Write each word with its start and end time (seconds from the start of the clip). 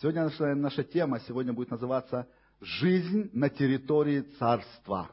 Сегодня 0.00 0.24
наша, 0.24 0.54
наша 0.54 0.84
тема 0.84 1.18
сегодня 1.18 1.52
будет 1.52 1.72
называться 1.72 2.28
«Жизнь 2.60 3.30
на 3.32 3.48
территории 3.48 4.20
царства». 4.38 5.10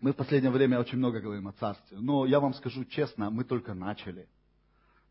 Мы 0.00 0.12
в 0.12 0.16
последнее 0.16 0.52
время 0.52 0.78
очень 0.78 0.98
много 0.98 1.20
говорим 1.20 1.48
о 1.48 1.52
царстве, 1.52 1.96
но 1.98 2.26
я 2.26 2.40
вам 2.40 2.52
скажу 2.52 2.84
честно, 2.84 3.30
мы 3.30 3.44
только 3.44 3.72
начали. 3.72 4.28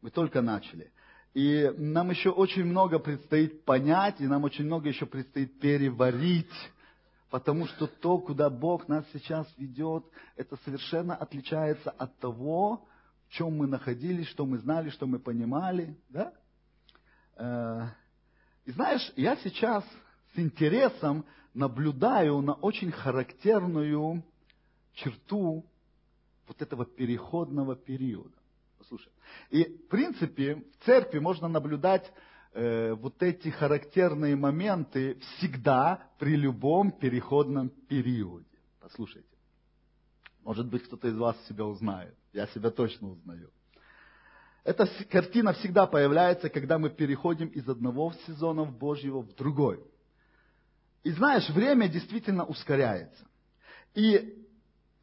Мы 0.01 0.11
только 0.11 0.43
начали. 0.43 0.91
И 1.33 1.73
нам 1.77 2.11
еще 2.11 2.29
очень 2.29 2.65
много 2.65 2.99
предстоит 2.99 3.65
понять, 3.65 4.21
и 4.21 4.27
нам 4.27 4.43
очень 4.43 4.65
много 4.65 4.89
еще 4.89 5.07
предстоит 5.07 5.59
переварить, 5.59 6.45
потому 7.31 7.65
что 7.65 7.87
то, 7.87 8.19
куда 8.19 8.51
Бог 8.51 8.87
нас 8.87 9.03
сейчас 9.13 9.51
ведет, 9.57 10.05
это 10.35 10.57
совершенно 10.57 11.15
отличается 11.15 11.89
от 11.89 12.15
того, 12.19 12.87
чем 13.33 13.57
мы 13.57 13.67
находились, 13.67 14.27
что 14.27 14.45
мы 14.45 14.59
знали, 14.59 14.89
что 14.89 15.07
мы 15.07 15.19
понимали. 15.19 15.97
Да? 16.09 16.33
Э, 17.35 17.87
и 18.65 18.71
знаешь, 18.71 19.11
я 19.15 19.35
сейчас 19.37 19.83
с 20.33 20.39
интересом 20.39 21.25
наблюдаю 21.53 22.41
на 22.41 22.53
очень 22.53 22.91
характерную 22.91 24.23
черту 24.93 25.65
вот 26.47 26.61
этого 26.61 26.85
переходного 26.85 27.75
периода. 27.75 28.37
Послушай. 28.77 29.11
И, 29.49 29.63
в 29.63 29.87
принципе, 29.87 30.55
в 30.55 30.85
церкви 30.85 31.17
можно 31.17 31.47
наблюдать 31.47 32.11
э, 32.53 32.93
вот 32.93 33.21
эти 33.23 33.49
характерные 33.49 34.35
моменты 34.35 35.15
всегда 35.15 36.07
при 36.19 36.35
любом 36.35 36.91
переходном 36.91 37.69
периоде. 37.69 38.45
Послушайте. 38.79 39.27
Может 40.43 40.67
быть, 40.67 40.83
кто-то 40.83 41.07
из 41.07 41.17
вас 41.17 41.35
себя 41.47 41.65
узнает. 41.65 42.15
Я 42.33 42.47
себя 42.47 42.71
точно 42.71 43.09
узнаю. 43.09 43.51
Эта 44.63 44.89
картина 45.11 45.53
всегда 45.53 45.85
появляется, 45.85 46.49
когда 46.49 46.79
мы 46.79 46.89
переходим 46.89 47.47
из 47.47 47.67
одного 47.69 48.13
сезона 48.25 48.65
Божьего 48.65 49.21
в 49.21 49.35
другой. 49.35 49.79
И 51.03 51.11
знаешь, 51.11 51.49
время 51.49 51.87
действительно 51.89 52.45
ускоряется. 52.45 53.27
И 53.93 54.45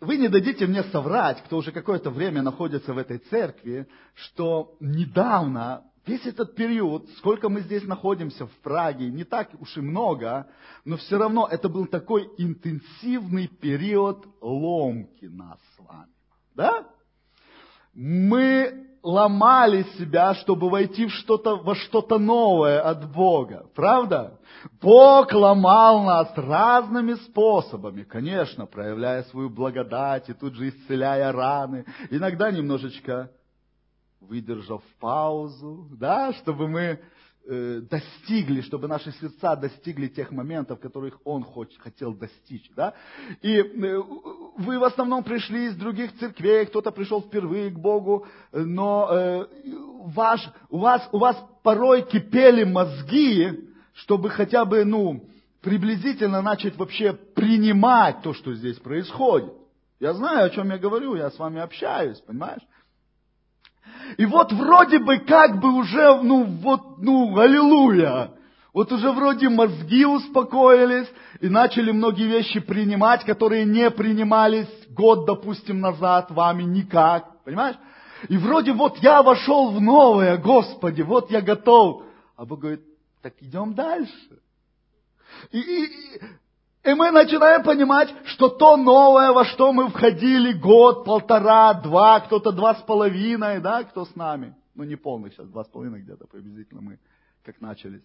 вы 0.01 0.17
не 0.17 0.29
дадите 0.29 0.67
мне 0.67 0.83
соврать, 0.85 1.43
кто 1.45 1.59
уже 1.59 1.73
какое-то 1.73 2.11
время 2.11 2.43
находится 2.43 2.95
в 2.95 2.99
этой 2.99 3.19
церкви, 3.19 3.87
что 4.15 4.77
недавно, 4.81 5.85
весь 6.07 6.25
этот 6.25 6.55
период, 6.55 7.07
сколько 7.19 7.51
мы 7.51 7.61
здесь 7.61 7.85
находимся 7.85 8.47
в 8.47 8.53
Праге, 8.63 9.11
не 9.11 9.25
так 9.25 9.51
уж 9.61 9.77
и 9.77 9.83
много, 9.83 10.49
но 10.87 10.97
все 10.97 11.19
равно 11.19 11.47
это 11.47 11.69
был 11.69 11.87
такой 11.87 12.31
интенсивный 12.39 13.47
период 13.47 14.27
ломки 14.41 15.27
нас 15.27 15.59
с 15.77 15.81
вами. 15.81 16.13
Да? 16.55 16.89
Мы 18.03 18.87
ломали 19.03 19.83
себя, 19.99 20.35
чтобы 20.37 20.71
войти 20.71 21.05
в 21.05 21.11
что-то, 21.11 21.57
во 21.57 21.75
что-то 21.75 22.19
новое 22.19 22.81
от 22.81 23.13
Бога. 23.13 23.67
Правда? 23.75 24.41
Бог 24.81 25.31
ломал 25.35 26.05
нас 26.05 26.33
разными 26.35 27.13
способами, 27.27 28.05
конечно, 28.05 28.65
проявляя 28.65 29.25
свою 29.25 29.51
благодать 29.51 30.31
и 30.31 30.33
тут 30.33 30.55
же 30.55 30.71
исцеляя 30.71 31.31
раны, 31.31 31.85
иногда 32.09 32.51
немножечко 32.51 33.31
выдержав 34.23 34.83
паузу, 34.99 35.87
да, 35.91 36.33
чтобы 36.33 36.69
мы 36.69 37.01
достигли, 37.47 38.61
чтобы 38.61 38.87
наши 38.87 39.13
сердца 39.13 39.57
достигли 39.57 40.09
тех 40.09 40.31
моментов, 40.31 40.79
которых 40.79 41.19
Он 41.25 41.45
хотел 41.79 42.15
достичь. 42.15 42.71
Да? 42.77 42.95
И 43.43 43.57
э, 43.57 44.03
вы 44.57 44.79
в 44.79 44.85
основном 44.85 45.25
пришли 45.25 45.67
из 45.67 45.77
других 45.77 46.17
церквей, 46.19 46.67
кто-то 46.67 46.93
пришел 46.93 47.23
впервые 47.23 47.71
к 47.71 47.79
Богу, 47.79 48.27
но 48.53 49.09
э, 49.11 49.47
ваш, 50.05 50.49
у, 50.69 50.79
вас, 50.79 51.09
у 51.13 51.19
вас 51.19 51.37
порой 51.63 52.03
кипели 52.03 52.65
мозги, 52.65 53.71
чтобы 53.95 54.31
хотя 54.31 54.65
бы, 54.65 54.85
ну, 54.85 55.25
приблизительно 55.61 56.43
начать 56.43 56.77
вообще 56.77 57.13
принимать 57.13 58.23
то, 58.23 58.33
что 58.33 58.55
здесь 58.55 58.79
происходит. 58.79 59.53
Я 59.99 60.15
знаю, 60.15 60.47
о 60.47 60.51
чем 60.51 60.71
я 60.71 60.79
говорю, 60.79 61.15
я 61.15 61.31
с 61.31 61.39
вами 61.39 61.61
общаюсь, 61.61 62.19
понимаешь? 62.21 62.63
И 64.17 64.27
вот 64.27 64.53
вроде 64.53 64.99
бы 64.99 65.19
как 65.19 65.61
бы 65.61 65.73
уже, 65.73 66.21
ну 66.23 66.45
вот, 66.45 66.99
ну, 66.99 67.39
аллилуйя. 67.39 68.33
Вот 68.73 68.93
уже 68.93 69.11
вроде 69.11 69.49
мозги 69.49 70.05
успокоились 70.05 71.09
и 71.41 71.49
начали 71.49 71.91
многие 71.91 72.29
вещи 72.29 72.61
принимать, 72.61 73.25
которые 73.25 73.65
не 73.65 73.91
принимались 73.91 74.69
год, 74.91 75.27
допустим, 75.27 75.81
назад 75.81 76.31
вами 76.31 76.63
никак. 76.63 77.43
Понимаешь? 77.45 77.77
И 78.29 78.37
вроде 78.37 78.73
вот 78.73 78.99
я 78.99 79.23
вошел 79.23 79.71
в 79.71 79.81
новое, 79.81 80.37
Господи, 80.37 81.03
вот 81.03 81.31
я 81.31 81.41
готов. 81.41 82.05
А 82.37 82.45
Бог 82.45 82.61
говорит, 82.61 82.83
так 83.23 83.35
идем 83.41 83.75
дальше. 83.75 84.41
И, 85.51 85.59
и, 85.59 85.85
и 85.85 86.21
мы 86.85 87.11
начинаем 87.11 87.63
понимать, 87.63 88.13
что 88.25 88.49
то 88.49 88.77
новое, 88.77 89.33
во 89.33 89.45
что 89.45 89.73
мы 89.73 89.89
входили 89.89 90.53
год, 90.53 91.05
полтора, 91.05 91.75
два, 91.75 92.21
кто-то 92.21 92.53
два 92.53 92.75
с 92.75 92.83
половиной, 92.83 93.61
да, 93.61 93.85
кто 93.85 94.07
с 94.07 94.15
нами. 94.17 94.55
Ну, 94.75 94.85
не 94.85 94.97
полных 94.97 95.35
сейчас, 95.35 95.49
два 95.49 95.65
с 95.65 95.69
половиной 95.69 96.01
где-то 96.01 96.27
приблизительно 96.27 96.81
мы 96.81 96.99
как 97.45 97.61
начались. 97.61 98.03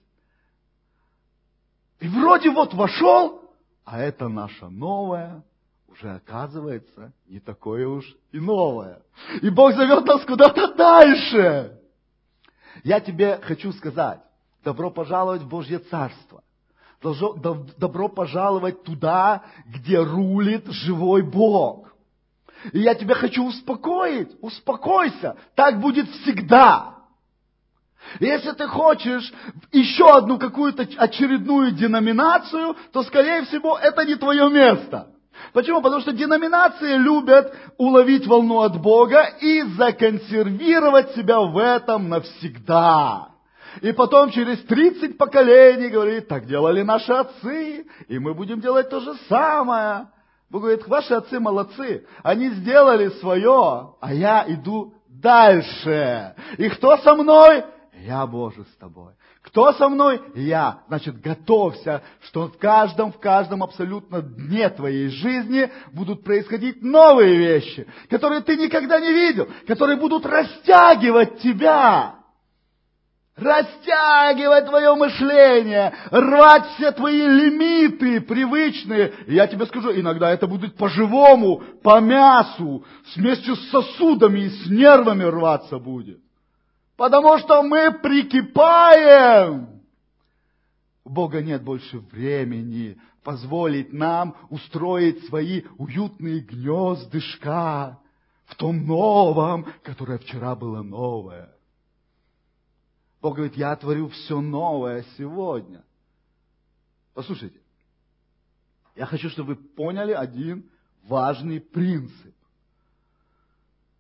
И 2.00 2.08
вроде 2.08 2.50
вот 2.50 2.74
вошел, 2.74 3.50
а 3.86 4.00
это 4.00 4.28
наше 4.28 4.68
новое 4.68 5.44
уже 5.88 6.12
оказывается 6.12 7.14
не 7.28 7.40
такое 7.40 7.88
уж 7.88 8.06
и 8.34 8.40
новое. 8.40 9.02
И 9.42 9.50
Бог 9.50 9.74
зовет 9.74 10.06
нас 10.06 10.26
куда-то 10.26 10.74
дальше. 10.74 11.80
Я 12.84 13.00
тебе 13.00 13.40
хочу 13.42 13.72
сказать, 13.72 14.20
добро 14.64 14.92
пожаловать 14.92 15.44
в 15.44 15.48
Божье 15.48 15.80
Царство 15.80 16.44
добро 17.02 18.10
пожаловать 18.10 18.84
туда, 18.84 19.44
где 19.66 20.00
рулит 20.00 20.66
живой 20.68 21.22
Бог. 21.22 21.94
И 22.74 22.80
я 22.80 22.96
тебя 22.96 23.16
хочу 23.16 23.46
успокоить, 23.46 24.30
успокойся, 24.42 25.36
так 25.56 25.80
будет 25.80 26.10
всегда. 26.10 26.96
Если 28.20 28.52
ты 28.52 28.68
хочешь 28.68 29.34
еще 29.72 30.16
одну 30.16 30.38
какую-то 30.38 30.88
очередную 30.98 31.72
деноминацию, 31.72 32.76
то, 32.92 33.04
скорее 33.04 33.44
всего, 33.44 33.78
это 33.78 34.06
не 34.06 34.16
твое 34.16 34.50
место. 34.50 35.08
Почему? 35.54 35.82
Потому 35.82 36.02
что 36.02 36.14
деноминации 36.14 36.96
любят 36.98 37.54
уловить 37.78 38.26
волну 38.26 38.62
от 38.62 38.80
Бога 38.82 39.24
и 39.42 39.64
законсервировать 39.64 41.14
себя 41.14 41.40
в 41.42 41.58
этом 41.58 42.10
навсегда. 42.10 43.35
И 43.82 43.92
потом 43.92 44.32
через 44.32 44.60
30 44.64 45.18
поколений 45.18 45.90
говорит, 45.90 46.28
так 46.28 46.46
делали 46.46 46.82
наши 46.82 47.12
отцы, 47.12 47.86
и 48.08 48.20
мы 48.20 48.34
будем 48.34 48.62
делать 48.62 48.90
то 48.90 49.00
же 49.00 49.14
самое. 49.28 50.08
Бог 50.50 50.62
говорит, 50.62 50.88
ваши 50.88 51.14
отцы 51.14 51.40
молодцы, 51.40 52.06
они 52.24 52.50
сделали 52.50 53.10
свое, 53.20 53.96
а 54.00 54.14
я 54.14 54.46
иду 54.48 54.94
дальше. 55.08 56.36
И 56.58 56.70
кто 56.70 56.98
со 56.98 57.16
мной? 57.16 57.64
Я, 58.02 58.26
Боже, 58.28 58.64
с 58.64 58.78
тобой. 58.78 59.14
Кто 59.42 59.74
со 59.74 59.90
мной? 59.90 60.22
Я. 60.36 60.82
Значит, 60.88 61.22
готовься, 61.22 62.02
что 62.22 62.48
в 62.48 62.58
каждом, 62.58 63.12
в 63.12 63.20
каждом 63.20 63.64
абсолютно 63.64 64.22
дне 64.22 64.70
твоей 64.70 65.10
жизни 65.10 65.70
будут 65.92 66.24
происходить 66.24 66.82
новые 66.82 67.38
вещи, 67.38 67.88
которые 68.10 68.42
ты 68.42 68.58
никогда 68.58 69.00
не 69.00 69.12
видел, 69.12 69.48
которые 69.68 69.98
будут 69.98 70.26
растягивать 70.26 71.40
тебя 71.40 72.16
растягивать 73.36 74.66
твое 74.66 74.96
мышление, 74.96 75.94
рвать 76.10 76.66
все 76.76 76.92
твои 76.92 77.22
лимиты 77.22 78.22
привычные. 78.22 79.14
Я 79.28 79.48
тебе 79.48 79.66
скажу, 79.66 79.92
иногда 79.92 80.32
это 80.32 80.48
будет 80.48 80.76
по-живому, 80.76 81.62
по 81.84 82.00
мясу, 82.00 82.86
вместе 83.16 83.56
с 83.56 83.70
сосудами 83.70 84.42
и 84.42 84.50
с 84.50 84.68
нервами 84.68 85.24
рваться 85.24 85.80
будет. 85.80 86.20
Потому 86.96 87.38
что 87.40 87.62
мы 87.62 87.92
прикипаем. 87.92 89.82
У 91.04 91.10
Бога 91.10 91.42
нет 91.42 91.62
больше 91.62 92.00
времени 92.00 92.98
позволить 93.24 93.92
нам 93.92 94.36
устроить 94.50 95.26
свои 95.26 95.64
уютные 95.78 96.40
гнездышка 96.40 98.00
в 98.46 98.56
том 98.56 98.86
новом, 98.86 99.68
которое 99.84 100.20
вчера 100.20 100.56
было 100.56 100.82
новое. 100.84 101.55
Бог 103.26 103.38
говорит, 103.38 103.58
я 103.58 103.76
творю 103.76 104.08
все 104.10 104.40
новое 104.40 105.04
сегодня. 105.18 105.84
Послушайте, 107.16 107.60
я 108.96 109.08
хочу, 109.08 109.32
чтобы 109.32 109.56
вы 109.56 109.56
поняли 109.56 110.12
один 110.12 110.70
важный 111.06 111.60
принцип. 111.60 112.36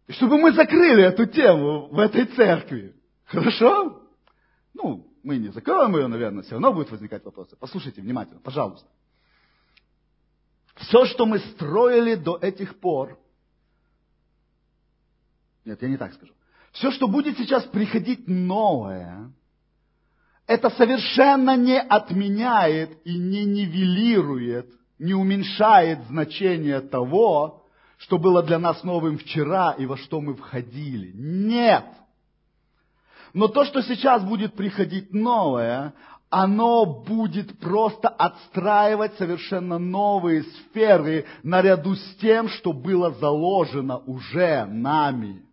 И 0.06 0.13
чтобы 0.13 0.38
мы 0.38 0.51
закрыли 0.51 1.06
эту 1.06 1.25
тему 1.25 1.88
в 1.88 1.98
этой 1.98 2.27
церкви. 2.27 2.95
Хорошо? 3.24 4.00
Ну, 4.75 5.12
мы 5.24 5.38
не 5.38 5.50
закроем 5.50 5.95
ее, 5.95 6.06
наверное, 6.06 6.44
все 6.44 6.51
равно 6.51 6.72
будут 6.72 6.92
возникать 6.92 7.25
вопросы. 7.25 7.56
Послушайте 7.60 8.04
внимательно, 8.04 8.42
пожалуйста. 8.42 8.88
Все, 10.75 11.04
что 11.06 11.25
мы 11.25 11.39
строили 11.39 12.13
до 12.13 12.38
этих 12.38 12.80
пор, 12.80 13.18
нет, 15.66 15.81
я 15.81 15.89
не 15.89 15.98
так 15.98 16.13
скажу. 16.13 16.35
Все, 16.75 16.92
что 16.92 17.07
будет 17.07 17.38
сейчас 17.38 17.63
приходить 17.63 18.27
новое, 18.27 19.31
это 20.45 20.69
совершенно 20.72 21.56
не 21.56 21.80
отменяет 21.80 23.00
и 23.06 23.18
не 23.18 23.45
нивелирует, 23.45 24.69
не 25.00 25.13
уменьшает 25.13 26.00
значение 26.10 26.81
того, 26.81 27.63
что 27.98 28.18
было 28.18 28.44
для 28.44 28.60
нас 28.60 28.83
новым 28.83 29.18
вчера 29.18 29.72
и 29.72 29.86
во 29.86 29.95
что 29.95 30.19
мы 30.19 30.36
входили. 30.36 31.12
Нет! 31.13 31.86
Но 33.33 33.48
то, 33.48 33.63
что 33.63 33.81
сейчас 33.81 34.24
будет 34.24 34.54
приходить 34.54 35.13
новое, 35.13 35.94
оно 36.30 36.86
будет 36.86 37.57
просто 37.60 38.10
отстраивать 38.10 39.18
совершенно 39.18 39.77
новые 39.80 40.44
сферы 40.44 41.25
наряду 41.42 41.95
с 41.95 42.16
тем, 42.18 42.50
что 42.50 42.74
было 42.74 43.12
заложено 43.12 44.00
уже 44.00 44.66
нами. 44.66 45.45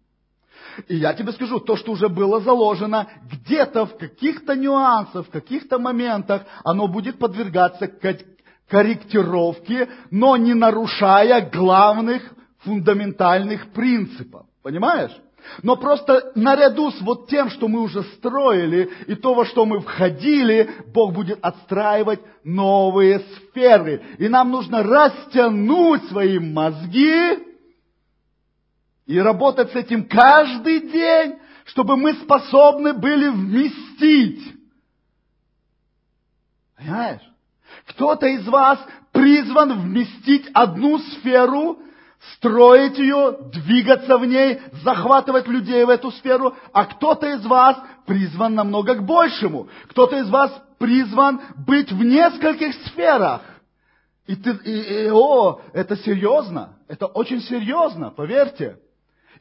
И 0.88 0.96
я 0.96 1.14
тебе 1.14 1.32
скажу, 1.32 1.60
то, 1.60 1.76
что 1.76 1.92
уже 1.92 2.08
было 2.08 2.40
заложено, 2.40 3.08
где-то 3.30 3.86
в 3.86 3.96
каких-то 3.96 4.54
нюансах, 4.54 5.26
в 5.26 5.30
каких-то 5.30 5.78
моментах, 5.78 6.42
оно 6.64 6.88
будет 6.88 7.18
подвергаться 7.18 7.90
корректировке, 8.68 9.88
но 10.10 10.36
не 10.36 10.54
нарушая 10.54 11.50
главных 11.50 12.22
фундаментальных 12.64 13.72
принципов. 13.72 14.46
Понимаешь? 14.62 15.12
Но 15.62 15.76
просто 15.76 16.32
наряду 16.34 16.90
с 16.92 17.00
вот 17.00 17.28
тем, 17.28 17.50
что 17.50 17.68
мы 17.68 17.80
уже 17.80 18.02
строили, 18.04 18.90
и 19.06 19.14
то, 19.14 19.34
во 19.34 19.44
что 19.44 19.66
мы 19.66 19.80
входили, 19.80 20.70
Бог 20.94 21.12
будет 21.12 21.38
отстраивать 21.42 22.20
новые 22.44 23.20
сферы. 23.20 24.02
И 24.18 24.28
нам 24.28 24.50
нужно 24.50 24.82
растянуть 24.82 26.04
свои 26.08 26.38
мозги 26.38 27.51
и 29.12 29.20
работать 29.20 29.70
с 29.72 29.74
этим 29.74 30.08
каждый 30.08 30.90
день, 30.90 31.34
чтобы 31.66 31.98
мы 31.98 32.14
способны 32.14 32.94
были 32.94 33.28
вместить. 33.28 34.42
Понимаешь? 36.78 37.20
Кто-то 37.88 38.26
из 38.26 38.46
вас 38.48 38.78
призван 39.12 39.82
вместить 39.82 40.48
одну 40.54 40.98
сферу, 40.98 41.78
строить 42.36 42.96
ее, 42.96 43.36
двигаться 43.52 44.16
в 44.16 44.24
ней, 44.24 44.62
захватывать 44.82 45.46
людей 45.46 45.84
в 45.84 45.90
эту 45.90 46.10
сферу, 46.12 46.56
а 46.72 46.86
кто-то 46.86 47.26
из 47.34 47.44
вас 47.44 47.76
призван 48.06 48.54
намного 48.54 48.94
к 48.94 49.04
большему. 49.04 49.68
Кто-то 49.88 50.16
из 50.16 50.30
вас 50.30 50.50
призван 50.78 51.38
быть 51.66 51.92
в 51.92 52.02
нескольких 52.02 52.74
сферах. 52.86 53.42
И 54.26 54.36
ты, 54.36 54.52
и, 54.64 55.04
и, 55.04 55.10
о, 55.10 55.60
это 55.74 55.96
серьезно, 55.98 56.78
это 56.88 57.04
очень 57.04 57.42
серьезно, 57.42 58.08
поверьте. 58.08 58.78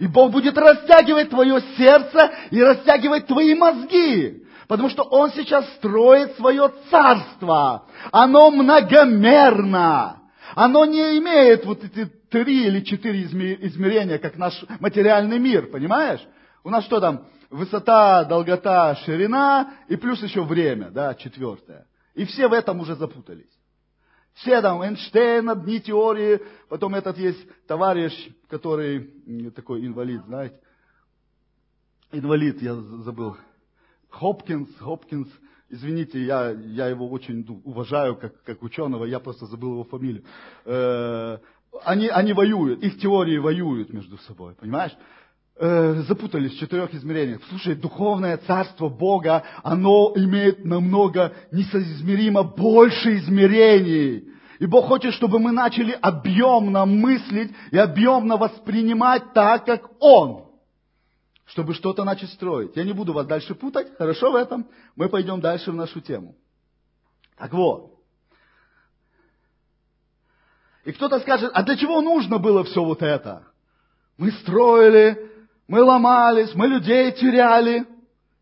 И 0.01 0.07
Бог 0.07 0.31
будет 0.31 0.57
растягивать 0.57 1.29
твое 1.29 1.61
сердце 1.77 2.31
и 2.49 2.59
растягивать 2.59 3.27
твои 3.27 3.53
мозги. 3.53 4.47
Потому 4.67 4.89
что 4.89 5.03
Он 5.03 5.29
сейчас 5.29 5.63
строит 5.75 6.35
свое 6.37 6.71
царство. 6.89 7.85
Оно 8.11 8.49
многомерно. 8.49 10.23
Оно 10.55 10.85
не 10.85 11.19
имеет 11.19 11.67
вот 11.67 11.83
эти 11.83 12.05
три 12.31 12.65
или 12.65 12.79
четыре 12.79 13.25
измерения, 13.25 14.17
как 14.17 14.37
наш 14.37 14.65
материальный 14.79 15.37
мир, 15.37 15.67
понимаешь? 15.67 16.21
У 16.63 16.71
нас 16.71 16.83
что 16.85 16.99
там? 16.99 17.27
Высота, 17.51 18.23
долгота, 18.23 18.95
ширина 19.05 19.71
и 19.87 19.97
плюс 19.97 20.23
еще 20.23 20.41
время, 20.41 20.89
да, 20.89 21.13
четвертое. 21.13 21.85
И 22.15 22.25
все 22.25 22.47
в 22.47 22.53
этом 22.53 22.79
уже 22.79 22.95
запутались. 22.95 23.50
Все 24.35 24.61
там, 24.61 24.81
Эйнштейн, 24.81 25.49
одни 25.49 25.79
теории, 25.79 26.41
потом 26.69 26.95
этот 26.95 27.17
есть 27.17 27.45
товарищ, 27.67 28.13
который 28.47 29.51
такой 29.51 29.85
инвалид, 29.85 30.23
знаете. 30.25 30.59
Инвалид, 32.11 32.61
я 32.61 32.75
забыл. 32.75 33.37
Хопкинс, 34.09 34.69
Хопкинс, 34.79 35.29
извините, 35.69 36.23
я, 36.23 36.51
я 36.51 36.87
его 36.87 37.09
очень 37.09 37.45
уважаю 37.63 38.17
как, 38.17 38.43
как 38.43 38.61
ученого, 38.61 39.05
я 39.05 39.19
просто 39.19 39.45
забыл 39.45 39.71
его 39.71 39.83
фамилию. 39.85 40.23
Э, 40.65 41.37
они, 41.83 42.07
они 42.09 42.33
воюют, 42.33 42.83
их 42.83 42.99
теории 42.99 43.37
воюют 43.37 43.93
между 43.93 44.17
собой, 44.19 44.55
понимаешь? 44.55 44.91
Э, 45.63 45.93
запутались 46.07 46.53
в 46.53 46.57
четырех 46.57 46.91
измерениях. 46.91 47.39
Слушай, 47.49 47.75
духовное 47.75 48.37
царство 48.37 48.89
Бога, 48.89 49.43
оно 49.61 50.11
имеет 50.15 50.65
намного 50.65 51.35
несоизмеримо 51.51 52.41
больше 52.41 53.17
измерений. 53.17 54.27
И 54.57 54.65
Бог 54.65 54.87
хочет, 54.87 55.13
чтобы 55.13 55.37
мы 55.37 55.51
начали 55.51 55.91
объемно 56.01 56.87
мыслить 56.87 57.51
и 57.69 57.77
объемно 57.77 58.37
воспринимать 58.37 59.33
так, 59.33 59.67
как 59.67 59.87
Он. 59.99 60.47
Чтобы 61.45 61.75
что-то 61.75 62.03
начать 62.05 62.31
строить. 62.31 62.75
Я 62.75 62.83
не 62.83 62.93
буду 62.93 63.13
вас 63.13 63.27
дальше 63.27 63.53
путать, 63.53 63.95
хорошо 63.99 64.31
в 64.31 64.35
этом? 64.37 64.65
Мы 64.95 65.09
пойдем 65.09 65.41
дальше 65.41 65.71
в 65.71 65.75
нашу 65.75 66.01
тему. 66.01 66.35
Так 67.37 67.53
вот. 67.53 67.99
И 70.85 70.91
кто-то 70.91 71.19
скажет, 71.19 71.51
а 71.53 71.61
для 71.61 71.77
чего 71.77 72.01
нужно 72.01 72.39
было 72.39 72.63
все 72.63 72.83
вот 72.83 73.03
это? 73.03 73.43
Мы 74.17 74.31
строили, 74.31 75.30
мы 75.71 75.83
ломались, 75.83 76.53
мы 76.53 76.67
людей 76.67 77.13
теряли. 77.13 77.87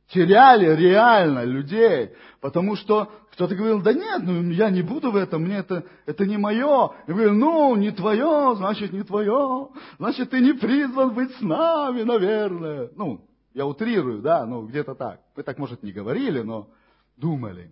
Теряли 0.07 0.75
реально 0.75 1.43
людей. 1.43 2.09
Потому 2.41 2.75
что 2.75 3.11
кто-то 3.33 3.55
говорил, 3.55 3.83
да 3.83 3.93
нет, 3.93 4.23
ну 4.23 4.49
я 4.49 4.71
не 4.71 4.81
буду 4.81 5.11
в 5.11 5.15
этом, 5.15 5.43
мне 5.43 5.57
это, 5.57 5.85
это 6.07 6.25
не 6.25 6.37
мое. 6.37 6.89
Я 7.05 7.13
говорю, 7.13 7.33
ну, 7.33 7.75
не 7.75 7.91
твое, 7.91 8.55
значит, 8.57 8.93
не 8.93 9.03
твое. 9.03 9.69
Значит, 9.99 10.31
ты 10.31 10.39
не 10.39 10.53
призван 10.53 11.13
быть 11.13 11.31
с 11.35 11.41
нами, 11.41 12.01
наверное. 12.01 12.89
Ну, 12.95 13.23
я 13.53 13.67
утрирую, 13.67 14.23
да, 14.23 14.43
ну, 14.47 14.65
где-то 14.65 14.95
так. 14.95 15.21
Вы 15.35 15.43
так, 15.43 15.59
может, 15.59 15.83
не 15.83 15.91
говорили, 15.91 16.41
но 16.41 16.67
думали. 17.15 17.71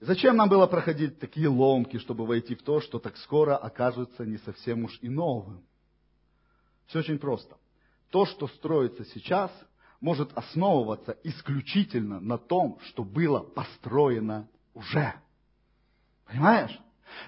Зачем 0.00 0.36
нам 0.36 0.48
было 0.48 0.66
проходить 0.66 1.18
такие 1.18 1.48
ломки, 1.48 1.98
чтобы 1.98 2.24
войти 2.24 2.54
в 2.54 2.62
то, 2.62 2.80
что 2.80 2.98
так 2.98 3.18
скоро 3.18 3.58
окажется 3.58 4.24
не 4.24 4.38
совсем 4.38 4.84
уж 4.84 4.98
и 5.02 5.10
новым? 5.10 5.62
Все 6.86 7.00
очень 7.00 7.18
просто. 7.18 7.56
То, 8.10 8.26
что 8.26 8.48
строится 8.48 9.04
сейчас, 9.04 9.50
может 10.00 10.30
основываться 10.36 11.16
исключительно 11.24 12.20
на 12.20 12.38
том, 12.38 12.78
что 12.84 13.02
было 13.02 13.40
построено 13.40 14.48
уже. 14.74 15.14
Понимаешь? 16.26 16.78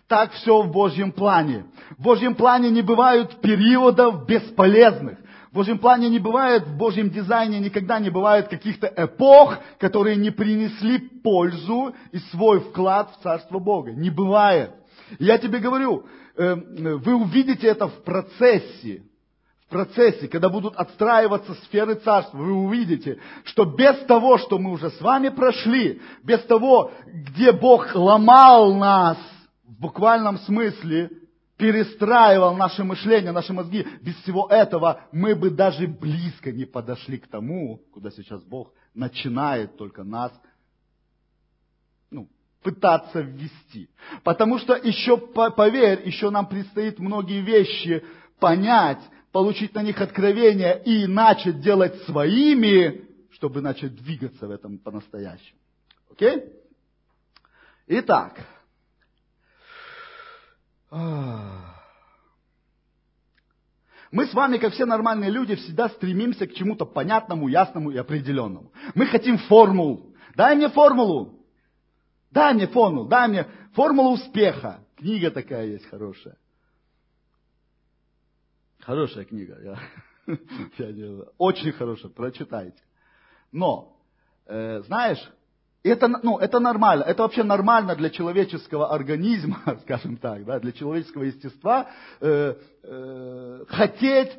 Так 0.06 0.32
все 0.32 0.62
в 0.62 0.70
Божьем 0.70 1.12
плане. 1.12 1.66
В 1.96 2.02
Божьем 2.02 2.34
плане 2.34 2.70
не 2.70 2.82
бывают 2.82 3.40
периодов 3.40 4.26
бесполезных. 4.26 5.18
В 5.50 5.54
Божьем 5.54 5.78
плане 5.78 6.10
не 6.10 6.18
бывает, 6.18 6.66
в 6.66 6.76
Божьем 6.76 7.08
дизайне 7.08 7.58
никогда 7.58 7.98
не 7.98 8.10
бывает 8.10 8.48
каких-то 8.48 8.92
эпох, 8.94 9.58
которые 9.78 10.16
не 10.16 10.30
принесли 10.30 10.98
пользу 10.98 11.94
и 12.12 12.18
свой 12.30 12.60
вклад 12.60 13.10
в 13.16 13.22
Царство 13.22 13.58
Бога. 13.58 13.92
Не 13.92 14.10
бывает. 14.10 14.72
я 15.18 15.38
тебе 15.38 15.58
говорю, 15.58 16.04
э, 16.36 16.54
вы 16.54 17.14
увидите 17.14 17.66
это 17.66 17.88
в 17.88 18.04
процессе 18.04 19.07
процессе, 19.68 20.28
когда 20.28 20.48
будут 20.48 20.74
отстраиваться 20.76 21.54
сферы 21.64 21.94
царства, 21.96 22.38
вы 22.38 22.52
увидите, 22.52 23.18
что 23.44 23.64
без 23.64 23.96
того, 24.06 24.38
что 24.38 24.58
мы 24.58 24.72
уже 24.72 24.90
с 24.90 25.00
вами 25.00 25.28
прошли, 25.28 26.00
без 26.22 26.42
того, 26.44 26.92
где 27.06 27.52
Бог 27.52 27.94
ломал 27.94 28.74
нас 28.74 29.18
в 29.64 29.80
буквальном 29.80 30.38
смысле, 30.38 31.10
перестраивал 31.58 32.54
наше 32.56 32.84
мышление, 32.84 33.32
наши 33.32 33.52
мозги, 33.52 33.86
без 34.00 34.14
всего 34.16 34.46
этого 34.48 35.02
мы 35.12 35.34
бы 35.34 35.50
даже 35.50 35.86
близко 35.86 36.52
не 36.52 36.64
подошли 36.64 37.18
к 37.18 37.26
тому, 37.26 37.82
куда 37.92 38.10
сейчас 38.10 38.42
Бог 38.44 38.72
начинает 38.94 39.76
только 39.76 40.04
нас 40.04 40.32
ну, 42.10 42.28
пытаться 42.62 43.20
ввести. 43.20 43.90
Потому 44.22 44.58
что 44.58 44.74
еще, 44.74 45.16
поверь, 45.16 46.06
еще 46.06 46.30
нам 46.30 46.46
предстоит 46.46 47.00
многие 47.00 47.40
вещи 47.40 48.04
понять, 48.38 49.00
получить 49.38 49.72
на 49.72 49.84
них 49.84 50.00
откровение 50.00 50.82
и 50.84 51.06
начать 51.06 51.60
делать 51.60 51.94
своими, 52.02 53.08
чтобы 53.30 53.60
начать 53.60 53.94
двигаться 53.94 54.48
в 54.48 54.50
этом 54.50 54.78
по-настоящему. 54.78 55.60
Окей? 56.10 56.42
Итак. 57.86 58.34
Мы 60.90 61.62
с 64.26 64.34
вами, 64.34 64.58
как 64.58 64.72
все 64.72 64.86
нормальные 64.86 65.30
люди, 65.30 65.54
всегда 65.54 65.88
стремимся 65.88 66.48
к 66.48 66.54
чему-то 66.54 66.84
понятному, 66.84 67.46
ясному 67.46 67.92
и 67.92 67.96
определенному. 67.96 68.72
Мы 68.96 69.06
хотим 69.06 69.38
формул. 69.38 70.16
Дай 70.34 70.56
мне 70.56 70.68
формулу. 70.68 71.46
Дай 72.32 72.54
мне 72.54 72.66
формулу. 72.66 73.06
Дай 73.06 73.28
мне 73.28 73.46
формулу 73.72 74.14
успеха. 74.14 74.84
Книга 74.96 75.30
такая 75.30 75.66
есть 75.66 75.88
хорошая. 75.88 76.36
Хорошая 78.88 79.26
книга. 79.26 79.54
Я, 79.62 80.34
я 80.78 80.92
не, 80.92 81.22
очень 81.36 81.72
хорошая, 81.72 82.10
прочитайте. 82.10 82.82
Но, 83.52 83.98
э, 84.46 84.80
знаешь, 84.86 85.18
это, 85.82 86.08
ну, 86.08 86.38
это 86.38 86.58
нормально. 86.58 87.02
Это 87.02 87.22
вообще 87.24 87.42
нормально 87.42 87.94
для 87.96 88.08
человеческого 88.08 88.90
организма, 88.94 89.60
скажем 89.82 90.16
так, 90.16 90.42
да, 90.46 90.58
для 90.58 90.72
человеческого 90.72 91.24
естества 91.24 91.90
э, 92.22 92.54
э, 92.82 93.64
хотеть 93.68 94.32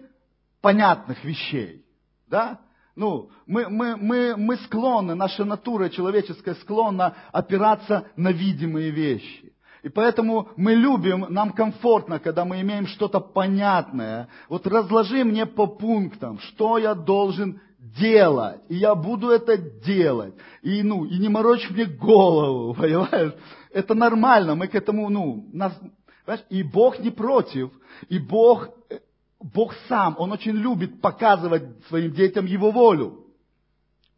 понятных 0.61 1.23
вещей. 1.23 1.85
Да? 2.25 2.59
Ну, 2.95 3.29
мы, 3.45 3.69
мы, 3.69 3.97
мы, 3.97 4.35
мы 4.35 4.57
склонны, 4.57 5.13
наша 5.13 5.45
натура 5.45 5.89
человеческая 5.89 6.55
склонна 6.55 7.15
опираться 7.31 8.07
на 8.15 8.31
видимые 8.31 8.89
вещи. 8.89 9.48
И 9.81 9.89
поэтому 9.89 10.49
мы 10.57 10.73
любим, 10.73 11.25
нам 11.29 11.51
комфортно, 11.51 12.19
когда 12.19 12.43
мы 12.43 12.61
имеем 12.61 12.87
что-то 12.87 13.19
понятное. 13.19 14.27
Вот 14.49 14.67
разложи 14.67 15.23
мне 15.23 15.45
по 15.45 15.67
пунктам, 15.67 16.39
что 16.39 16.77
я 16.77 16.95
должен 16.95 17.61
делать. 17.79 18.61
И 18.67 18.75
я 18.75 18.93
буду 18.93 19.29
это 19.29 19.57
делать. 19.57 20.33
И, 20.61 20.83
ну, 20.83 21.05
и 21.05 21.17
не 21.17 21.29
морочь 21.29 21.69
мне 21.69 21.85
голову, 21.85 22.73
понимаешь? 22.79 23.33
Это 23.71 23.93
нормально, 23.93 24.55
мы 24.55 24.67
к 24.67 24.75
этому, 24.75 25.09
ну, 25.09 25.47
нас, 25.53 25.73
понимаешь? 26.25 26.45
И 26.49 26.63
Бог 26.63 26.99
не 26.99 27.11
против. 27.11 27.71
И 28.09 28.19
Бог, 28.19 28.69
э, 28.89 28.99
Бог 29.39 29.73
сам, 29.87 30.15
Он 30.17 30.31
очень 30.31 30.53
любит 30.53 30.99
показывать 31.01 31.63
своим 31.87 32.11
детям 32.11 32.45
Его 32.45 32.71
волю. 32.71 33.28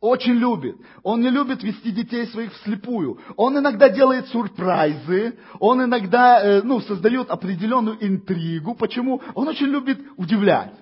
Очень 0.02 0.34
любит. 0.34 0.78
Он 1.04 1.22
не 1.22 1.30
любит 1.30 1.62
вести 1.62 1.92
детей 1.92 2.26
своих 2.26 2.52
вслепую. 2.56 3.20
Он 3.38 3.56
иногда 3.60 3.88
делает 3.88 4.28
сюрпризы, 4.30 5.38
он 5.60 5.84
иногда 5.84 6.42
э, 6.42 6.62
ну, 6.64 6.82
создает 6.82 7.30
определенную 7.30 7.98
интригу. 8.04 8.74
Почему? 8.74 9.22
Он 9.36 9.48
очень 9.48 9.68
любит 9.68 10.00
удивлять. 10.18 10.74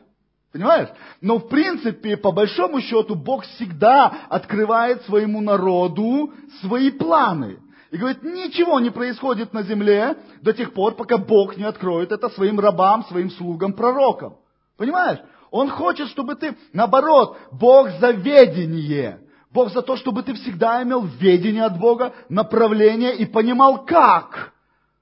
Понимаешь? 0.53 0.88
Но 1.19 1.38
в 1.38 1.49
принципе, 1.49 2.15
по 2.15 2.31
большому 2.31 2.79
счету, 2.79 3.15
Бог 3.15 3.43
всегда 3.43 4.07
открывает 4.29 5.03
своему 5.03 5.41
народу 5.41 6.31
свои 6.61 6.89
планы. 6.89 7.59
И 7.91 7.97
говорит, 7.97 8.23
ничего 8.23 8.79
не 8.79 8.89
происходит 8.89 9.51
на 9.51 9.63
земле 9.63 10.15
до 10.41 10.53
тех 10.53 10.73
пор, 10.73 10.95
пока 10.95 11.17
Бог 11.17 11.57
не 11.57 11.65
откроет 11.65 12.13
это 12.13 12.29
своим 12.29 12.57
рабам, 12.57 13.03
своим 13.03 13.31
слугам, 13.31 13.73
пророкам. 13.73 14.38
Понимаешь? 14.77 15.19
Он 15.51 15.70
хочет, 15.70 16.10
чтобы 16.10 16.36
ты, 16.36 16.58
наоборот, 16.74 17.38
Бог 17.51 17.89
за 18.00 18.12
ведение. 18.12 19.22
Бог 19.51 19.72
за 19.72 19.82
то, 19.82 19.98
чтобы 19.98 20.22
ты 20.22 20.34
всегда 20.36 20.84
имел 20.84 21.03
ведение 21.03 21.63
от 21.63 21.79
Бога, 21.79 22.13
направление 22.29 23.15
и 23.15 23.25
понимал 23.25 23.84
как. 23.86 24.53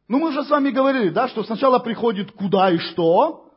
Ну, 0.07 0.19
мы 0.19 0.29
уже 0.29 0.43
с 0.43 0.49
вами 0.49 0.69
говорили, 0.69 1.09
да, 1.09 1.27
что 1.27 1.43
сначала 1.43 1.79
приходит 1.79 2.31
куда 2.31 2.71
и 2.71 2.77
что, 2.77 3.51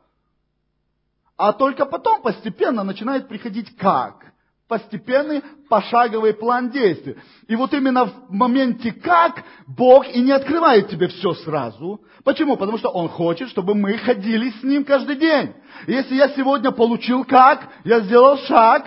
а 1.37 1.53
только 1.53 1.85
потом 1.85 2.21
постепенно 2.21 2.83
начинает 2.83 3.29
приходить 3.29 3.75
как. 3.77 4.30
Постепенный 4.71 5.43
пошаговый 5.67 6.33
план 6.33 6.69
действий. 6.69 7.17
И 7.49 7.57
вот 7.57 7.73
именно 7.73 8.05
в 8.05 8.31
моменте 8.31 8.93
как 8.93 9.43
Бог 9.67 10.07
и 10.07 10.21
не 10.21 10.31
открывает 10.31 10.87
тебе 10.87 11.09
все 11.09 11.33
сразу. 11.33 11.99
Почему? 12.23 12.55
Потому 12.55 12.77
что 12.77 12.87
Он 12.87 13.09
хочет, 13.09 13.49
чтобы 13.49 13.75
мы 13.75 13.97
ходили 13.97 14.49
с 14.49 14.63
Ним 14.63 14.85
каждый 14.85 15.17
день. 15.17 15.53
Если 15.87 16.15
я 16.15 16.29
сегодня 16.29 16.71
получил 16.71 17.25
как, 17.25 17.67
я 17.83 17.99
сделал 17.99 18.37
шаг, 18.37 18.85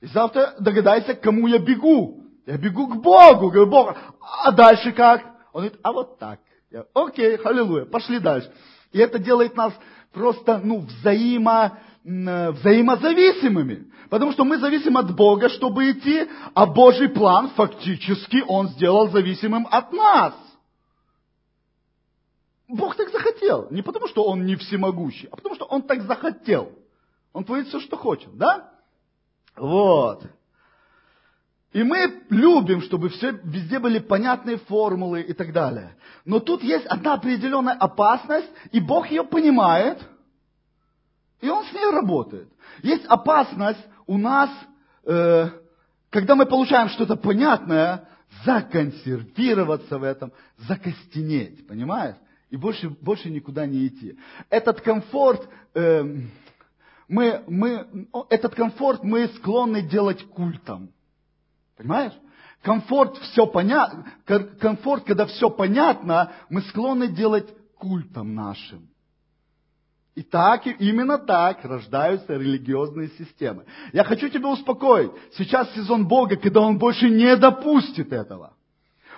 и 0.00 0.06
завтра 0.06 0.54
догадайся, 0.60 1.14
к 1.14 1.20
кому 1.20 1.48
я 1.48 1.58
бегу. 1.58 2.22
Я 2.46 2.56
бегу 2.56 2.86
к 2.86 3.02
Богу. 3.02 3.50
Говорю, 3.50 3.66
Бог, 3.66 3.96
а 4.44 4.52
дальше 4.52 4.92
как? 4.92 5.24
Он 5.52 5.62
говорит, 5.62 5.80
а 5.82 5.90
вот 5.90 6.16
так. 6.20 6.38
Я, 6.70 6.84
Окей, 6.94 7.34
аллилуйя, 7.38 7.86
пошли 7.86 8.20
дальше. 8.20 8.52
И 8.92 9.00
это 9.00 9.18
делает 9.18 9.56
нас 9.56 9.72
просто, 10.12 10.60
ну, 10.62 10.82
взаимо, 10.82 11.76
взаимозависимыми. 12.04 13.90
Потому 14.10 14.32
что 14.32 14.44
мы 14.44 14.58
зависим 14.58 14.98
от 14.98 15.14
Бога, 15.16 15.48
чтобы 15.48 15.90
идти, 15.90 16.28
а 16.54 16.66
Божий 16.66 17.08
план 17.08 17.50
фактически 17.50 18.44
Он 18.46 18.68
сделал 18.68 19.08
зависимым 19.10 19.66
от 19.70 19.92
нас. 19.92 20.34
Бог 22.68 22.94
так 22.96 23.10
захотел. 23.10 23.68
Не 23.70 23.82
потому, 23.82 24.06
что 24.08 24.24
Он 24.24 24.44
не 24.44 24.56
всемогущий, 24.56 25.28
а 25.32 25.36
потому, 25.36 25.54
что 25.54 25.64
Он 25.64 25.82
так 25.82 26.02
захотел. 26.02 26.72
Он 27.32 27.44
творит 27.44 27.68
все, 27.68 27.80
что 27.80 27.96
хочет, 27.96 28.36
да? 28.36 28.70
Вот. 29.56 30.24
И 31.72 31.82
мы 31.82 32.22
любим, 32.28 32.82
чтобы 32.82 33.08
все, 33.08 33.32
везде 33.42 33.78
были 33.78 33.98
понятные 33.98 34.58
формулы 34.58 35.22
и 35.22 35.32
так 35.32 35.52
далее. 35.52 35.96
Но 36.24 36.38
тут 36.38 36.62
есть 36.62 36.86
одна 36.86 37.14
определенная 37.14 37.74
опасность, 37.74 38.48
и 38.70 38.80
Бог 38.80 39.10
ее 39.10 39.24
понимает– 39.24 39.98
и 41.40 41.48
он 41.48 41.64
с 41.64 41.72
ней 41.72 41.90
работает. 41.90 42.48
Есть 42.82 43.04
опасность 43.06 43.84
у 44.06 44.18
нас, 44.18 44.50
э, 45.04 45.48
когда 46.10 46.34
мы 46.34 46.46
получаем 46.46 46.88
что-то 46.88 47.16
понятное, 47.16 48.08
законсервироваться 48.44 49.98
в 49.98 50.02
этом, 50.02 50.32
закостенеть, 50.58 51.66
понимаешь? 51.66 52.16
И 52.50 52.56
больше, 52.56 52.88
больше 52.88 53.30
никуда 53.30 53.66
не 53.66 53.86
идти. 53.86 54.18
Этот 54.48 54.80
комфорт, 54.80 55.48
э, 55.74 56.04
мы, 57.08 57.44
мы, 57.46 58.08
этот 58.28 58.54
комфорт 58.54 59.02
мы 59.02 59.28
склонны 59.28 59.82
делать 59.82 60.24
культом. 60.30 60.90
Понимаешь? 61.76 62.12
Комфорт, 62.62 63.18
все 63.18 63.46
понятно, 63.46 64.06
комфорт, 64.58 65.04
когда 65.04 65.26
все 65.26 65.50
понятно, 65.50 66.32
мы 66.48 66.62
склонны 66.62 67.08
делать 67.08 67.46
культом 67.76 68.34
нашим. 68.34 68.88
И 70.14 70.22
так, 70.22 70.64
именно 70.78 71.18
так 71.18 71.64
рождаются 71.64 72.36
религиозные 72.36 73.08
системы. 73.18 73.64
Я 73.92 74.04
хочу 74.04 74.28
тебя 74.28 74.48
успокоить. 74.48 75.10
Сейчас 75.36 75.72
сезон 75.74 76.06
Бога, 76.06 76.36
когда 76.36 76.60
Он 76.60 76.78
больше 76.78 77.10
не 77.10 77.34
допустит 77.36 78.12
этого. 78.12 78.52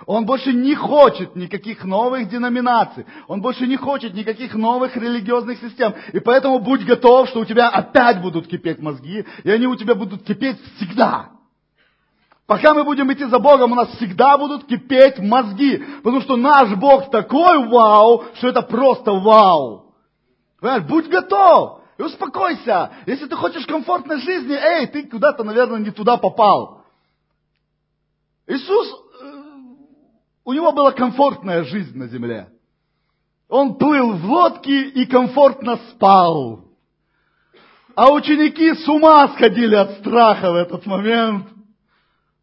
Он 0.05 0.25
больше 0.25 0.53
не 0.53 0.75
хочет 0.75 1.35
никаких 1.35 1.83
новых 1.83 2.29
деноминаций. 2.29 3.05
Он 3.27 3.41
больше 3.41 3.67
не 3.67 3.77
хочет 3.77 4.13
никаких 4.13 4.55
новых 4.55 4.95
религиозных 4.95 5.59
систем. 5.59 5.93
И 6.13 6.19
поэтому 6.19 6.59
будь 6.59 6.85
готов, 6.85 7.29
что 7.29 7.41
у 7.41 7.45
тебя 7.45 7.69
опять 7.69 8.21
будут 8.21 8.47
кипеть 8.47 8.79
мозги, 8.79 9.25
и 9.43 9.49
они 9.49 9.67
у 9.67 9.75
тебя 9.75 9.95
будут 9.95 10.23
кипеть 10.23 10.57
всегда. 10.75 11.29
Пока 12.47 12.73
мы 12.73 12.83
будем 12.83 13.11
идти 13.11 13.25
за 13.25 13.39
Богом, 13.39 13.73
у 13.73 13.75
нас 13.75 13.89
всегда 13.97 14.37
будут 14.37 14.65
кипеть 14.65 15.19
мозги. 15.19 15.83
Потому 15.97 16.21
что 16.21 16.37
наш 16.37 16.73
Бог 16.75 17.11
такой 17.11 17.67
вау, 17.67 18.23
что 18.35 18.47
это 18.49 18.61
просто 18.61 19.11
вау. 19.11 19.86
Понимаешь, 20.59 20.83
будь 20.83 21.07
готов 21.07 21.81
и 21.97 22.01
успокойся. 22.01 22.91
Если 23.05 23.27
ты 23.27 23.35
хочешь 23.35 23.65
комфортной 23.65 24.19
жизни, 24.21 24.53
эй, 24.53 24.87
ты 24.87 25.07
куда-то, 25.07 25.43
наверное, 25.43 25.79
не 25.79 25.91
туда 25.91 26.17
попал. 26.17 26.83
Иисус, 28.47 28.87
э, 29.21 29.43
у 30.45 30.53
него 30.53 30.71
была 30.71 30.91
комфортная 30.91 31.63
жизнь 31.63 31.97
на 31.97 32.07
земле. 32.07 32.49
Он 33.49 33.75
плыл 33.75 34.13
в 34.13 34.25
лодке 34.25 34.89
и 34.89 35.05
комфортно 35.05 35.77
спал. 35.91 36.65
А 37.95 38.11
ученики 38.11 38.73
с 38.73 38.87
ума 38.87 39.27
сходили 39.29 39.75
от 39.75 39.99
страха 39.99 40.51
в 40.51 40.55
этот 40.55 40.85
момент. 40.85 41.47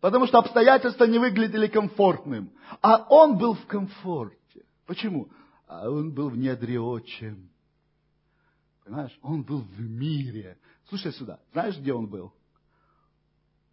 Потому 0.01 0.27
что 0.27 0.39
обстоятельства 0.39 1.05
не 1.05 1.19
выглядели 1.19 1.67
комфортным. 1.67 2.51
А 2.83 3.07
он 3.09 3.39
был 3.39 3.55
в 3.55 3.67
комфорте. 3.67 4.65
Почему? 4.87 5.29
А 5.67 5.89
он 5.89 6.13
был 6.13 6.29
в 6.29 6.37
недре 6.37 6.79
отчим. 6.79 7.51
Понимаешь? 8.85 9.19
Он 9.23 9.43
был 9.43 9.61
в 9.61 9.81
мире. 9.81 10.59
Слушай 10.89 11.13
сюда. 11.13 11.41
Знаешь, 11.53 11.79
где 11.79 11.93
он 11.93 12.07
был? 12.07 12.33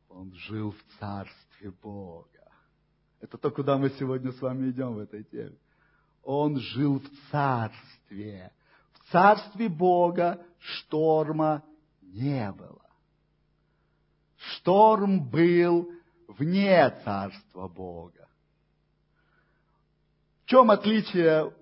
Он 0.08 0.34
жил 0.34 0.72
в 0.72 1.00
Царстве 1.00 1.72
Бога. 1.82 2.28
Это 3.20 3.38
то, 3.38 3.52
куда 3.52 3.78
мы 3.78 3.90
сегодня 3.92 4.32
с 4.32 4.42
вами 4.42 4.72
идем 4.72 4.96
в 4.96 5.00
этой 5.00 5.24
теме. 5.26 5.58
Он 6.24 6.58
жил 6.60 7.00
в 7.00 7.30
Царстве. 7.30 8.52
В 8.94 9.12
Царстве 9.12 9.68
Бога 9.70 10.46
шторма 10.60 11.64
не 12.02 12.52
было. 12.54 12.82
Шторм 14.38 15.30
был 15.30 15.92
вне 16.28 16.90
Царства 17.04 17.68
Бога. 17.68 18.28
В 20.44 20.46
чем 20.48 20.72
отличие 20.72 21.54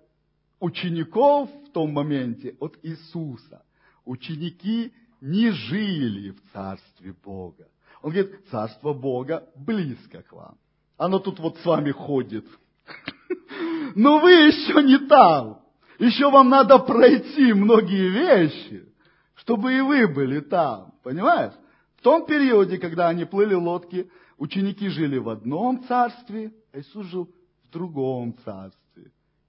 учеников 0.60 1.50
в 1.68 1.72
том 1.72 1.94
моменте 1.94 2.56
от 2.60 2.78
Иисуса. 2.84 3.64
Ученики 4.06 4.92
не 5.22 5.52
жили 5.52 6.32
в 6.32 6.54
Царстве 6.54 7.14
Бога. 7.24 7.68
Он 8.02 8.12
говорит, 8.12 8.48
Царство 8.50 8.94
Бога 8.94 9.48
близко 9.56 10.22
к 10.22 10.32
вам. 10.32 10.58
Оно 10.98 11.20
тут 11.20 11.40
вот 11.40 11.58
с 11.58 11.66
вами 11.66 11.92
ходит. 11.92 12.46
Но 13.96 14.20
вы 14.20 14.32
еще 14.32 14.82
не 14.84 14.98
там. 15.08 15.62
Еще 16.00 16.30
вам 16.30 16.50
надо 16.50 16.80
пройти 16.80 17.54
многие 17.54 18.10
вещи, 18.10 18.86
чтобы 19.36 19.74
и 19.74 19.82
вы 19.82 20.08
были 20.08 20.40
там. 20.40 20.94
Понимаешь? 21.04 21.54
В 21.98 22.02
том 22.02 22.26
периоде, 22.26 22.78
когда 22.78 23.10
они 23.10 23.26
плыли 23.26 23.54
лодки, 23.54 24.10
ученики 24.38 24.88
жили 24.88 25.18
в 25.18 25.28
одном 25.28 25.84
царстве, 25.84 26.54
а 26.72 26.80
Иисус 26.80 27.08
жил 27.08 27.30
в 27.66 27.72
другом 27.72 28.38
царстве. 28.46 28.80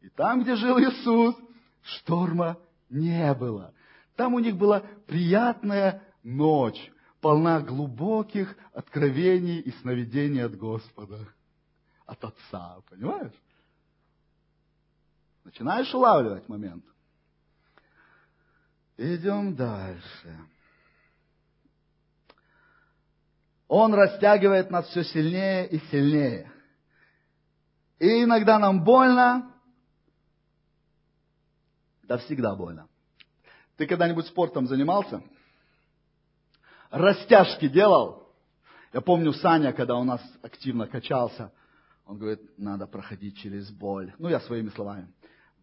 И 0.01 0.09
там, 0.09 0.43
где 0.43 0.57
жил 0.57 0.79
Иисус, 0.79 1.37
шторма 1.83 2.59
не 2.89 3.33
было. 3.35 3.75
Там 4.17 4.35
у 4.35 4.39
них 4.39 4.57
была 4.57 4.81
приятная 5.07 6.03
ночь, 6.23 6.91
полна 7.21 7.61
глубоких 7.61 8.57
откровений 8.73 9.61
и 9.61 9.71
сновидений 9.81 10.45
от 10.45 10.57
Господа, 10.57 11.19
от 12.07 12.25
Отца, 12.25 12.79
понимаешь? 12.89 13.33
Начинаешь 15.45 15.93
улавливать 15.95 16.49
момент. 16.49 16.85
Идем 18.97 19.55
дальше. 19.55 20.39
Он 23.69 23.95
растягивает 23.95 24.71
нас 24.71 24.87
все 24.89 25.05
сильнее 25.05 25.69
и 25.69 25.79
сильнее. 25.91 26.51
И 27.99 28.25
иногда 28.25 28.59
нам 28.59 28.83
больно, 28.83 29.50
да 32.11 32.19
всегда 32.19 32.57
больно. 32.57 32.89
Ты 33.77 33.87
когда-нибудь 33.87 34.27
спортом 34.27 34.67
занимался? 34.67 35.23
Растяжки 36.91 37.69
делал? 37.69 38.29
Я 38.93 39.01
помню 39.01 39.33
Саня, 39.33 39.73
когда 39.73 39.95
у 39.95 40.03
нас 40.03 40.21
активно 40.43 40.89
качался, 40.89 41.53
он 42.05 42.19
говорит, 42.19 42.41
надо 42.59 42.89
проходить 42.89 43.39
через 43.39 43.71
боль. 43.71 44.13
Ну, 44.19 44.29
я 44.29 44.41
своими 44.41 44.71
словами. 44.71 45.07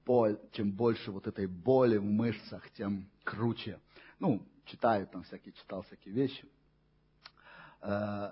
Боль, 0.05 0.39
чем 0.53 0.71
больше 0.71 1.11
вот 1.11 1.27
этой 1.27 1.47
боли 1.47 1.97
в 1.97 2.05
мышцах, 2.05 2.63
тем 2.77 3.09
круче. 3.25 3.81
Ну, 4.17 4.41
читаю 4.67 5.05
там 5.07 5.23
всякие, 5.23 5.51
читал 5.51 5.81
всякие 5.81 6.13
вещи. 6.13 6.45
Э, 7.81 8.31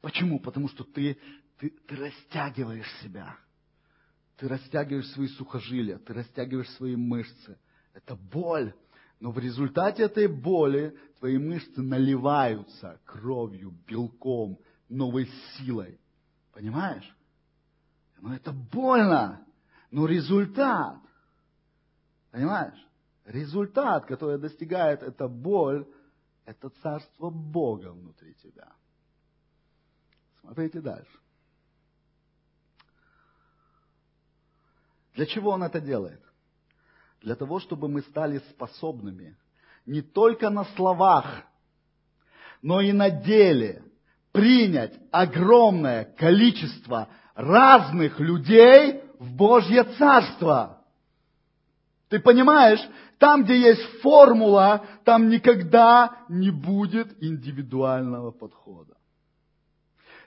почему? 0.00 0.40
Потому 0.40 0.66
что 0.68 0.82
ты, 0.82 1.18
ты, 1.58 1.68
ты 1.68 1.96
растягиваешь 1.96 2.90
себя. 3.02 3.36
Ты 4.40 4.48
растягиваешь 4.48 5.10
свои 5.10 5.28
сухожилия, 5.28 5.98
ты 5.98 6.14
растягиваешь 6.14 6.70
свои 6.70 6.96
мышцы. 6.96 7.58
Это 7.92 8.16
боль. 8.16 8.72
Но 9.20 9.32
в 9.32 9.38
результате 9.38 10.04
этой 10.04 10.28
боли 10.28 10.98
твои 11.18 11.36
мышцы 11.36 11.82
наливаются 11.82 12.98
кровью, 13.04 13.74
белком, 13.86 14.58
новой 14.88 15.26
силой. 15.58 16.00
Понимаешь? 16.54 17.14
Но 18.18 18.34
это 18.34 18.50
больно. 18.50 19.46
Но 19.90 20.06
результат, 20.06 20.96
понимаешь? 22.30 22.88
Результат, 23.26 24.06
который 24.06 24.38
достигает 24.38 25.02
эта 25.02 25.28
боль, 25.28 25.86
это 26.46 26.70
царство 26.82 27.28
Бога 27.28 27.92
внутри 27.92 28.32
тебя. 28.36 28.72
Смотрите 30.40 30.80
дальше. 30.80 31.18
Для 35.14 35.26
чего 35.26 35.50
он 35.50 35.62
это 35.62 35.80
делает? 35.80 36.20
Для 37.22 37.34
того, 37.34 37.60
чтобы 37.60 37.88
мы 37.88 38.02
стали 38.02 38.38
способными 38.50 39.36
не 39.86 40.02
только 40.02 40.50
на 40.50 40.64
словах, 40.76 41.42
но 42.62 42.80
и 42.80 42.92
на 42.92 43.10
деле 43.10 43.82
принять 44.32 44.94
огромное 45.10 46.04
количество 46.04 47.08
разных 47.34 48.20
людей 48.20 49.02
в 49.18 49.34
Божье 49.34 49.84
Царство. 49.84 50.84
Ты 52.08 52.20
понимаешь, 52.20 52.80
там, 53.18 53.44
где 53.44 53.58
есть 53.58 53.82
формула, 54.00 54.84
там 55.04 55.28
никогда 55.28 56.24
не 56.28 56.50
будет 56.50 57.22
индивидуального 57.22 58.30
подхода. 58.30 58.96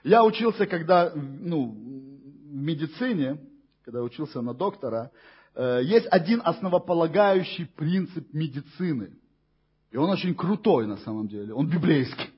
Я 0.02 0.22
учился, 0.22 0.66
когда, 0.66 1.12
ну, 1.14 1.70
в 1.70 2.54
медицине, 2.54 3.38
когда 3.84 4.02
учился 4.02 4.40
на 4.40 4.54
доктора, 4.54 5.10
э, 5.54 5.80
есть 5.84 6.06
один 6.10 6.40
основополагающий 6.42 7.66
принцип 7.66 8.32
медицины. 8.32 9.12
И 9.90 9.96
он 9.96 10.08
очень 10.08 10.34
крутой 10.34 10.86
на 10.86 10.96
самом 10.98 11.28
деле. 11.28 11.52
Он 11.52 11.68
библейский. 11.68 12.30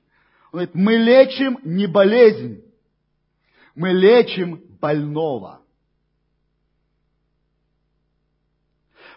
Он 0.51 0.59
говорит, 0.59 0.75
мы 0.75 0.97
лечим 0.97 1.59
не 1.63 1.87
болезнь, 1.87 2.63
мы 3.75 3.93
лечим 3.93 4.61
больного. 4.81 5.61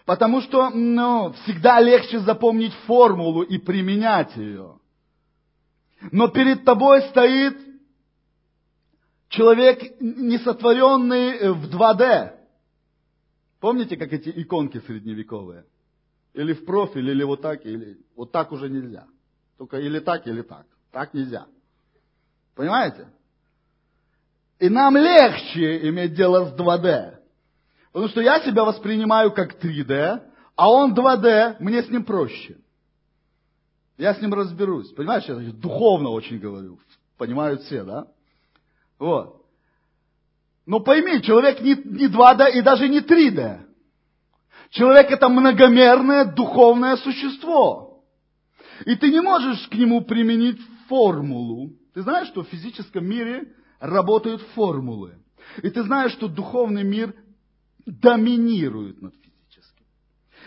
Потому 0.05 0.41
что 0.41 0.69
ну, 0.69 1.33
всегда 1.43 1.79
легче 1.81 2.19
запомнить 2.19 2.73
формулу 2.85 3.43
и 3.43 3.57
применять 3.57 4.35
ее. 4.37 4.79
Но 6.11 6.29
перед 6.29 6.63
тобой 6.63 7.01
стоит 7.09 7.70
человек, 9.31 9.99
несотворенный 9.99 11.51
в 11.53 11.73
2D. 11.73 12.37
Помните, 13.59 13.97
как 13.97 14.13
эти 14.13 14.29
иконки 14.29 14.79
средневековые? 14.79 15.65
Или 16.33 16.53
в 16.53 16.65
профиль, 16.65 17.09
или 17.09 17.23
вот 17.23 17.41
так, 17.41 17.65
или 17.65 17.97
вот 18.15 18.31
так 18.31 18.51
уже 18.51 18.69
нельзя. 18.69 19.07
Только 19.57 19.77
или 19.77 19.99
так, 19.99 20.27
или 20.27 20.41
так. 20.41 20.65
Так 20.91 21.13
нельзя. 21.13 21.47
Понимаете? 22.55 23.07
И 24.59 24.69
нам 24.69 24.95
легче 24.95 25.89
иметь 25.89 26.13
дело 26.13 26.49
с 26.49 26.53
2D. 26.53 27.17
Потому 27.91 28.09
что 28.09 28.21
я 28.21 28.39
себя 28.41 28.63
воспринимаю 28.63 29.31
как 29.31 29.63
3D, 29.63 30.21
а 30.55 30.71
он 30.71 30.93
2D, 30.93 31.57
мне 31.59 31.83
с 31.83 31.89
ним 31.89 32.05
проще. 32.05 32.57
Я 33.97 34.13
с 34.13 34.21
ним 34.21 34.33
разберусь. 34.33 34.91
Понимаешь, 34.93 35.25
я 35.25 35.35
духовно 35.51 36.09
очень 36.09 36.39
говорю. 36.39 36.79
Понимают 37.17 37.61
все, 37.61 37.83
да? 37.83 38.07
Вот. 39.01 39.47
Но 40.67 40.79
пойми, 40.79 41.23
человек 41.23 41.59
не, 41.59 41.73
не 41.73 42.07
2D 42.07 42.51
и 42.53 42.61
даже 42.61 42.87
не 42.87 42.99
3D. 42.99 43.61
Человек 44.69 45.09
это 45.09 45.27
многомерное 45.27 46.23
духовное 46.25 46.97
существо. 46.97 48.03
И 48.85 48.95
ты 48.95 49.09
не 49.09 49.19
можешь 49.19 49.67
к 49.69 49.73
нему 49.73 50.01
применить 50.01 50.59
формулу. 50.87 51.73
Ты 51.95 52.03
знаешь, 52.03 52.27
что 52.27 52.43
в 52.43 52.49
физическом 52.49 53.03
мире 53.05 53.51
работают 53.79 54.43
формулы. 54.53 55.17
И 55.63 55.69
ты 55.71 55.81
знаешь, 55.81 56.11
что 56.11 56.27
духовный 56.27 56.83
мир 56.83 57.15
доминирует 57.87 59.01
над. 59.01 59.15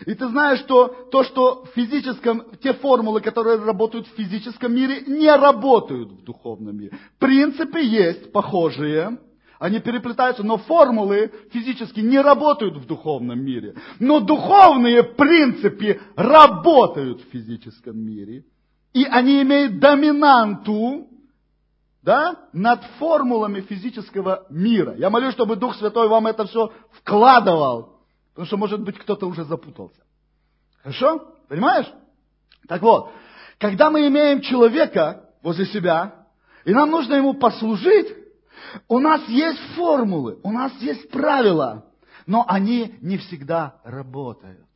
И 0.06 0.14
ты 0.14 0.28
знаешь, 0.28 0.60
что 0.60 0.88
то, 1.10 1.24
что 1.24 1.64
в 1.64 1.68
физическом, 1.74 2.44
те 2.62 2.72
формулы, 2.72 3.20
которые 3.20 3.58
работают 3.58 4.06
в 4.08 4.16
физическом 4.16 4.74
мире, 4.74 5.02
не 5.06 5.30
работают 5.30 6.10
в 6.12 6.24
духовном 6.24 6.76
мире. 6.76 6.98
Принципы 7.18 7.80
есть 7.80 8.32
похожие, 8.32 9.18
они 9.58 9.78
переплетаются, 9.80 10.42
но 10.42 10.58
формулы 10.58 11.32
физически 11.52 12.00
не 12.00 12.20
работают 12.20 12.76
в 12.76 12.86
духовном 12.86 13.40
мире. 13.40 13.74
Но 13.98 14.20
духовные 14.20 15.02
принципы 15.02 16.00
работают 16.16 17.22
в 17.22 17.30
физическом 17.30 17.98
мире. 17.98 18.44
И 18.92 19.04
они 19.04 19.42
имеют 19.42 19.78
доминанту 19.78 21.08
да, 22.02 22.48
над 22.52 22.84
формулами 22.98 23.62
физического 23.62 24.46
мира. 24.50 24.94
Я 24.98 25.08
молюсь, 25.08 25.32
чтобы 25.32 25.56
Дух 25.56 25.74
Святой 25.76 26.08
вам 26.08 26.26
это 26.26 26.44
все 26.44 26.70
вкладывал, 26.92 27.93
потому 28.34 28.46
что, 28.46 28.56
может 28.56 28.80
быть, 28.80 28.98
кто-то 28.98 29.26
уже 29.26 29.44
запутался. 29.44 30.02
Хорошо? 30.82 31.34
Понимаешь? 31.48 31.86
Так 32.66 32.82
вот, 32.82 33.12
когда 33.58 33.90
мы 33.90 34.08
имеем 34.08 34.40
человека 34.40 35.30
возле 35.42 35.66
себя, 35.66 36.26
и 36.64 36.72
нам 36.72 36.90
нужно 36.90 37.14
ему 37.14 37.34
послужить, 37.34 38.08
у 38.88 38.98
нас 38.98 39.26
есть 39.28 39.60
формулы, 39.76 40.40
у 40.42 40.50
нас 40.50 40.72
есть 40.80 41.10
правила, 41.10 41.86
но 42.26 42.44
они 42.48 42.96
не 43.00 43.18
всегда 43.18 43.80
работают. 43.84 44.66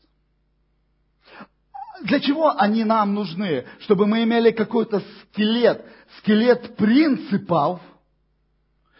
Для 2.05 2.21
чего 2.21 2.57
они 2.57 2.85
нам 2.85 3.15
нужны? 3.15 3.67
Чтобы 3.81 4.07
мы 4.07 4.23
имели 4.23 4.53
какой-то 4.53 5.03
скелет, 5.23 5.85
скелет 6.19 6.77
принципов, 6.77 7.81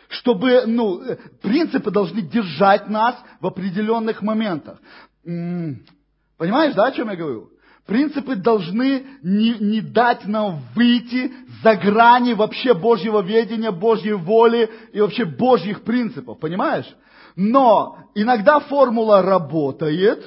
чтобы, 0.09 0.65
ну, 0.67 1.03
принципы 1.43 1.91
должны 1.91 2.23
держать 2.23 2.89
нас 2.89 3.17
в 3.41 3.47
определенных 3.47 4.23
моментах. 4.23 4.79
Понимаешь, 5.23 6.75
да, 6.75 6.87
о 6.87 6.93
чем 6.93 7.11
я 7.11 7.17
говорю? 7.17 7.51
Принципы 7.87 8.37
должны 8.37 9.07
не, 9.23 9.55
не 9.59 9.81
дать 9.81 10.27
нам 10.27 10.61
выйти 10.75 11.33
за 11.63 11.75
грани 11.75 12.35
вообще 12.35 12.75
Божьего 12.75 13.23
ведения, 13.23 13.71
Божьей 13.71 14.13
воли 14.13 14.71
и 14.93 15.01
вообще 15.01 15.25
Божьих 15.25 15.83
принципов, 15.85 16.39
понимаешь? 16.39 16.87
Но 17.35 17.99
иногда 18.15 18.61
формула 18.61 19.23
работает, 19.23 20.23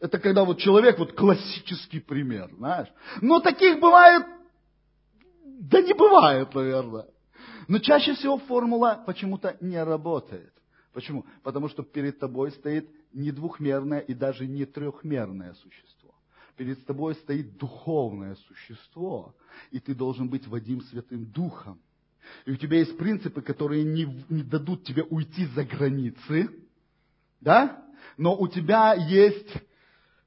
это 0.00 0.18
когда 0.18 0.44
вот 0.44 0.58
человек, 0.58 0.98
вот 0.98 1.12
классический 1.12 2.00
пример, 2.00 2.50
знаешь. 2.56 2.88
Но 3.20 3.40
таких 3.40 3.80
бывает, 3.80 4.24
да 5.44 5.80
не 5.80 5.92
бывает, 5.92 6.54
наверное. 6.54 7.06
Но 7.68 7.78
чаще 7.78 8.14
всего 8.14 8.38
формула 8.38 9.02
почему-то 9.06 9.56
не 9.60 9.82
работает. 9.82 10.52
Почему? 10.92 11.24
Потому 11.42 11.68
что 11.68 11.82
перед 11.82 12.18
тобой 12.18 12.50
стоит 12.52 12.88
не 13.12 13.30
двухмерное 13.30 14.00
и 14.00 14.14
даже 14.14 14.46
не 14.46 14.64
трехмерное 14.66 15.54
существо. 15.54 16.14
Перед 16.56 16.84
тобой 16.84 17.14
стоит 17.14 17.56
духовное 17.56 18.36
существо, 18.46 19.34
и 19.70 19.80
ты 19.80 19.94
должен 19.94 20.28
быть 20.28 20.46
Вадим 20.46 20.82
Святым 20.82 21.24
Духом. 21.26 21.80
И 22.44 22.52
у 22.52 22.56
тебя 22.56 22.78
есть 22.78 22.96
принципы, 22.98 23.40
которые 23.40 23.84
не, 23.84 24.24
не 24.28 24.42
дадут 24.42 24.84
тебе 24.84 25.02
уйти 25.02 25.46
за 25.46 25.64
границы, 25.64 26.50
да? 27.40 27.84
Но 28.16 28.36
у 28.36 28.46
тебя 28.48 28.94
есть 28.94 29.48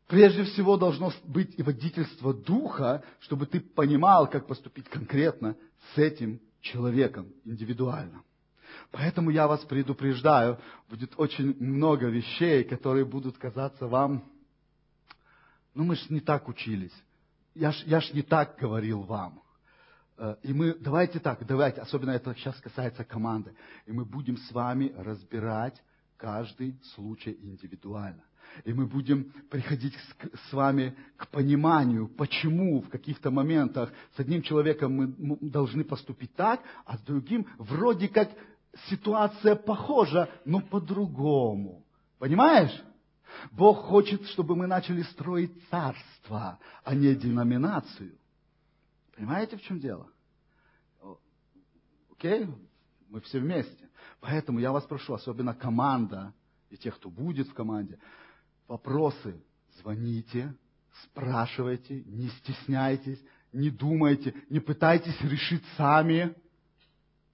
Прежде 0.08 0.44
всего 0.44 0.78
должно 0.78 1.12
быть 1.24 1.58
и 1.58 1.64
водительство 1.64 2.32
духа, 2.34 3.04
чтобы 3.22 3.48
ты 3.48 3.60
понимал, 3.60 4.30
как 4.30 4.46
поступить 4.46 4.88
конкретно 4.88 5.56
с 5.94 5.98
этим 5.98 6.40
человеком 6.66 7.32
индивидуально. 7.46 8.24
Поэтому 8.92 9.30
я 9.30 9.48
вас 9.48 9.62
предупреждаю, 9.66 10.60
будет 10.90 11.14
очень 11.18 11.56
много 11.60 12.08
вещей, 12.08 12.64
которые 12.64 13.06
будут 13.06 13.38
казаться 13.38 13.88
вам, 13.88 14.24
ну 15.74 15.84
мы 15.84 15.96
ж 15.96 16.10
не 16.10 16.20
так 16.20 16.48
учились, 16.48 16.94
я 17.54 17.72
ж, 17.72 17.84
я 17.86 18.02
ж 18.02 18.14
не 18.14 18.22
так 18.22 18.58
говорил 18.60 19.02
вам. 19.02 19.42
Э, 20.18 20.36
и 20.44 20.54
мы, 20.54 20.74
давайте 20.76 21.20
так, 21.20 21.46
давайте, 21.46 21.82
особенно 21.82 22.12
это 22.12 22.34
сейчас 22.36 22.56
касается 22.62 23.04
команды, 23.04 23.56
и 23.86 23.92
мы 23.92 24.06
будем 24.06 24.38
с 24.38 24.52
вами 24.52 24.94
разбирать 24.98 25.82
каждый 26.18 26.80
случай 26.96 27.38
индивидуально. 27.42 28.24
И 28.64 28.74
мы 28.74 28.86
будем 28.86 29.32
приходить 29.50 29.94
с, 30.50 30.54
вами 30.54 30.96
к 31.18 31.28
пониманию, 31.28 32.08
почему 32.08 32.82
в 32.82 32.90
каких-то 32.90 33.32
моментах 33.32 33.92
с 34.16 34.20
одним 34.20 34.42
человеком 34.42 34.94
мы 34.94 35.38
должны 35.42 35.84
поступить 35.84 36.34
так, 36.36 36.62
а 36.86 36.98
с 36.98 37.02
другим 37.02 37.48
вроде 37.58 38.08
как 38.08 38.30
ситуация 38.90 39.56
похожа, 39.56 40.30
но 40.46 40.62
по-другому. 40.62 41.86
Понимаешь? 42.20 42.84
Бог 43.52 43.80
хочет, 43.80 44.26
чтобы 44.28 44.56
мы 44.56 44.68
начали 44.68 45.02
строить 45.04 45.52
царство, 45.70 46.60
а 46.84 46.96
не 46.96 47.14
деноминацию. 47.16 48.18
Понимаете, 49.16 49.58
в 49.58 49.62
чем 49.62 49.80
дело? 49.80 50.08
Окей? 52.12 52.48
Мы 53.10 53.22
все 53.22 53.40
вместе. 53.40 53.90
Поэтому 54.20 54.60
я 54.60 54.72
вас 54.72 54.84
прошу, 54.86 55.14
особенно 55.14 55.54
команда 55.54 56.34
и 56.70 56.78
тех, 56.78 56.96
кто 56.96 57.10
будет 57.10 57.48
в 57.48 57.54
команде, 57.54 58.00
вопросы 58.68 59.36
звоните, 59.80 60.54
спрашивайте, 61.04 62.04
не 62.06 62.30
стесняйтесь, 62.30 63.20
не 63.54 63.70
думайте, 63.70 64.34
не 64.50 64.60
пытайтесь 64.60 65.20
решить 65.22 65.64
сами. 65.78 66.34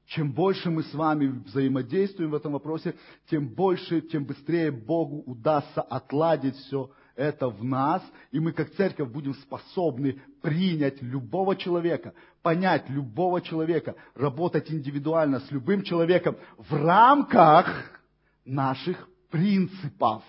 Чем 0.08 0.34
больше 0.34 0.70
мы 0.70 0.84
с 0.84 0.94
вами 0.94 1.28
взаимодействуем 1.28 2.32
в 2.32 2.36
этом 2.36 2.52
вопросе, 2.52 2.96
тем 3.30 3.48
больше, 3.48 4.02
тем 4.02 4.26
быстрее 4.26 4.70
Богу 4.72 5.24
удастся 5.26 5.82
отладить 5.82 6.56
все 6.56 6.92
это 7.16 7.48
в 7.48 7.64
нас, 7.64 8.04
и 8.32 8.40
мы 8.40 8.52
как 8.52 8.72
церковь 8.72 9.10
будем 9.10 9.34
способны 9.36 10.22
принять 10.42 11.02
любого 11.02 11.56
человека, 11.56 12.14
понять 12.42 12.90
любого 12.90 13.42
человека, 13.42 13.96
работать 14.16 14.70
индивидуально 14.72 15.40
с 15.40 15.52
любым 15.52 15.84
человеком 15.84 16.36
в 16.58 16.74
рамках 16.74 18.02
наших 18.44 19.08
принципов. 19.30 20.24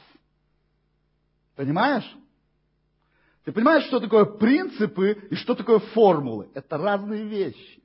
Понимаешь? 1.63 2.19
Ты 3.45 3.53
понимаешь, 3.53 3.85
что 3.85 4.01
такое 4.01 4.25
принципы 4.25 5.13
и 5.31 5.37
что 5.37 5.55
такое 5.55 5.79
формулы? 5.79 6.51
Это 6.55 6.77
разные 6.77 7.25
вещи. 7.25 7.81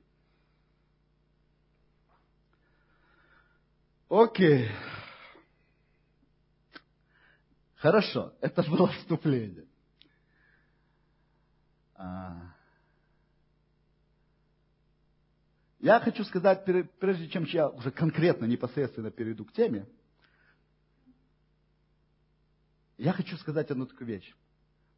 Окей. 4.08 4.68
Хорошо, 7.76 8.34
это 8.40 8.68
было 8.68 8.88
вступление. 8.88 9.68
А. 11.94 12.52
Я 15.78 16.00
хочу 16.00 16.24
сказать, 16.24 16.64
прежде 16.98 17.28
чем 17.28 17.44
я 17.44 17.68
уже 17.68 17.92
конкретно, 17.92 18.46
непосредственно 18.46 19.12
перейду 19.12 19.44
к 19.44 19.52
теме, 19.52 19.86
я 22.98 23.12
хочу 23.12 23.36
сказать 23.36 23.70
одну 23.70 23.86
такую 23.86 24.08
вещь. 24.08 24.34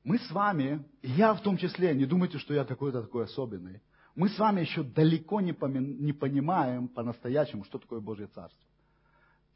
Мы 0.03 0.19
с 0.19 0.31
вами, 0.31 0.83
я 1.03 1.35
в 1.35 1.43
том 1.43 1.59
числе, 1.59 1.95
не 1.95 2.07
думайте, 2.07 2.39
что 2.39 2.55
я 2.55 2.65
какой-то 2.65 3.03
такой 3.03 3.25
особенный, 3.25 3.83
мы 4.15 4.29
с 4.31 4.39
вами 4.39 4.63
еще 4.63 4.83
далеко 4.83 5.41
не, 5.41 5.55
не 5.79 6.13
понимаем 6.13 6.89
по-настоящему, 6.89 7.65
что 7.65 7.79
такое 7.79 8.01
Божье 8.01 8.27
Царство. 8.29 8.67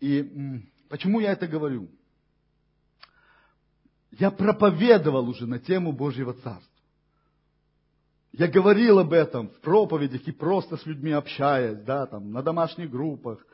И 0.00 0.62
почему 0.88 1.20
я 1.20 1.32
это 1.32 1.46
говорю? 1.46 1.88
Я 4.12 4.30
проповедовал 4.30 5.28
уже 5.28 5.46
на 5.46 5.58
тему 5.58 5.92
Божьего 5.92 6.34
Царства. 6.34 6.70
Я 8.32 8.48
говорил 8.48 8.98
об 8.98 9.12
этом 9.12 9.48
в 9.48 9.60
проповедях 9.60 10.26
и 10.28 10.32
просто 10.32 10.76
с 10.76 10.86
людьми 10.86 11.12
общаясь, 11.12 11.78
да, 11.84 12.06
там, 12.06 12.32
на 12.32 12.42
домашних 12.42 12.90
группах. 12.90 13.44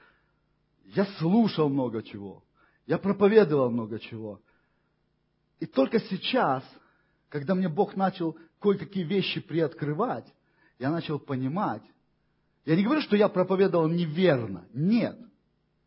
Я 0.86 1.06
слушал 1.18 1.68
много 1.68 2.02
чего. 2.02 2.42
Я 2.86 2.98
проповедовал 2.98 3.70
много 3.70 3.98
чего. 3.98 4.40
И 5.60 5.66
только 5.66 6.00
сейчас, 6.00 6.64
когда 7.28 7.54
мне 7.54 7.68
Бог 7.68 7.94
начал 7.94 8.36
кое-какие 8.60 9.04
вещи 9.04 9.40
приоткрывать, 9.40 10.26
я 10.78 10.90
начал 10.90 11.18
понимать. 11.18 11.82
Я 12.64 12.76
не 12.76 12.84
говорю, 12.84 13.02
что 13.02 13.14
я 13.16 13.28
проповедовал 13.28 13.88
неверно. 13.88 14.64
Нет. 14.72 15.18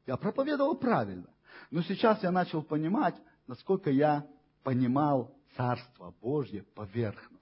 Я 0.06 0.16
проповедовал 0.18 0.76
правильно. 0.76 1.28
Но 1.72 1.82
сейчас 1.82 2.22
я 2.24 2.32
начал 2.32 2.62
понимать, 2.62 3.16
насколько 3.48 3.90
я 3.90 4.28
понимал 4.64 5.36
Царство 5.56 6.14
Божье 6.22 6.64
поверхностно. 6.76 7.40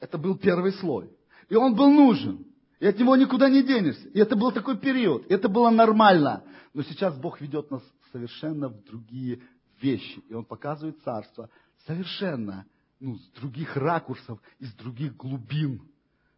Это 0.00 0.16
был 0.16 0.36
первый 0.36 0.72
слой. 0.72 1.10
И 1.48 1.54
он 1.54 1.74
был 1.74 1.90
нужен. 1.90 2.46
И 2.80 2.86
от 2.86 2.98
него 2.98 3.16
никуда 3.16 3.48
не 3.50 3.62
денешься. 3.62 4.08
И 4.08 4.18
это 4.18 4.36
был 4.36 4.52
такой 4.52 4.78
период. 4.78 5.26
И 5.26 5.34
это 5.34 5.48
было 5.48 5.70
нормально. 5.70 6.44
Но 6.72 6.82
сейчас 6.82 7.16
Бог 7.16 7.40
ведет 7.40 7.70
нас 7.70 7.82
совершенно 8.12 8.68
в 8.68 8.84
другие 8.84 9.42
вещи. 9.82 10.20
И 10.28 10.34
Он 10.34 10.44
показывает 10.44 11.02
Царство 11.02 11.48
совершенно 11.86 12.66
ну, 13.00 13.16
с 13.16 13.40
других 13.40 13.76
ракурсов, 13.76 14.40
из 14.58 14.72
других 14.74 15.16
глубин. 15.16 15.82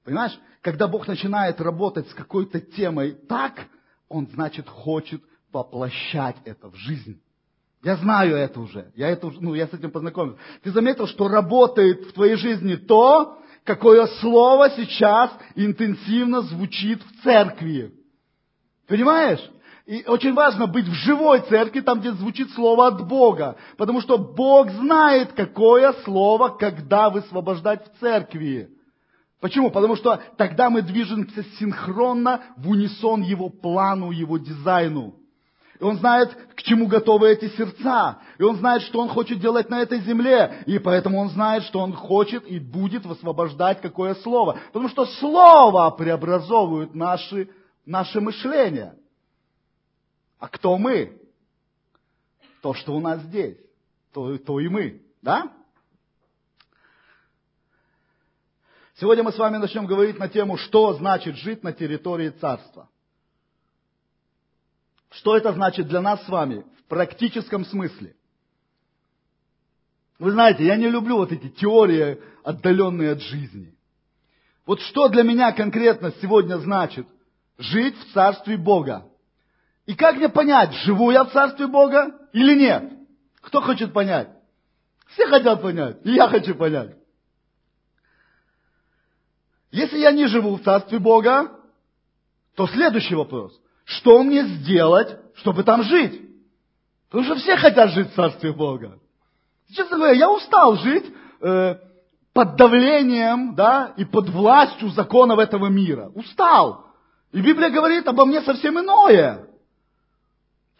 Понимаешь, 0.04 0.38
когда 0.60 0.88
Бог 0.88 1.06
начинает 1.08 1.60
работать 1.60 2.08
с 2.08 2.14
какой-то 2.14 2.60
темой 2.60 3.12
так, 3.12 3.66
Он, 4.08 4.26
значит, 4.26 4.68
хочет 4.68 5.22
воплощать 5.52 6.36
это 6.44 6.68
в 6.68 6.74
жизнь. 6.76 7.20
Я 7.82 7.96
знаю 7.96 8.36
это 8.36 8.60
уже. 8.60 8.92
Я, 8.94 9.08
это, 9.08 9.30
ну, 9.40 9.54
я 9.54 9.66
с 9.66 9.72
этим 9.72 9.90
познакомился. 9.90 10.38
Ты 10.62 10.70
заметил, 10.70 11.06
что 11.06 11.28
работает 11.28 12.08
в 12.08 12.12
твоей 12.12 12.36
жизни 12.36 12.76
то, 12.76 13.40
какое 13.64 14.06
слово 14.20 14.70
сейчас 14.70 15.30
интенсивно 15.54 16.42
звучит 16.42 17.02
в 17.02 17.22
церкви. 17.22 17.94
Понимаешь? 18.86 19.40
И 19.90 20.04
очень 20.06 20.34
важно 20.34 20.68
быть 20.68 20.86
в 20.86 20.92
живой 20.92 21.40
церкви, 21.40 21.80
там, 21.80 21.98
где 21.98 22.12
звучит 22.12 22.52
слово 22.52 22.86
от 22.86 23.08
Бога. 23.08 23.56
Потому 23.76 24.00
что 24.00 24.18
Бог 24.18 24.70
знает, 24.70 25.32
какое 25.32 25.92
слово, 26.04 26.50
когда 26.50 27.10
высвобождать 27.10 27.84
в 27.84 27.98
церкви. 27.98 28.68
Почему? 29.40 29.68
Потому 29.72 29.96
что 29.96 30.22
тогда 30.36 30.70
мы 30.70 30.82
движемся 30.82 31.42
синхронно 31.58 32.40
в 32.56 32.68
унисон 32.68 33.22
Его 33.22 33.48
плану, 33.48 34.12
Его 34.12 34.38
дизайну. 34.38 35.16
И 35.80 35.82
он 35.82 35.96
знает, 35.96 36.38
к 36.54 36.62
чему 36.62 36.86
готовы 36.86 37.28
эти 37.28 37.48
сердца. 37.56 38.18
И 38.38 38.44
он 38.44 38.58
знает, 38.58 38.82
что 38.82 39.00
он 39.00 39.08
хочет 39.08 39.40
делать 39.40 39.70
на 39.70 39.82
этой 39.82 39.98
земле. 40.02 40.62
И 40.66 40.78
поэтому 40.78 41.18
он 41.18 41.30
знает, 41.30 41.64
что 41.64 41.80
он 41.80 41.94
хочет 41.94 42.46
и 42.46 42.60
будет 42.60 43.04
высвобождать 43.06 43.80
какое 43.80 44.14
слово. 44.14 44.56
Потому 44.68 44.88
что 44.88 45.04
слово 45.04 45.90
преобразовывает 45.90 46.94
наши, 46.94 47.48
наше 47.84 48.20
мышление. 48.20 48.94
А 50.40 50.48
кто 50.48 50.78
мы? 50.78 51.20
То, 52.62 52.74
что 52.74 52.96
у 52.96 53.00
нас 53.00 53.20
здесь. 53.22 53.58
То, 54.12 54.38
то 54.38 54.58
и 54.58 54.68
мы. 54.68 55.02
Да? 55.22 55.52
Сегодня 58.96 59.22
мы 59.22 59.32
с 59.32 59.38
вами 59.38 59.58
начнем 59.58 59.86
говорить 59.86 60.18
на 60.18 60.28
тему, 60.28 60.56
что 60.56 60.94
значит 60.94 61.36
жить 61.36 61.62
на 61.62 61.72
территории 61.72 62.30
царства. 62.30 62.88
Что 65.10 65.36
это 65.36 65.52
значит 65.52 65.88
для 65.88 66.00
нас 66.00 66.24
с 66.24 66.28
вами 66.28 66.64
в 66.78 66.84
практическом 66.84 67.64
смысле? 67.64 68.16
Вы 70.18 70.32
знаете, 70.32 70.64
я 70.64 70.76
не 70.76 70.88
люблю 70.88 71.16
вот 71.16 71.32
эти 71.32 71.48
теории, 71.48 72.20
отдаленные 72.44 73.12
от 73.12 73.22
жизни. 73.22 73.74
Вот 74.66 74.80
что 74.82 75.08
для 75.08 75.22
меня 75.22 75.52
конкретно 75.52 76.12
сегодня 76.22 76.58
значит 76.58 77.06
жить 77.58 77.96
в 77.98 78.12
Царстве 78.12 78.56
Бога? 78.56 79.10
И 79.90 79.94
как 79.96 80.18
мне 80.18 80.28
понять, 80.28 80.72
живу 80.84 81.10
я 81.10 81.24
в 81.24 81.32
Царстве 81.32 81.66
Бога 81.66 82.14
или 82.32 82.54
нет? 82.54 82.92
Кто 83.40 83.60
хочет 83.60 83.92
понять? 83.92 84.28
Все 85.08 85.26
хотят 85.26 85.60
понять, 85.60 85.96
и 86.04 86.12
я 86.12 86.28
хочу 86.28 86.54
понять. 86.54 86.94
Если 89.72 89.98
я 89.98 90.12
не 90.12 90.28
живу 90.28 90.54
в 90.54 90.62
Царстве 90.62 91.00
Бога, 91.00 91.50
то 92.54 92.68
следующий 92.68 93.16
вопрос– 93.16 93.60
что 93.84 94.22
мне 94.22 94.44
сделать, 94.44 95.18
чтобы 95.34 95.64
там 95.64 95.82
жить? 95.82 96.22
Потому 97.08 97.24
что 97.24 97.34
все 97.42 97.56
хотят 97.56 97.90
жить 97.90 98.12
в 98.12 98.14
Царстве 98.14 98.52
Бога. 98.52 98.96
Честно 99.74 99.96
говоря, 99.96 100.12
я 100.12 100.30
устал 100.30 100.76
жить 100.76 101.12
э, 101.40 101.74
под 102.32 102.54
давлением 102.54 103.56
да, 103.56 103.92
и 103.96 104.04
под 104.04 104.28
властью 104.28 104.90
законов 104.90 105.40
этого 105.40 105.66
мира. 105.66 106.12
Устал. 106.14 106.86
И 107.32 107.40
Библия 107.40 107.70
говорит 107.70 108.06
обо 108.06 108.24
мне 108.24 108.40
совсем 108.42 108.78
иное. 108.78 109.49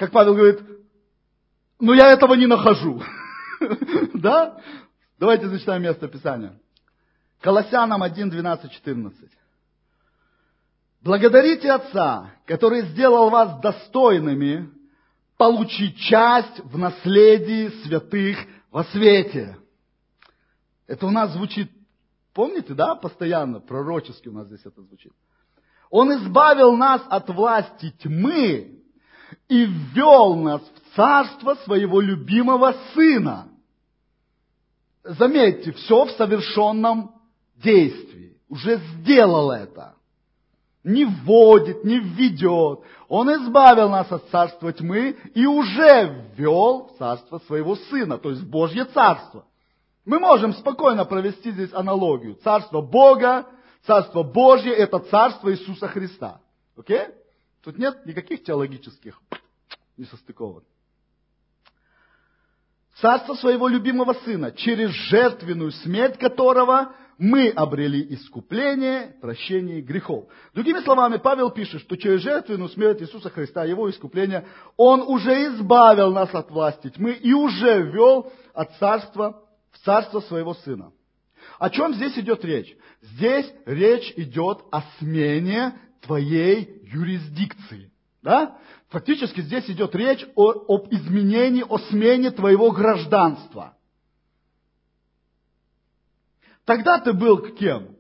Как 0.01 0.13
Павел 0.13 0.35
говорит, 0.35 0.63
но 1.79 1.93
я 1.93 2.11
этого 2.11 2.33
не 2.35 2.47
нахожу. 2.47 3.03
Да? 4.15 4.59
Давайте 5.19 5.49
зачитаем 5.49 5.83
место 5.83 6.09
Писания. 6.09 6.59
Колоссянам 7.43 8.03
1, 8.03 8.31
12, 8.31 8.73
14. 8.73 9.31
Благодарите 11.03 11.71
Отца, 11.71 12.33
который 12.47 12.87
сделал 12.87 13.29
вас 13.29 13.61
достойными 13.61 14.71
получить 15.37 15.99
часть 15.99 16.61
в 16.61 16.79
наследии 16.79 17.69
святых 17.85 18.39
во 18.71 18.85
свете. 18.85 19.59
Это 20.87 21.07
у 21.07 21.11
нас 21.11 21.33
звучит 21.33 21.71
Помните, 22.33 22.73
да, 22.73 22.95
постоянно, 22.95 23.61
пророчески 23.61 24.29
у 24.29 24.33
нас 24.33 24.47
здесь 24.47 24.65
это 24.65 24.81
звучит. 24.81 25.13
Он 25.91 26.11
избавил 26.15 26.77
нас 26.77 27.03
от 27.11 27.29
власти 27.29 27.91
тьмы 28.03 28.80
и 29.51 29.67
ввел 29.67 30.37
нас 30.37 30.63
в 30.63 30.97
царство 30.97 31.57
своего 31.65 32.01
любимого 32.01 32.73
Сына. 32.95 33.49
Заметьте, 35.03 35.73
все 35.73 36.05
в 36.05 36.11
совершенном 36.13 37.17
действии. 37.57 38.39
Уже 38.49 38.77
сделал 38.77 39.51
это. 39.51 39.97
Не 40.85 41.05
вводит, 41.05 41.85
не 41.85 41.99
введет. 41.99 42.81
Он 43.09 43.29
избавил 43.35 43.91
нас 43.91 44.11
от 44.13 44.29
царства 44.31 44.73
тьмы 44.73 45.17
и 45.35 45.45
уже 45.47 46.31
ввел 46.37 46.87
в 46.87 46.99
царство 46.99 47.41
своего 47.41 47.75
Сына, 47.75 48.19
то 48.19 48.31
есть 48.31 48.45
Божье 48.45 48.85
царство. 48.85 49.45
Мы 50.05 50.21
можем 50.21 50.55
спокойно 50.55 51.05
провести 51.05 51.51
здесь 51.51 51.73
аналогию. 51.73 52.37
Царство 52.37 52.81
Бога, 52.81 53.47
Царство 53.85 54.23
Божье– 54.23 54.73
это 54.77 55.01
Царство 55.01 55.51
Иисуса 55.53 55.89
Христа. 55.89 56.41
Окей? 56.77 57.07
Тут 57.63 57.79
нет 57.79 58.07
никаких 58.07 58.45
теологических 58.45 59.21
несостыковок. 60.01 60.65
Царство 63.01 63.35
своего 63.35 63.69
любимого 63.69 64.15
Сына, 64.25 64.53
через 64.53 64.91
жертвенную 64.91 65.71
смерть 65.73 66.19
которого 66.19 66.93
мы 67.19 67.51
обрели 67.51 68.15
искупление, 68.15 69.15
прощение 69.21 69.81
грехов. 69.83 70.25
Другими 70.55 70.81
словами, 70.81 71.19
Павел 71.19 71.51
пишет, 71.51 71.83
что 71.83 71.97
через 71.97 72.21
жертвенную 72.21 72.69
смерть 72.71 73.03
Иисуса 73.03 73.31
Христа, 73.31 73.65
Его 73.65 73.89
искупление, 73.91 74.47
Он 74.77 75.03
уже 75.03 75.47
избавил 75.49 76.13
нас 76.13 76.35
от 76.35 76.51
власти 76.51 76.89
тьмы 76.91 77.13
и 77.13 77.33
уже 77.33 77.83
ввел 77.83 78.33
от 78.55 78.75
царства 78.79 79.43
в 79.71 79.79
царство 79.85 80.21
своего 80.21 80.55
Сына. 80.55 80.93
О 81.59 81.71
чем 81.71 81.95
здесь 81.95 82.19
идет 82.19 82.45
речь? 82.45 82.75
Здесь 83.03 83.51
речь 83.67 84.13
идет 84.17 84.61
о 84.71 84.83
смене 84.99 85.79
твоей 86.01 86.83
юрисдикции. 86.85 87.91
Да? 88.23 88.59
Фактически 88.91 89.41
здесь 89.41 89.71
идет 89.71 89.95
речь 89.95 90.27
о, 90.35 90.51
об 90.51 90.93
изменении, 90.93 91.65
о 91.67 91.79
смене 91.79 92.33
твоего 92.33 92.73
гражданства. 92.73 93.77
Тогда 96.65 96.99
ты 96.99 97.13
был 97.13 97.39
кем? 97.55 97.97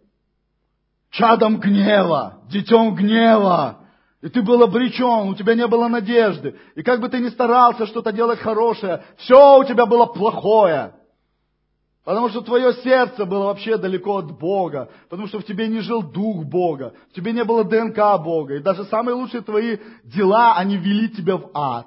Чадом 1.11 1.59
гнева, 1.59 2.43
детем 2.49 2.95
гнева. 2.95 3.87
И 4.21 4.29
ты 4.29 4.43
был 4.43 4.63
обречен, 4.63 5.29
у 5.29 5.35
тебя 5.35 5.55
не 5.55 5.67
было 5.67 5.87
надежды. 5.87 6.59
И 6.75 6.83
как 6.83 7.01
бы 7.01 7.09
ты 7.09 7.21
ни 7.21 7.29
старался 7.29 7.87
что-то 7.87 8.13
делать 8.13 8.41
хорошее, 8.41 9.05
все 9.17 9.59
у 9.59 9.65
тебя 9.65 9.87
было 9.87 10.07
плохое. 10.07 10.95
Потому 12.11 12.29
что 12.29 12.41
твое 12.41 12.73
сердце 12.73 13.25
было 13.25 13.45
вообще 13.45 13.77
далеко 13.77 14.17
от 14.17 14.37
Бога. 14.37 14.91
Потому 15.09 15.29
что 15.29 15.39
в 15.39 15.45
тебе 15.45 15.69
не 15.69 15.79
жил 15.79 16.03
Дух 16.03 16.45
Бога. 16.45 16.93
В 17.13 17.15
тебе 17.15 17.31
не 17.31 17.45
было 17.45 17.63
ДНК 17.63 17.99
Бога. 18.21 18.57
И 18.57 18.59
даже 18.59 18.83
самые 18.87 19.15
лучшие 19.15 19.43
твои 19.43 19.77
дела, 20.03 20.57
они 20.57 20.77
вели 20.77 21.09
тебя 21.09 21.37
в 21.37 21.53
ад. 21.55 21.87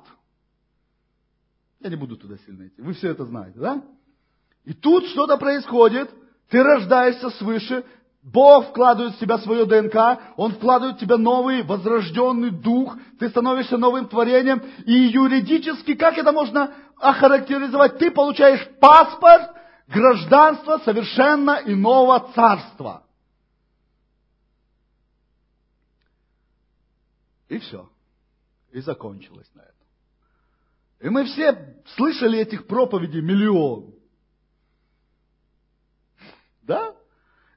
Я 1.82 1.90
не 1.90 1.98
буду 1.98 2.16
туда 2.16 2.38
сильно 2.46 2.68
идти. 2.68 2.82
Вы 2.82 2.94
все 2.94 3.10
это 3.10 3.26
знаете, 3.26 3.60
да? 3.60 3.84
И 4.64 4.72
тут 4.72 5.08
что-то 5.08 5.36
происходит. 5.36 6.10
Ты 6.50 6.64
рождаешься 6.64 7.30
свыше. 7.32 7.84
Бог 8.24 8.70
вкладывает 8.70 9.16
в 9.16 9.20
себя 9.20 9.40
свое 9.40 9.66
ДНК, 9.66 10.22
Он 10.38 10.54
вкладывает 10.54 10.96
в 10.96 11.00
тебя 11.02 11.18
новый, 11.18 11.64
возрожденный 11.64 12.52
дух, 12.52 12.96
ты 13.20 13.28
становишься 13.28 13.78
новым 13.78 14.08
творением, 14.08 14.62
и 14.86 14.94
юридически, 14.94 15.96
как 15.96 16.18
это 16.18 16.32
можно 16.32 16.74
охарактеризовать? 17.02 17.98
Ты 17.98 18.12
получаешь 18.12 18.66
паспорт, 18.80 19.53
гражданство 19.88 20.78
совершенно 20.80 21.62
иного 21.66 22.32
царства. 22.34 23.04
И 27.50 27.60
все. 27.60 27.90
И 28.72 28.80
закончилось 28.82 29.50
на 29.54 29.62
этом. 29.62 29.74
И 31.00 31.10
мы 31.10 31.26
все 31.26 31.84
слышали 31.96 32.40
этих 32.40 32.66
проповедей 32.66 33.22
миллион. 33.22 33.94
Да? 36.64 36.96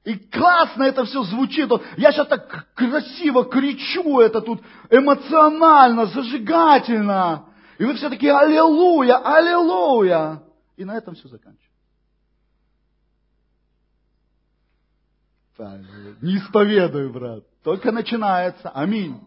И 0.03 0.15
классно 0.15 0.83
это 0.83 1.05
все 1.05 1.23
звучит. 1.23 1.69
Я 1.97 2.11
сейчас 2.11 2.27
так 2.27 2.73
красиво 2.73 3.45
кричу 3.45 4.19
это 4.19 4.41
тут, 4.41 4.61
эмоционально, 4.89 6.05
зажигательно. 6.05 7.45
И 7.77 7.85
вы 7.85 7.93
все 7.95 8.09
такие, 8.09 8.33
аллилуйя, 8.33 9.17
аллилуйя. 9.17 10.43
И 10.75 10.85
на 10.85 10.97
этом 10.97 11.15
все 11.15 11.27
заканчивается. 11.27 11.66
Не 16.21 16.37
исповедую, 16.37 17.11
брат. 17.11 17.43
Только 17.63 17.91
начинается. 17.91 18.69
Аминь. 18.69 19.19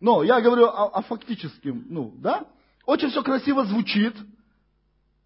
Но 0.00 0.22
я 0.22 0.40
говорю 0.40 0.66
о, 0.66 0.88
о 0.88 1.02
фактическом, 1.02 1.84
ну, 1.88 2.12
да? 2.16 2.46
Очень 2.86 3.10
все 3.10 3.22
красиво 3.22 3.64
звучит. 3.64 4.16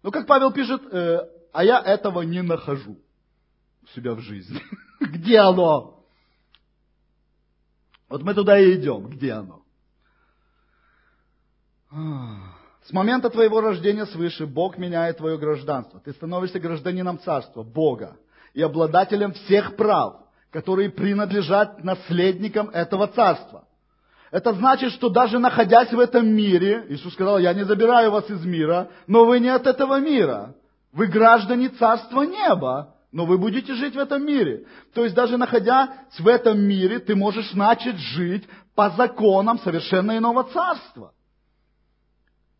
Но 0.03 0.11
как 0.11 0.27
Павел 0.27 0.51
пишет, 0.51 0.81
э, 0.91 1.27
а 1.51 1.63
я 1.63 1.79
этого 1.79 2.21
не 2.21 2.41
нахожу 2.41 2.99
у 3.83 3.87
себя 3.95 4.13
в 4.13 4.19
жизни. 4.19 4.61
Где 4.99 5.39
оно? 5.39 6.05
Вот 8.09 8.21
мы 8.23 8.33
туда 8.33 8.59
и 8.59 8.75
идем. 8.75 9.07
Где 9.07 9.33
оно? 9.33 9.63
С 12.83 12.91
момента 12.91 13.29
твоего 13.29 13.61
рождения 13.61 14.05
свыше 14.05 14.45
Бог 14.45 14.77
меняет 14.77 15.17
твое 15.17 15.37
гражданство. 15.37 15.99
Ты 15.99 16.13
становишься 16.13 16.59
гражданином 16.59 17.19
царства, 17.19 17.63
Бога, 17.63 18.17
и 18.53 18.61
обладателем 18.61 19.33
всех 19.33 19.75
прав 19.75 20.26
которые 20.51 20.89
принадлежат 20.89 21.83
наследникам 21.83 22.69
этого 22.69 23.07
царства. 23.07 23.65
Это 24.31 24.53
значит, 24.53 24.91
что 24.93 25.09
даже 25.09 25.39
находясь 25.39 25.91
в 25.91 25.99
этом 25.99 26.27
мире, 26.27 26.85
Иисус 26.89 27.13
сказал, 27.13 27.39
я 27.39 27.53
не 27.53 27.63
забираю 27.63 28.11
вас 28.11 28.29
из 28.29 28.43
мира, 28.43 28.89
но 29.07 29.25
вы 29.25 29.39
не 29.39 29.49
от 29.49 29.65
этого 29.67 29.99
мира. 29.99 30.53
Вы 30.91 31.07
граждане 31.07 31.69
царства 31.69 32.23
неба, 32.23 32.95
но 33.11 33.25
вы 33.25 33.37
будете 33.37 33.73
жить 33.73 33.95
в 33.95 33.99
этом 33.99 34.25
мире. 34.25 34.65
То 34.93 35.03
есть 35.03 35.15
даже 35.15 35.37
находясь 35.37 35.89
в 36.19 36.27
этом 36.27 36.59
мире, 36.59 36.99
ты 36.99 37.15
можешь 37.15 37.53
начать 37.53 37.97
жить 37.97 38.47
по 38.75 38.89
законам 38.91 39.59
совершенно 39.59 40.17
иного 40.17 40.43
царства. 40.43 41.13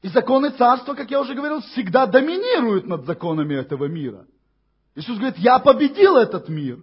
И 0.02 0.10
законы 0.10 0.52
царства, 0.52 0.94
как 0.94 1.12
я 1.12 1.20
уже 1.20 1.34
говорил, 1.34 1.62
всегда 1.62 2.06
доминируют 2.06 2.88
над 2.88 3.06
законами 3.06 3.56
этого 3.56 3.86
мира. 3.86 4.26
Иисус 4.96 5.18
говорит, 5.18 5.38
я 5.38 5.60
победил 5.60 6.16
этот 6.16 6.48
мир. 6.48 6.80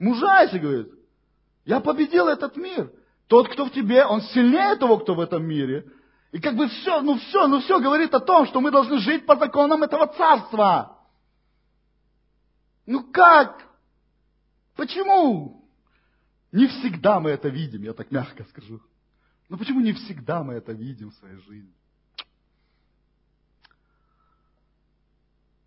Мужайся, 0.00 0.58
говорит. 0.58 0.88
Я 1.64 1.78
победил 1.78 2.26
этот 2.26 2.56
мир. 2.56 2.90
Тот, 3.28 3.48
кто 3.52 3.66
в 3.66 3.70
тебе, 3.70 4.04
он 4.04 4.22
сильнее 4.22 4.74
того, 4.74 4.98
кто 4.98 5.14
в 5.14 5.20
этом 5.20 5.44
мире. 5.44 5.86
И 6.32 6.40
как 6.40 6.56
бы 6.56 6.66
все, 6.68 7.00
ну 7.02 7.18
все, 7.18 7.46
ну 7.46 7.60
все 7.60 7.78
говорит 7.78 8.12
о 8.14 8.20
том, 8.20 8.46
что 8.46 8.60
мы 8.60 8.70
должны 8.70 8.98
жить 8.98 9.26
по 9.26 9.36
законам 9.36 9.82
этого 9.82 10.06
царства. 10.06 10.98
Ну 12.86 13.04
как? 13.12 13.62
Почему? 14.74 15.68
Не 16.50 16.66
всегда 16.66 17.20
мы 17.20 17.30
это 17.30 17.48
видим, 17.48 17.82
я 17.82 17.92
так 17.92 18.10
мягко 18.10 18.44
скажу. 18.44 18.80
Но 19.48 19.58
почему 19.58 19.80
не 19.80 19.92
всегда 19.92 20.42
мы 20.42 20.54
это 20.54 20.72
видим 20.72 21.10
в 21.10 21.14
своей 21.16 21.36
жизни? 21.36 21.74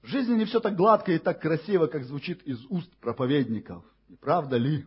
В 0.02 0.08
жизни 0.08 0.34
не 0.36 0.46
все 0.46 0.60
так 0.60 0.76
гладко 0.76 1.12
и 1.12 1.20
так 1.20 1.40
красиво, 1.40 1.88
как 1.88 2.04
звучит 2.04 2.42
из 2.44 2.66
уст 2.70 2.92
проповедников. 2.98 3.84
Не 4.14 4.18
правда 4.18 4.58
ли? 4.58 4.86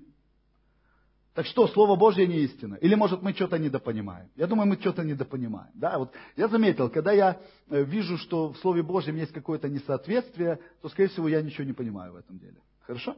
Так 1.35 1.47
что, 1.47 1.67
Слово 1.67 1.97
Божье 1.97 2.29
не 2.29 2.39
истина? 2.43 2.77
Или, 2.77 2.95
может, 2.95 3.23
мы 3.23 3.33
что-то 3.33 3.59
недопонимаем? 3.59 4.29
Я 4.37 4.47
думаю, 4.47 4.69
мы 4.69 4.77
что-то 4.77 5.03
недопонимаем. 5.03 5.73
Да, 5.75 5.99
вот 5.99 6.13
я 6.37 6.47
заметил, 6.47 6.89
когда 6.89 7.11
я 7.11 7.41
э, 7.69 7.83
вижу, 7.83 8.19
что 8.19 8.53
в 8.53 8.59
Слове 8.59 8.85
Божьем 8.85 9.17
есть 9.17 9.33
какое-то 9.33 9.69
несоответствие, 9.69 10.61
то, 10.81 10.89
скорее 10.89 11.09
всего, 11.09 11.27
я 11.27 11.43
ничего 11.43 11.65
не 11.65 11.73
понимаю 11.73 12.13
в 12.13 12.17
этом 12.17 12.39
деле. 12.39 12.55
Хорошо? 12.83 13.17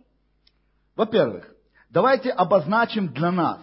Во-первых, 0.97 1.55
давайте 1.91 2.31
обозначим 2.31 3.13
для 3.13 3.31
нас, 3.31 3.61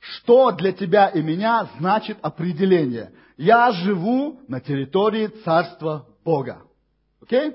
что 0.00 0.50
для 0.50 0.72
тебя 0.72 1.10
и 1.10 1.22
меня 1.22 1.68
значит 1.78 2.18
определение. 2.22 3.12
Я 3.36 3.70
живу 3.70 4.40
на 4.48 4.60
территории 4.60 5.28
Царства 5.44 6.08
Бога. 6.24 6.62
Окей? 7.22 7.54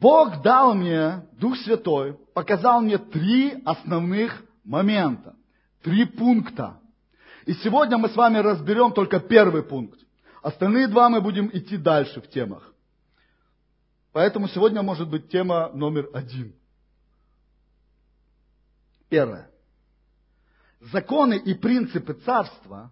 Бог 0.00 0.40
дал 0.42 0.74
мне, 0.74 1.26
Дух 1.32 1.56
Святой, 1.58 2.16
показал 2.40 2.80
мне 2.80 2.96
три 2.96 3.60
основных 3.66 4.42
момента, 4.64 5.36
три 5.82 6.06
пункта. 6.06 6.80
И 7.44 7.52
сегодня 7.52 7.98
мы 7.98 8.08
с 8.08 8.16
вами 8.16 8.38
разберем 8.38 8.94
только 8.94 9.20
первый 9.20 9.62
пункт. 9.62 10.00
Остальные 10.40 10.88
два 10.88 11.10
мы 11.10 11.20
будем 11.20 11.50
идти 11.52 11.76
дальше 11.76 12.22
в 12.22 12.30
темах. 12.30 12.72
Поэтому 14.12 14.48
сегодня 14.48 14.80
может 14.80 15.10
быть 15.10 15.28
тема 15.28 15.70
номер 15.74 16.08
один. 16.14 16.54
Первое. 19.10 19.50
Законы 20.80 21.34
и 21.34 21.52
принципы 21.52 22.14
царства 22.14 22.90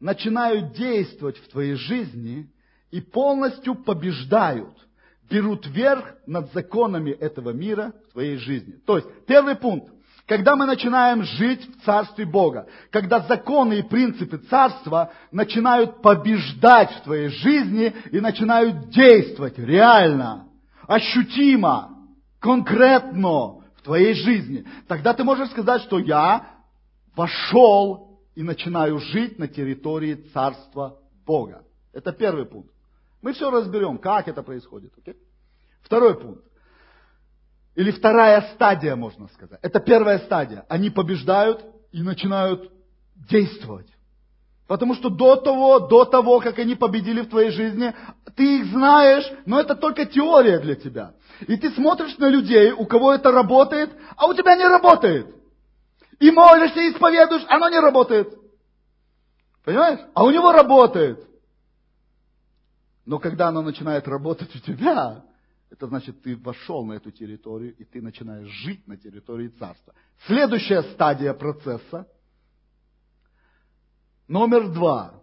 начинают 0.00 0.72
действовать 0.72 1.38
в 1.38 1.48
твоей 1.48 1.74
жизни 1.74 2.52
и 2.90 3.00
полностью 3.00 3.76
побеждают– 3.76 4.76
берут 5.30 5.66
верх 5.68 6.04
над 6.26 6.52
законами 6.52 7.10
этого 7.10 7.50
мира 7.50 7.92
в 8.08 8.12
твоей 8.12 8.36
жизни. 8.36 8.74
То 8.84 8.96
есть, 8.96 9.08
первый 9.26 9.54
пункт. 9.54 9.92
Когда 10.26 10.54
мы 10.54 10.64
начинаем 10.64 11.24
жить 11.24 11.68
в 11.68 11.84
Царстве 11.84 12.24
Бога, 12.24 12.68
когда 12.92 13.20
законы 13.20 13.80
и 13.80 13.82
принципы 13.82 14.38
Царства 14.38 15.10
начинают 15.32 16.02
побеждать 16.02 16.92
в 16.92 17.02
твоей 17.02 17.28
жизни 17.28 17.92
и 18.12 18.20
начинают 18.20 18.90
действовать 18.90 19.58
реально, 19.58 20.46
ощутимо, 20.86 21.96
конкретно 22.38 23.60
в 23.76 23.82
твоей 23.82 24.14
жизни, 24.14 24.64
тогда 24.86 25.14
ты 25.14 25.24
можешь 25.24 25.50
сказать, 25.50 25.82
что 25.82 25.98
я 25.98 26.46
вошел 27.16 28.20
и 28.36 28.42
начинаю 28.44 28.98
жить 28.98 29.38
на 29.38 29.48
территории 29.48 30.14
Царства 30.32 30.98
Бога. 31.26 31.64
Это 31.92 32.12
первый 32.12 32.46
пункт. 32.46 32.72
Мы 33.22 33.32
все 33.32 33.50
разберем, 33.50 33.98
как 33.98 34.28
это 34.28 34.42
происходит. 34.42 34.92
Okay? 34.98 35.16
Второй 35.82 36.18
пункт. 36.18 36.44
Или 37.74 37.90
вторая 37.90 38.42
стадия, 38.54 38.96
можно 38.96 39.28
сказать. 39.28 39.60
Это 39.62 39.80
первая 39.80 40.18
стадия. 40.20 40.64
Они 40.68 40.90
побеждают 40.90 41.64
и 41.92 42.02
начинают 42.02 42.70
действовать. 43.14 43.86
Потому 44.66 44.94
что 44.94 45.08
до 45.08 45.36
того, 45.36 45.80
до 45.80 46.04
того, 46.04 46.40
как 46.40 46.58
они 46.58 46.76
победили 46.76 47.22
в 47.22 47.28
твоей 47.28 47.50
жизни, 47.50 47.92
ты 48.36 48.60
их 48.60 48.66
знаешь, 48.66 49.24
но 49.44 49.60
это 49.60 49.74
только 49.74 50.06
теория 50.06 50.60
для 50.60 50.76
тебя. 50.76 51.14
И 51.48 51.56
ты 51.56 51.70
смотришь 51.70 52.16
на 52.18 52.28
людей, 52.28 52.70
у 52.70 52.86
кого 52.86 53.12
это 53.12 53.32
работает, 53.32 53.90
а 54.16 54.26
у 54.26 54.34
тебя 54.34 54.56
не 54.56 54.64
работает. 54.64 55.34
И 56.20 56.30
молишься, 56.30 56.88
исповедуешь, 56.88 57.44
оно 57.48 57.68
не 57.68 57.80
работает. 57.80 58.32
Понимаешь? 59.64 60.00
А 60.14 60.24
у 60.24 60.30
него 60.30 60.52
работает. 60.52 61.26
Но 63.06 63.18
когда 63.18 63.48
оно 63.48 63.62
начинает 63.62 64.06
работать 64.08 64.54
у 64.54 64.58
тебя, 64.58 65.24
это 65.70 65.86
значит, 65.86 66.22
ты 66.22 66.36
вошел 66.36 66.84
на 66.84 66.94
эту 66.94 67.10
территорию, 67.10 67.74
и 67.76 67.84
ты 67.84 68.02
начинаешь 68.02 68.48
жить 68.48 68.86
на 68.86 68.96
территории 68.96 69.48
царства. 69.48 69.94
Следующая 70.26 70.82
стадия 70.82 71.32
процесса, 71.32 72.06
номер 74.28 74.68
два, 74.72 75.14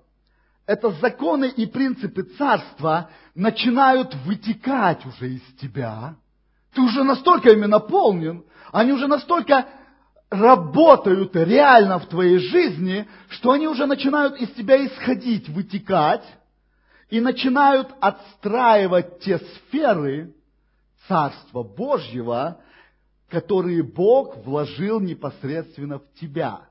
это 0.65 0.91
законы 0.91 1.45
и 1.49 1.65
принципы 1.65 2.23
царства 2.23 3.09
начинают 3.35 4.13
вытекать 4.25 5.05
уже 5.05 5.33
из 5.35 5.41
тебя. 5.61 6.15
Ты 6.73 6.81
уже 6.81 7.03
настолько 7.03 7.51
ими 7.51 7.65
наполнен, 7.65 8.43
они 8.71 8.91
уже 8.91 9.07
настолько 9.07 9.65
работают 10.29 11.35
реально 11.35 11.99
в 11.99 12.07
твоей 12.07 12.37
жизни, 12.37 13.07
что 13.29 13.51
они 13.51 13.67
уже 13.67 13.85
начинают 13.85 14.35
из 14.41 14.49
тебя 14.51 14.85
исходить, 14.85 15.47
вытекать, 15.47 16.23
и 17.09 17.19
начинают 17.21 17.89
отстраивать 17.99 19.19
те 19.19 19.39
сферы, 19.39 20.33
Царства 21.07 21.63
Божьего, 21.63 22.59
которые 23.29 23.83
Бог 23.83 24.35
вложил 24.45 24.99
непосредственно 24.99 25.99
в 25.99 26.13
тебя. 26.19 26.61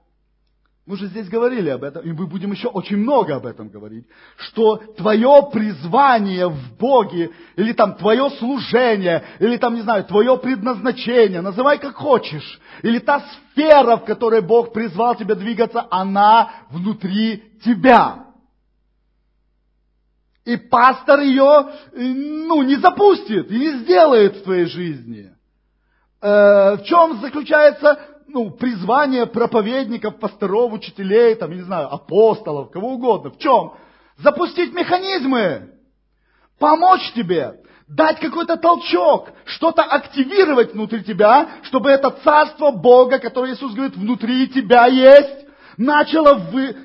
Мы 0.87 0.97
же 0.97 1.09
здесь 1.09 1.29
говорили 1.29 1.71
об 1.71 1.83
этом, 1.83 2.05
и 2.05 2.13
мы 2.13 2.29
будем 2.29 2.53
еще 2.53 2.69
очень 2.69 2.99
много 2.99 3.35
об 3.35 3.47
этом 3.47 3.69
говорить, 3.71 4.07
что 4.37 4.77
твое 4.77 5.49
призвание 5.53 6.49
в 6.49 6.77
Боге, 6.79 7.31
или 7.57 7.73
там 7.73 7.97
твое 7.97 8.31
служение, 8.39 9.25
или 9.41 9.57
там, 9.57 9.75
не 9.75 9.81
знаю, 9.81 10.05
твое 10.05 10.39
предназначение, 10.39 11.41
называй 11.41 11.79
как 11.79 11.97
хочешь, 11.97 12.61
или 12.83 13.01
та 13.01 13.21
сфера, 13.51 13.97
в 13.97 14.05
которой 14.05 14.43
Бог 14.43 14.73
призвал 14.73 15.17
тебя 15.17 15.35
двигаться, 15.35 15.85
она 15.91 16.51
внутри 16.71 17.43
тебя. 17.65 18.26
И 20.47 20.57
пастор 20.57 21.21
ее, 21.21 21.67
ну, 21.93 22.63
не 22.63 22.77
запустит 22.77 23.51
и 23.51 23.59
не 23.59 23.79
сделает 23.81 24.37
в 24.37 24.45
твоей 24.45 24.67
жизни. 24.67 25.33
Э, 26.23 26.77
в 26.77 26.85
чем 26.85 27.21
заключается, 27.21 27.99
ну, 28.29 28.53
призвание 28.53 29.27
проповедников, 29.27 30.21
пасторов, 30.21 30.73
учителей, 30.73 31.35
там, 31.35 31.51
я 31.51 31.57
не 31.57 31.63
знаю, 31.65 31.93
апостолов, 31.93 32.71
кого 32.71 32.93
угодно. 32.93 33.31
В 33.31 33.39
чем? 33.39 33.73
Запустить 34.19 34.73
механизмы, 34.73 35.73
помочь 36.61 37.13
тебе, 37.13 37.61
дать 37.89 38.21
какой-то 38.21 38.57
толчок, 38.57 39.31
что-то 39.47 39.83
активировать 39.83 40.75
внутри 40.75 41.03
тебя, 41.03 41.49
чтобы 41.65 41.91
это 41.91 42.11
царство 42.23 42.71
Бога, 42.71 43.19
которое 43.19 43.55
Иисус 43.55 43.75
говорит, 43.75 43.97
внутри 43.97 44.47
тебя 44.47 44.87
есть, 44.87 45.46
начало, 45.77 46.41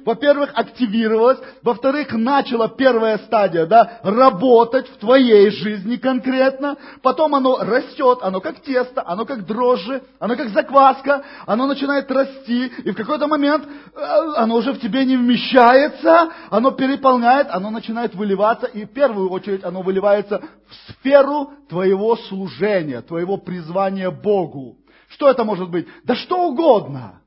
во-первых, 0.06 0.52
активировалось, 0.54 1.40
во-вторых, 1.64 2.12
начала 2.14 2.68
первая 2.70 3.18
стадия, 3.20 3.66
да, 3.66 4.00
работать 4.04 4.88
в 4.90 4.98
твоей 4.98 5.50
жизни 5.50 5.96
конкретно, 5.98 6.78
потом 7.02 7.36
оно 7.36 7.58
растет, 7.60 8.20
оно 8.22 8.42
как 8.42 8.62
тесто, 8.62 9.04
оно 9.06 9.26
как 9.26 9.46
дрожжи, 9.46 10.02
оно 10.20 10.36
как 10.36 10.50
закваска, 10.50 11.24
оно 11.46 11.68
начинает 11.68 12.12
расти, 12.12 12.72
и 12.84 12.92
в 12.92 12.96
какой-то 12.96 13.28
момент 13.28 13.66
э, 13.66 14.00
оно 14.38 14.56
уже 14.56 14.74
в 14.74 14.80
тебе 14.80 15.06
не 15.06 15.18
вмещается, 15.18 16.30
оно 16.50 16.72
переполняет, 16.72 17.48
оно 17.50 17.70
начинает 17.70 18.16
выливаться, 18.16 18.68
и 18.68 18.86
в 18.86 18.94
первую 18.94 19.30
очередь 19.30 19.64
оно 19.64 19.82
выливается 19.82 20.42
в 20.68 20.92
сферу 20.92 21.52
твоего 21.70 22.16
служения, 22.16 23.02
твоего 23.02 23.38
призвания 23.38 24.12
Богу. 24.12 24.78
Что 25.10 25.30
это 25.30 25.44
может 25.44 25.70
быть? 25.70 25.88
Да 26.04 26.16
что 26.16 26.48
угодно 26.48 27.21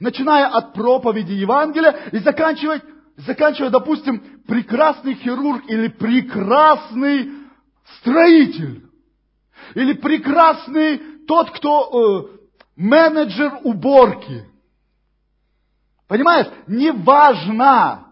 начиная 0.00 0.48
от 0.48 0.72
проповеди 0.72 1.32
Евангелия 1.32 2.08
и 2.10 2.18
заканчивая, 2.18 2.82
заканчивая, 3.18 3.70
допустим, 3.70 4.42
прекрасный 4.48 5.14
хирург 5.14 5.64
или 5.68 5.88
прекрасный 5.88 7.30
строитель. 7.98 8.86
Или 9.74 9.92
прекрасный 9.92 10.98
тот, 11.26 11.50
кто 11.50 12.26
э, 12.26 12.38
менеджер 12.76 13.58
уборки. 13.62 14.46
Понимаешь, 16.08 16.48
неважно. 16.66 18.06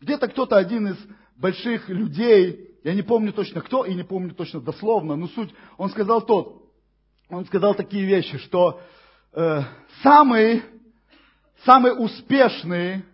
Где-то 0.00 0.28
кто-то 0.28 0.56
один 0.56 0.88
из 0.88 0.96
больших 1.36 1.88
людей, 1.88 2.76
я 2.84 2.94
не 2.94 3.02
помню 3.02 3.32
точно 3.32 3.62
кто 3.62 3.84
и 3.84 3.94
не 3.94 4.02
помню 4.02 4.34
точно 4.34 4.60
дословно, 4.60 5.16
но 5.16 5.28
суть, 5.28 5.54
он 5.78 5.88
сказал 5.90 6.20
тот, 6.20 6.70
он 7.30 7.46
сказал 7.46 7.74
такие 7.74 8.04
вещи, 8.04 8.38
что 8.38 8.80
э, 9.32 9.62
самый 10.02 10.62
самый 11.64 11.92
успешный 11.92 13.04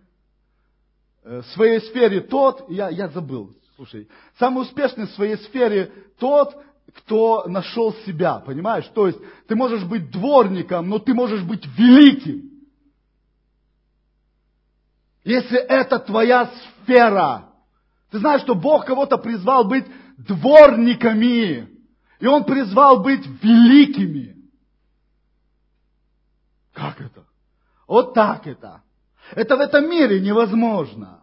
э, 1.22 1.40
в 1.42 1.46
своей 1.55 1.81
сфере 1.81 2.20
тот, 2.20 2.68
я, 2.68 2.88
я 2.88 3.09
забыл, 3.09 3.55
слушай, 3.76 4.09
самый 4.38 4.62
успешный 4.62 5.07
в 5.07 5.12
своей 5.12 5.37
сфере 5.37 5.92
тот, 6.18 6.57
кто 6.94 7.44
нашел 7.46 7.94
себя, 8.07 8.38
понимаешь? 8.40 8.87
То 8.94 9.07
есть 9.07 9.18
ты 9.48 9.55
можешь 9.55 9.85
быть 9.85 10.11
дворником, 10.11 10.88
но 10.88 10.98
ты 10.98 11.14
можешь 11.14 11.42
быть 11.42 11.66
великим. 11.78 12.50
Если 15.24 15.59
это 15.59 15.98
твоя 15.98 16.50
сфера, 16.83 17.48
ты 18.11 18.18
знаешь, 18.18 18.42
что 18.42 18.55
Бог 18.55 18.85
кого-то 18.85 19.16
призвал 19.18 19.64
быть 19.64 19.87
дворниками, 20.18 21.68
и 22.18 22.26
Он 22.26 22.44
призвал 22.44 23.02
быть 23.02 23.24
великими. 23.42 24.37
Как 26.72 27.00
это? 27.00 27.21
Вот 27.92 28.14
так 28.14 28.46
это. 28.46 28.81
Это 29.33 29.55
в 29.55 29.61
этом 29.61 29.87
мире 29.90 30.18
невозможно. 30.18 31.20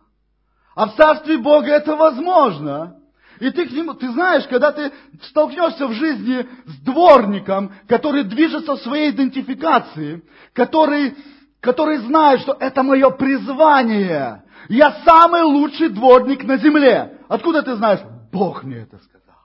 А 0.75 0.85
в 0.85 0.95
Царстве 0.95 1.39
Бога 1.39 1.71
это 1.71 1.95
возможно. 1.95 2.95
И 3.39 3.49
ты 3.49 3.65
к 3.65 3.71
нему, 3.71 3.95
ты 3.95 4.11
знаешь, 4.11 4.45
когда 4.47 4.71
ты 4.71 4.91
столкнешься 5.23 5.87
в 5.87 5.93
жизни 5.93 6.47
с 6.67 6.75
дворником, 6.81 7.73
который 7.87 8.23
движется 8.23 8.75
в 8.75 8.81
своей 8.81 9.09
идентификации, 9.09 10.23
который, 10.53 11.15
который 11.59 11.97
знает, 12.05 12.41
что 12.41 12.55
это 12.59 12.83
мое 12.83 13.09
призвание. 13.09 14.43
Я 14.67 15.01
самый 15.03 15.41
лучший 15.41 15.89
дворник 15.89 16.43
на 16.43 16.57
земле. 16.57 17.17
Откуда 17.29 17.63
ты 17.63 17.77
знаешь? 17.77 18.01
Бог 18.31 18.61
мне 18.61 18.81
это 18.83 18.99
сказал. 18.99 19.41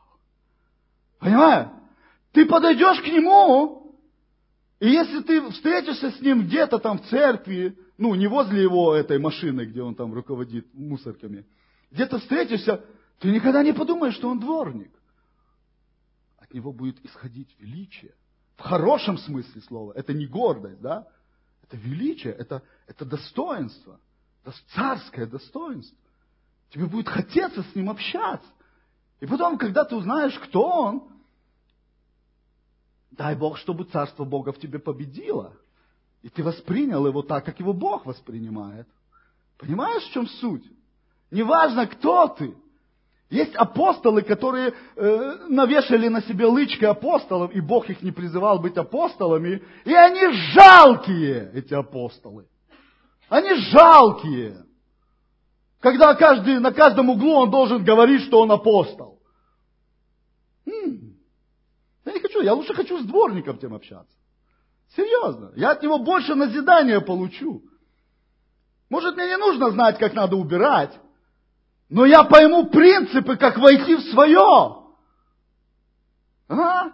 Понимаешь? 1.20 1.68
Ты 2.34 2.44
подойдешь 2.44 3.00
к 3.00 3.06
нему, 3.06 3.83
и 4.80 4.88
если 4.88 5.22
ты 5.22 5.50
встретишься 5.50 6.10
с 6.10 6.20
ним 6.20 6.46
где-то 6.46 6.78
там 6.78 6.98
в 6.98 7.06
церкви, 7.08 7.78
ну, 7.96 8.14
не 8.14 8.26
возле 8.26 8.62
его 8.62 8.94
этой 8.94 9.18
машины, 9.18 9.64
где 9.66 9.82
он 9.82 9.94
там 9.94 10.12
руководит 10.12 10.66
мусорками, 10.74 11.46
где-то 11.90 12.18
встретишься, 12.18 12.84
ты 13.20 13.30
никогда 13.30 13.62
не 13.62 13.72
подумаешь, 13.72 14.14
что 14.14 14.28
он 14.28 14.40
дворник. 14.40 14.90
От 16.38 16.52
него 16.52 16.72
будет 16.72 17.04
исходить 17.04 17.54
величие. 17.58 18.14
В 18.56 18.62
хорошем 18.62 19.18
смысле 19.18 19.60
слова. 19.62 19.92
Это 19.94 20.12
не 20.12 20.26
гордость, 20.26 20.80
да? 20.80 21.06
Это 21.62 21.76
величие, 21.76 22.32
это, 22.32 22.62
это 22.86 23.04
достоинство. 23.04 23.98
Это 24.44 24.54
царское 24.74 25.26
достоинство. 25.26 25.96
Тебе 26.70 26.86
будет 26.86 27.08
хотеться 27.08 27.62
с 27.62 27.74
ним 27.74 27.90
общаться. 27.90 28.48
И 29.20 29.26
потом, 29.26 29.56
когда 29.56 29.84
ты 29.84 29.94
узнаешь, 29.94 30.38
кто 30.40 30.62
он, 30.62 31.08
Дай 33.16 33.36
Бог, 33.36 33.58
чтобы 33.58 33.84
Царство 33.84 34.24
Бога 34.24 34.52
в 34.52 34.58
тебе 34.58 34.78
победило. 34.78 35.52
И 36.22 36.28
ты 36.28 36.42
воспринял 36.42 37.06
его 37.06 37.22
так, 37.22 37.44
как 37.44 37.60
его 37.60 37.72
Бог 37.72 38.06
воспринимает. 38.06 38.88
Понимаешь, 39.58 40.02
в 40.04 40.12
чем 40.12 40.26
суть? 40.26 40.64
Неважно, 41.30 41.86
кто 41.86 42.28
ты. 42.28 42.54
Есть 43.30 43.54
апостолы, 43.54 44.22
которые 44.22 44.74
э, 44.96 45.46
навешали 45.48 46.08
на 46.08 46.22
себе 46.22 46.46
лычки 46.46 46.84
апостолов, 46.84 47.52
и 47.52 47.60
Бог 47.60 47.88
их 47.88 48.02
не 48.02 48.10
призывал 48.10 48.58
быть 48.58 48.76
апостолами, 48.76 49.62
и 49.84 49.92
они 49.92 50.32
жалкие, 50.52 51.50
эти 51.54 51.74
апостолы. 51.74 52.46
Они 53.28 53.54
жалкие. 53.70 54.64
Когда 55.80 56.14
каждый, 56.14 56.58
на 56.58 56.72
каждом 56.72 57.10
углу 57.10 57.34
он 57.34 57.50
должен 57.50 57.84
говорить, 57.84 58.22
что 58.22 58.40
он 58.40 58.52
апостол. 58.52 59.20
М-м. 60.66 61.13
Хочу, 62.34 62.44
я 62.44 62.54
лучше 62.54 62.74
хочу 62.74 63.00
с 63.00 63.06
дворником 63.06 63.58
тем 63.58 63.74
общаться. 63.74 64.16
Серьезно. 64.96 65.52
Я 65.54 65.70
от 65.70 65.82
него 65.82 65.98
больше 65.98 66.34
назидания 66.34 67.00
получу. 67.00 67.62
Может, 68.90 69.14
мне 69.14 69.26
не 69.26 69.36
нужно 69.36 69.70
знать, 69.70 69.98
как 69.98 70.14
надо 70.14 70.36
убирать, 70.36 70.92
но 71.88 72.04
я 72.04 72.24
пойму 72.24 72.66
принципы, 72.66 73.36
как 73.36 73.58
войти 73.58 73.94
в 73.94 74.02
свое. 74.10 74.84
Ага. 76.48 76.92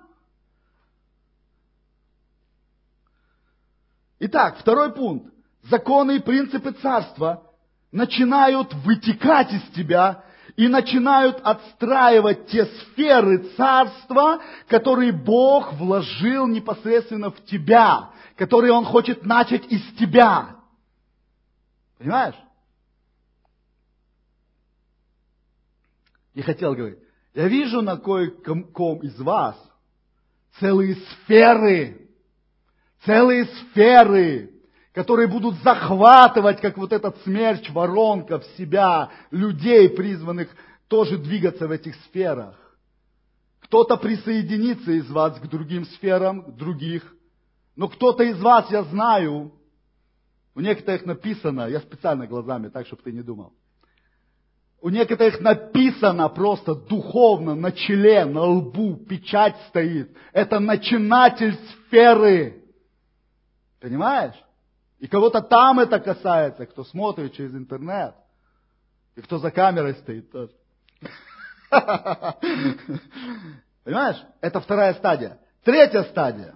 Итак, 4.18 4.58
второй 4.58 4.92
пункт. 4.92 5.32
Законы 5.62 6.16
и 6.16 6.20
принципы 6.20 6.72
царства 6.72 7.50
начинают 7.92 8.74
вытекать 8.74 9.52
из 9.52 9.62
тебя 9.74 10.22
и 10.60 10.68
начинают 10.68 11.40
отстраивать 11.42 12.48
те 12.48 12.66
сферы 12.66 13.38
царства, 13.56 14.42
которые 14.68 15.10
Бог 15.10 15.72
вложил 15.72 16.46
непосредственно 16.46 17.30
в 17.30 17.42
тебя, 17.46 18.10
которые 18.36 18.74
Он 18.74 18.84
хочет 18.84 19.24
начать 19.24 19.64
из 19.72 19.82
тебя. 19.94 20.56
Понимаешь? 21.96 22.34
И 26.34 26.42
хотел 26.42 26.74
говорить, 26.74 26.98
я 27.32 27.48
вижу 27.48 27.80
на 27.80 27.96
кое-ком 27.96 28.98
из 28.98 29.18
вас 29.18 29.56
целые 30.58 30.96
сферы, 30.96 32.06
целые 33.06 33.46
сферы, 33.46 34.59
которые 34.92 35.28
будут 35.28 35.56
захватывать, 35.62 36.60
как 36.60 36.76
вот 36.76 36.92
этот 36.92 37.16
смерч, 37.22 37.70
воронка 37.70 38.40
в 38.40 38.44
себя, 38.56 39.10
людей, 39.30 39.88
призванных 39.88 40.48
тоже 40.88 41.18
двигаться 41.18 41.68
в 41.68 41.70
этих 41.70 41.94
сферах. 42.06 42.56
Кто-то 43.60 43.96
присоединится 43.96 44.90
из 44.90 45.08
вас 45.08 45.38
к 45.38 45.46
другим 45.46 45.84
сферам, 45.84 46.42
к 46.42 46.56
других. 46.56 47.14
Но 47.76 47.88
кто-то 47.88 48.24
из 48.24 48.40
вас, 48.40 48.68
я 48.70 48.82
знаю, 48.82 49.52
у 50.56 50.60
некоторых 50.60 51.06
написано, 51.06 51.68
я 51.68 51.78
специально 51.80 52.26
глазами, 52.26 52.68
так, 52.68 52.86
чтобы 52.86 53.02
ты 53.02 53.12
не 53.12 53.22
думал. 53.22 53.52
У 54.82 54.88
некоторых 54.88 55.40
написано 55.40 56.28
просто 56.30 56.74
духовно 56.74 57.54
на 57.54 57.70
челе, 57.70 58.24
на 58.24 58.42
лбу, 58.42 58.96
печать 58.96 59.54
стоит. 59.68 60.16
Это 60.32 60.58
начинатель 60.58 61.54
сферы. 61.54 62.64
Понимаешь? 63.78 64.34
И 65.00 65.08
кого-то 65.08 65.40
там 65.40 65.80
это 65.80 65.98
касается, 65.98 66.66
кто 66.66 66.84
смотрит 66.84 67.32
через 67.32 67.54
интернет. 67.54 68.14
И 69.16 69.22
кто 69.22 69.38
за 69.38 69.50
камерой 69.50 69.94
стоит 69.94 70.30
тоже. 70.30 70.52
Понимаешь? 73.82 74.22
Это 74.40 74.60
вторая 74.60 74.94
стадия. 74.94 75.38
Третья 75.64 76.02
стадия. 76.04 76.54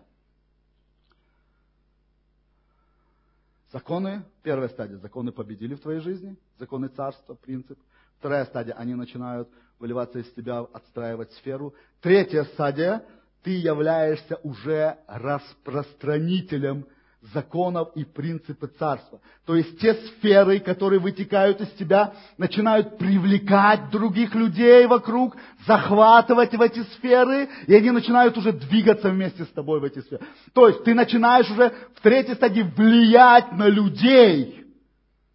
Законы, 3.73 4.25
первая 4.43 4.69
стадия, 4.69 4.99
законы 4.99 5.33
победили 5.33 5.75
в 5.75 5.81
твоей 5.81 6.01
жизни, 6.01 6.37
законы 6.59 6.89
царства, 6.89 7.35
принцип. 7.35 7.79
Вторая 8.19 8.45
стадия, 8.45 8.75
они 8.75 8.95
начинают 8.95 9.49
выливаться 9.79 10.21
из 10.21 10.31
тебя, 10.33 10.61
отстраивать 10.61 11.33
сферу. 11.33 11.75
Третья 12.01 12.45
стадия, 12.45 13.05
ты 13.43 13.51
являешься 13.51 14.37
уже 14.43 14.99
распространителем 15.09 16.87
законов 17.33 17.91
и 17.95 18.05
принципы 18.05 18.67
царства. 18.79 19.21
То 19.47 19.57
есть 19.57 19.81
те 19.81 19.95
сферы, 19.95 20.59
которые 20.61 21.01
вытекают 21.01 21.61
из 21.61 21.71
тебя, 21.71 22.13
начинают 22.37 22.99
привлекать 22.99 23.91
других 23.91 24.35
людей 24.35 24.87
вокруг, 24.87 25.37
захватывать 25.67 26.55
в 26.55 26.61
эти 26.61 26.83
сферы, 26.95 27.49
и 27.67 27.75
они 27.75 27.91
начинают 27.91 28.37
уже 28.37 28.53
двигаться 28.53 29.11
вместе 29.11 29.45
с 29.45 29.49
тобой 29.49 29.81
в 29.81 29.85
эти 29.85 30.01
сферы. 30.01 30.25
То 30.53 30.69
есть 30.69 30.85
ты 30.85 30.95
начинаешь 30.95 31.51
уже 31.51 31.73
в 31.95 32.01
третьей 32.01 32.35
стадии 32.35 32.63
влиять 32.63 33.53
на 33.53 33.69
людей. 33.69 34.65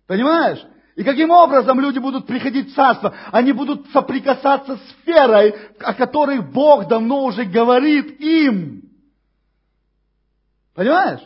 Понимаешь? 0.08 0.60
И 0.96 1.04
каким 1.04 1.32
образом 1.32 1.80
люди 1.80 1.98
будут 1.98 2.28
приходить 2.28 2.72
в 2.72 2.76
царство? 2.76 3.14
Они 3.32 3.54
будут 3.54 3.90
соприкасаться 3.92 4.76
с 4.76 4.90
сферой, 4.92 5.56
о 5.80 5.94
которой 5.94 6.42
Бог 6.42 6.88
давно 6.88 7.24
уже 7.24 7.46
говорит 7.46 8.20
им. 8.20 8.84
Понимаешь? 10.76 11.22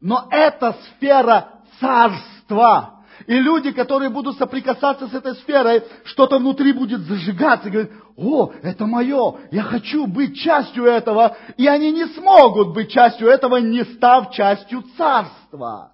Но 0.00 0.28
это 0.30 0.76
сфера 0.96 1.60
царства. 1.80 2.94
И 3.26 3.34
люди, 3.34 3.72
которые 3.72 4.10
будут 4.10 4.38
соприкасаться 4.38 5.08
с 5.08 5.14
этой 5.14 5.34
сферой, 5.36 5.82
что-то 6.04 6.38
внутри 6.38 6.72
будет 6.72 7.00
зажигаться 7.00 7.68
и 7.68 7.70
говорят, 7.70 7.90
о, 8.16 8.52
это 8.62 8.86
мое, 8.86 9.36
я 9.50 9.62
хочу 9.62 10.06
быть 10.06 10.38
частью 10.38 10.84
этого. 10.84 11.36
И 11.56 11.66
они 11.66 11.90
не 11.90 12.06
смогут 12.06 12.74
быть 12.74 12.90
частью 12.90 13.28
этого, 13.28 13.56
не 13.56 13.84
став 13.84 14.32
частью 14.32 14.84
царства. 14.96 15.92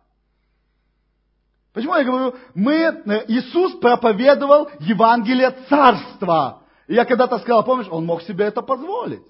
Почему 1.72 1.96
я 1.96 2.04
говорю, 2.04 2.34
мы, 2.54 2.74
э, 2.74 3.24
Иисус 3.28 3.72
проповедовал 3.80 4.68
Евангелие 4.78 5.50
царства. 5.68 6.62
И 6.86 6.94
я 6.94 7.04
когда-то 7.04 7.38
сказал, 7.38 7.64
помнишь, 7.64 7.88
он 7.90 8.04
мог 8.04 8.22
себе 8.22 8.44
это 8.44 8.62
позволить. 8.62 9.22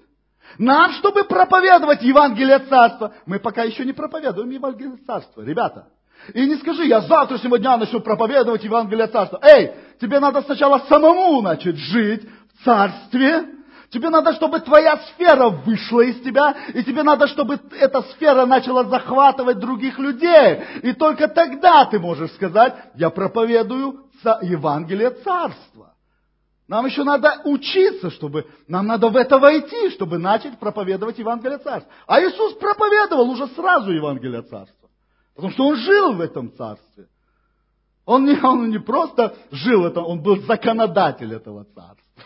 Нам, 0.57 0.91
чтобы 0.93 1.23
проповедовать 1.23 2.01
Евангелие 2.01 2.59
Царства, 2.59 3.13
мы 3.25 3.39
пока 3.39 3.63
еще 3.63 3.83
не 3.83 3.93
проповедуем 3.93 4.49
Евангелие 4.49 4.97
Царства, 5.05 5.41
ребята. 5.41 5.87
И 6.33 6.45
не 6.45 6.55
скажи, 6.55 6.85
я 6.85 7.01
с 7.01 7.07
завтрашнего 7.07 7.59
дня 7.59 7.77
начну 7.77 7.99
проповедовать 7.99 8.63
Евангелие 8.63 9.07
Царства. 9.07 9.39
Эй, 9.43 9.71
тебе 9.99 10.19
надо 10.19 10.41
сначала 10.41 10.79
самому 10.89 11.41
начать 11.41 11.75
жить 11.75 12.27
в 12.59 12.63
Царстве. 12.63 13.45
Тебе 13.91 14.09
надо, 14.09 14.33
чтобы 14.33 14.59
твоя 14.59 14.97
сфера 14.97 15.49
вышла 15.49 16.01
из 16.01 16.19
тебя, 16.21 16.55
и 16.73 16.83
тебе 16.83 17.03
надо, 17.03 17.27
чтобы 17.27 17.59
эта 17.79 18.01
сфера 18.01 18.45
начала 18.45 18.83
захватывать 18.85 19.59
других 19.59 19.99
людей. 19.99 20.63
И 20.81 20.93
только 20.93 21.27
тогда 21.27 21.85
ты 21.85 21.99
можешь 21.99 22.31
сказать, 22.31 22.73
я 22.95 23.09
проповедую 23.09 24.05
Евангелие 24.41 25.11
Царства. 25.11 25.94
Нам 26.67 26.85
еще 26.87 27.03
надо 27.03 27.41
учиться, 27.45 28.09
чтобы, 28.09 28.47
нам 28.67 28.87
надо 28.87 29.09
в 29.09 29.15
это 29.15 29.37
войти, 29.37 29.91
чтобы 29.91 30.17
начать 30.17 30.57
проповедовать 30.59 31.19
Евангелие 31.19 31.59
Царства. 31.59 31.91
А 32.07 32.19
Иисус 32.21 32.55
проповедовал 32.55 33.29
уже 33.29 33.47
сразу 33.49 33.91
Евангелие 33.91 34.41
Царства. 34.41 34.89
Потому 35.35 35.53
что 35.53 35.67
Он 35.67 35.75
жил 35.75 36.13
в 36.13 36.21
этом 36.21 36.51
Царстве. 36.53 37.07
Он 38.05 38.25
не, 38.25 38.39
он 38.43 38.69
не 38.69 38.79
просто 38.79 39.35
жил 39.51 39.85
это, 39.85 40.01
он 40.01 40.21
был 40.21 40.37
законодатель 40.41 41.33
этого 41.33 41.65
Царства. 41.65 42.23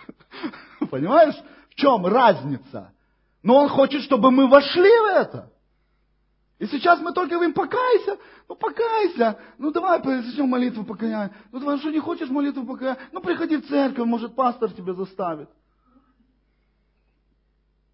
Понимаешь, 0.92 1.36
в 1.70 1.76
чем 1.76 2.06
разница? 2.06 2.94
Но 3.44 3.56
Он 3.56 3.70
хочет, 3.70 4.04
чтобы 4.04 4.32
мы 4.32 4.48
вошли 4.48 4.90
в 4.90 5.06
это. 5.16 5.52
И 6.60 6.68
сейчас 6.68 7.00
мы 7.00 7.14
только 7.14 7.36
говорим, 7.36 7.54
покайся, 7.54 8.18
ну 8.50 8.56
покайся, 8.56 9.40
ну 9.58 9.72
давай 9.72 10.04
начнем 10.04 10.48
молитву 10.50 10.84
покаяния. 10.84 11.34
Ну 11.54 11.60
давай, 11.60 11.80
что 11.80 11.90
не 11.90 12.00
хочешь 12.00 12.30
молитву 12.30 12.66
покаяния? 12.66 13.02
Ну 13.14 13.22
приходи 13.22 13.56
в 13.56 13.68
церковь, 13.68 14.06
может 14.06 14.36
пастор 14.36 14.70
тебя 14.72 14.94
заставит. 14.94 15.50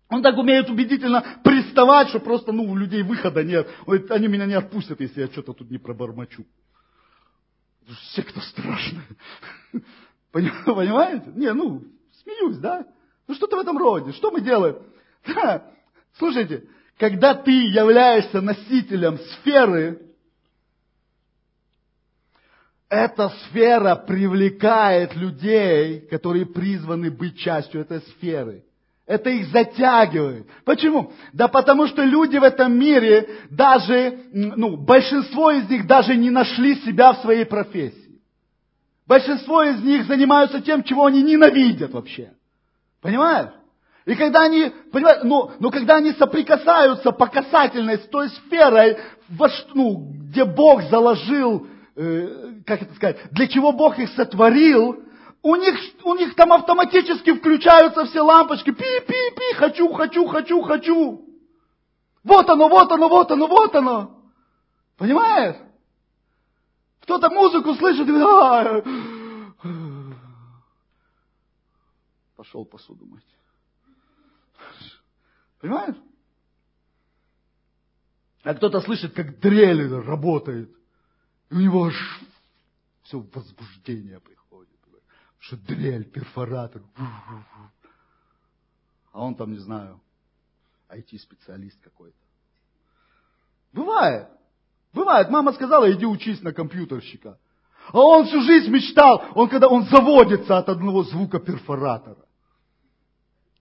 Он 0.09 0.23
так 0.23 0.35
умеет 0.37 0.69
убедительно 0.69 1.23
приставать, 1.43 2.09
что 2.09 2.19
просто, 2.19 2.51
ну, 2.51 2.63
у 2.63 2.75
людей 2.75 3.03
выхода 3.03 3.43
нет. 3.43 3.67
Он 3.85 4.03
они 4.09 4.27
меня 4.27 4.45
не 4.45 4.53
отпустят, 4.53 4.99
если 4.99 5.21
я 5.21 5.27
что-то 5.27 5.53
тут 5.53 5.69
не 5.69 5.77
пробормочу. 5.77 6.45
Секта 8.13 8.39
страшная. 8.39 9.07
Понимаете? 10.31 11.31
Не, 11.35 11.53
ну, 11.53 11.83
смеюсь, 12.23 12.57
да? 12.57 12.87
Ну, 13.27 13.35
что-то 13.35 13.57
в 13.57 13.59
этом 13.59 13.77
роде. 13.77 14.11
Что 14.13 14.31
мы 14.31 14.41
делаем? 14.41 14.77
Да, 15.27 15.71
слушайте, 16.17 16.67
когда 16.97 17.33
ты 17.33 17.51
являешься 17.51 18.41
носителем 18.41 19.17
сферы, 19.17 20.01
эта 22.89 23.29
сфера 23.29 23.95
привлекает 23.95 25.15
людей, 25.15 26.01
которые 26.01 26.45
призваны 26.45 27.11
быть 27.11 27.37
частью 27.37 27.81
этой 27.81 28.01
сферы. 28.01 28.63
Это 29.05 29.29
их 29.29 29.47
затягивает. 29.49 30.47
Почему? 30.63 31.11
Да 31.31 31.47
потому 31.47 31.87
что 31.87 32.03
люди 32.03 32.37
в 32.37 32.43
этом 32.43 32.77
мире, 32.77 33.29
даже, 33.51 34.19
ну, 34.31 34.77
большинство 34.77 35.51
из 35.51 35.69
них 35.69 35.85
даже 35.85 36.15
не 36.15 36.31
нашли 36.31 36.75
себя 36.81 37.13
в 37.13 37.21
своей 37.21 37.45
профессии. 37.45 38.19
Большинство 39.05 39.61
из 39.61 39.83
них 39.83 40.05
занимаются 40.05 40.61
тем, 40.61 40.81
чего 40.81 41.05
они 41.05 41.21
ненавидят 41.21 41.91
вообще. 41.91 42.31
Понимаешь? 43.01 43.51
И 44.05 44.15
когда 44.15 44.43
они, 44.43 44.71
понимаете, 44.91 45.23
но, 45.23 45.51
но 45.59 45.71
когда 45.71 45.95
они 45.95 46.11
соприкасаются 46.13 47.11
по 47.11 47.27
касательной 47.27 47.97
с 47.97 48.07
той 48.07 48.29
сферой, 48.29 48.97
во, 49.29 49.47
ну, 49.73 50.11
где 50.29 50.45
Бог 50.45 50.83
заложил, 50.83 51.67
э, 51.95 52.61
как 52.65 52.83
это 52.83 52.93
сказать, 52.93 53.17
для 53.31 53.47
чего 53.47 53.71
Бог 53.71 53.97
их 53.97 54.09
сотворил, 54.11 55.03
У 55.41 55.55
них, 55.55 55.75
у 56.03 56.15
них 56.15 56.33
там 56.35 56.53
автоматически 56.53 57.33
включаются 57.33 58.05
все 58.05 58.21
лампочки. 58.21 58.71
Пи-пи-пи, 58.71 59.53
хочу, 59.55 59.93
хочу, 59.93 60.25
хочу, 60.27 60.61
хочу. 60.63 61.21
Вот 62.23 62.49
оно, 62.49 62.67
вот 62.67 62.91
оно, 62.91 63.07
вот 63.07 63.31
оно, 63.31 63.45
вот 63.45 63.75
оно. 63.75 64.21
Понимаешь? 64.97 65.57
Кто-то 67.01 67.29
музыку 67.29 67.75
слышит 67.75 68.07
и 68.07 68.11
говорит, 68.11 68.27
«А, 68.27 68.81
пошел 72.35 72.65
посуду 72.65 73.05
мыть. 73.05 73.23
Понимаешь? 75.65 75.95
А 78.43 78.53
кто-то 78.53 78.81
слышит, 78.81 79.15
как 79.15 79.39
дрель 79.39 79.91
работает. 79.91 80.69
И 81.49 81.55
у 81.55 81.59
него 81.59 81.85
аж 81.85 82.21
все 83.01 83.19
возбуждение 83.33 84.19
приходит. 84.19 84.69
Что 85.39 85.57
дрель, 85.57 86.05
перфоратор. 86.05 86.83
А 89.11 89.23
он 89.23 89.33
там, 89.33 89.53
не 89.53 89.57
знаю, 89.57 89.99
IT-специалист 90.89 91.81
какой-то. 91.81 92.17
Бывает. 93.73 94.27
Бывает. 94.93 95.31
Мама 95.31 95.51
сказала, 95.53 95.91
иди 95.91 96.05
учись 96.05 96.43
на 96.43 96.53
компьютерщика. 96.53 97.39
А 97.91 97.97
он 97.97 98.27
всю 98.27 98.39
жизнь 98.41 98.69
мечтал, 98.69 99.23
он 99.33 99.49
когда 99.49 99.67
он 99.67 99.85
заводится 99.85 100.59
от 100.59 100.69
одного 100.69 101.03
звука 101.05 101.39
перфоратора. 101.39 102.23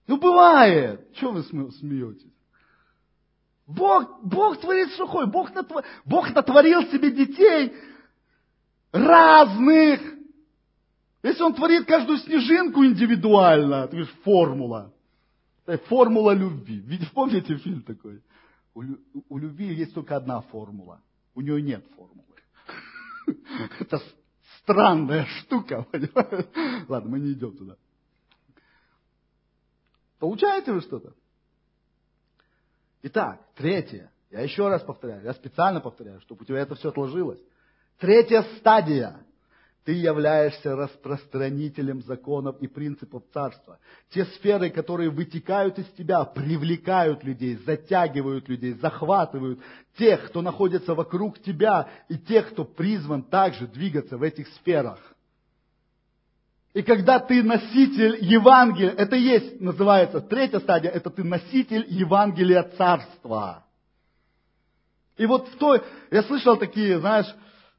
Ну 0.07 0.17
бывает. 0.17 1.13
Чего 1.15 1.31
вы 1.31 1.43
смеетесь? 1.43 2.31
Бог, 3.67 4.23
Бог 4.23 4.59
творит 4.61 4.91
сухой. 4.93 5.25
Бог, 5.27 5.53
натвор, 5.53 5.83
Бог 6.05 6.29
натворил 6.33 6.83
себе 6.91 7.11
детей 7.11 7.73
разных. 8.91 10.01
Если 11.23 11.41
Он 11.41 11.55
творит 11.55 11.85
каждую 11.87 12.19
снежинку 12.19 12.85
индивидуально, 12.85 13.87
то 13.87 13.97
есть 13.97 14.11
формула. 14.23 14.93
Формула 15.87 16.31
любви. 16.31 16.79
Ведь 16.85 17.11
помните 17.11 17.57
фильм 17.57 17.81
такой? 17.81 18.21
У, 18.75 18.83
у 19.29 19.37
любви 19.39 19.73
есть 19.73 19.95
только 19.95 20.15
одна 20.15 20.41
формула. 20.41 21.01
У 21.33 21.41
нее 21.41 21.59
нет 21.61 21.83
формулы. 21.95 22.25
Это 23.79 23.99
странная 24.61 25.25
штука? 25.39 25.87
Ладно, 26.87 27.09
мы 27.09 27.19
не 27.19 27.31
идем 27.33 27.57
туда. 27.57 27.77
Получаете 30.19 30.71
вы 30.71 30.81
что-то? 30.81 31.13
Итак, 33.03 33.39
третье. 33.55 34.11
Я 34.31 34.41
еще 34.41 34.67
раз 34.67 34.81
повторяю, 34.81 35.23
я 35.23 35.33
специально 35.33 35.79
повторяю, 35.79 36.19
чтобы 36.21 36.41
у 36.41 36.45
тебя 36.45 36.59
это 36.59 36.75
все 36.75 36.89
отложилось. 36.89 37.39
Третья 37.99 38.43
стадия. 38.57 39.17
Ты 39.85 39.91
являешься 39.91 40.75
распространителем 40.75 42.01
законов 42.01 42.57
и 42.59 42.67
принципов 42.67 43.21
царства. 43.31 43.77
Те 44.09 44.25
сферы, 44.25 44.71
которые 44.71 45.11
вытекают 45.11 45.77
из 45.77 45.85
тебя, 45.91 46.25
привлекают 46.25 47.23
людей, 47.23 47.57
затягивают 47.57 48.49
людей, 48.49 48.73
захватывают 48.73 49.59
тех, 49.95 50.25
кто 50.29 50.41
находится 50.41 50.95
вокруг 50.95 51.37
тебя, 51.39 51.87
и 52.09 52.17
тех, 52.17 52.49
кто 52.49 52.65
призван 52.65 53.21
также 53.21 53.67
двигаться 53.67 54.17
в 54.17 54.23
этих 54.23 54.47
сферах. 54.55 55.14
И 56.75 56.83
когда 56.83 57.19
ты 57.19 57.41
носитель 57.41 58.17
Евангелия, 58.19 58.91
это 58.91 59.15
есть, 59.15 59.61
называется, 59.61 60.19
третья 60.19 60.59
стадия, 60.59 60.91
это 60.91 61.09
ты 61.09 61.23
носитель 61.23 61.85
Евангелия 61.87 62.63
Царства. 62.77 63.65
И 65.15 65.25
вот 65.25 65.47
в 65.47 65.55
той, 65.55 65.81
я 66.11 66.21
слышал 66.23 66.57
такие, 66.57 66.99
знаешь, 66.99 67.33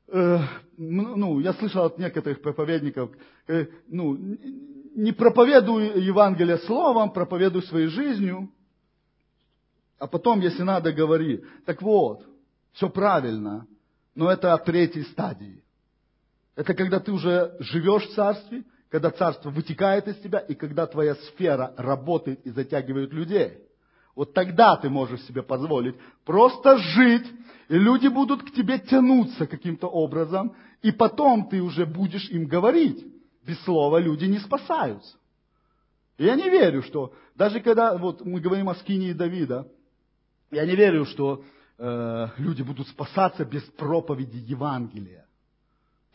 э, 0.09 0.39
ну, 0.79 1.41
я 1.41 1.53
слышал 1.53 1.85
от 1.85 1.99
некоторых 1.99 2.41
проповедников, 2.41 3.11
э, 3.49 3.67
ну, 3.87 4.17
не 4.17 5.13
проповедуй 5.13 6.01
Евангелие 6.01 6.57
словом, 6.61 7.11
проповедуй 7.11 7.65
своей 7.65 7.89
жизнью, 7.89 8.51
а 9.99 10.07
потом, 10.07 10.41
если 10.41 10.63
надо, 10.63 10.91
говори. 10.91 11.45
Так 11.67 11.83
вот, 11.83 12.27
все 12.73 12.89
правильно, 12.89 13.67
но 14.15 14.31
это 14.31 14.55
от 14.55 14.65
третьей 14.65 15.03
стадии. 15.03 15.63
Это 16.55 16.73
когда 16.73 16.99
ты 16.99 17.13
уже 17.13 17.55
живешь 17.61 18.09
в 18.09 18.15
царстве, 18.15 18.65
когда 18.97 19.11
царство 19.11 19.51
вытекает 19.51 20.09
из 20.09 20.17
тебя, 20.21 20.39
и 20.39 20.55
когда 20.55 20.87
твоя 20.87 21.17
сфера 21.17 21.75
работает 21.77 22.41
и 22.47 22.51
затягивает 22.51 23.13
людей. 23.13 23.59
Вот 24.15 24.33
тогда 24.33 24.75
ты 24.77 24.89
можешь 24.89 25.21
себе 25.25 25.43
позволить 25.43 25.97
просто 26.25 26.79
жить, 26.79 27.27
и 27.69 27.75
люди 27.75 28.09
будут 28.09 28.43
к 28.43 28.55
тебе 28.55 28.79
тянуться 28.79 29.47
каким-то 29.47 29.87
образом, 29.87 30.57
и 30.81 30.93
потом 30.93 31.47
ты 31.51 31.61
уже 31.61 31.85
будешь 31.85 32.31
им 32.31 32.47
говорить. 32.47 33.05
Без 33.43 33.63
слова 33.65 33.99
люди 33.99 34.25
не 34.25 34.39
спасаются. 34.39 35.19
И 36.17 36.25
я 36.25 36.35
не 36.35 36.49
верю, 36.49 36.83
что 36.83 37.13
даже 37.35 37.61
когда 37.61 37.99
вот 37.99 38.25
мы 38.25 38.41
говорим 38.41 38.71
о 38.71 38.77
Скине 38.77 39.11
и 39.11 39.13
Давида, 39.13 39.71
я 40.53 40.65
не 40.65 40.75
верю, 40.75 41.05
что 41.05 41.45
э, 41.77 42.29
люди 42.39 42.63
будут 42.63 42.89
спасаться 42.89 43.45
без 43.45 43.63
проповеди 43.63 44.39
Евангелия. 44.39 45.27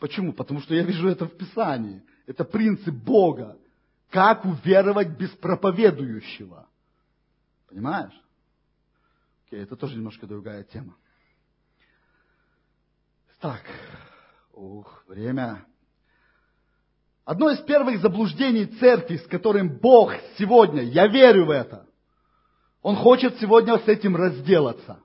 Почему? 0.00 0.32
Потому 0.32 0.60
что 0.62 0.74
я 0.74 0.82
вижу 0.82 1.06
это 1.06 1.26
в 1.26 1.36
Писании. 1.36 2.02
Это 2.32 2.44
принцип 2.46 2.94
Бога. 2.94 3.58
Как 4.08 4.46
уверовать 4.46 5.18
без 5.18 5.28
проповедующего? 5.32 6.66
Понимаешь? 7.68 8.18
Окей, 9.46 9.60
это 9.60 9.76
тоже 9.76 9.96
немножко 9.96 10.26
другая 10.26 10.64
тема. 10.64 10.96
Так, 13.38 13.62
ух, 14.54 15.04
время. 15.08 15.66
Одно 17.26 17.50
из 17.50 17.58
первых 17.64 18.00
заблуждений 18.00 18.64
церкви, 18.64 19.18
с 19.18 19.26
которым 19.26 19.78
Бог 19.78 20.14
сегодня, 20.38 20.82
я 20.84 21.08
верю 21.08 21.44
в 21.44 21.50
это, 21.50 21.86
Он 22.80 22.96
хочет 22.96 23.38
сегодня 23.40 23.78
с 23.78 23.86
этим 23.86 24.16
разделаться. 24.16 25.02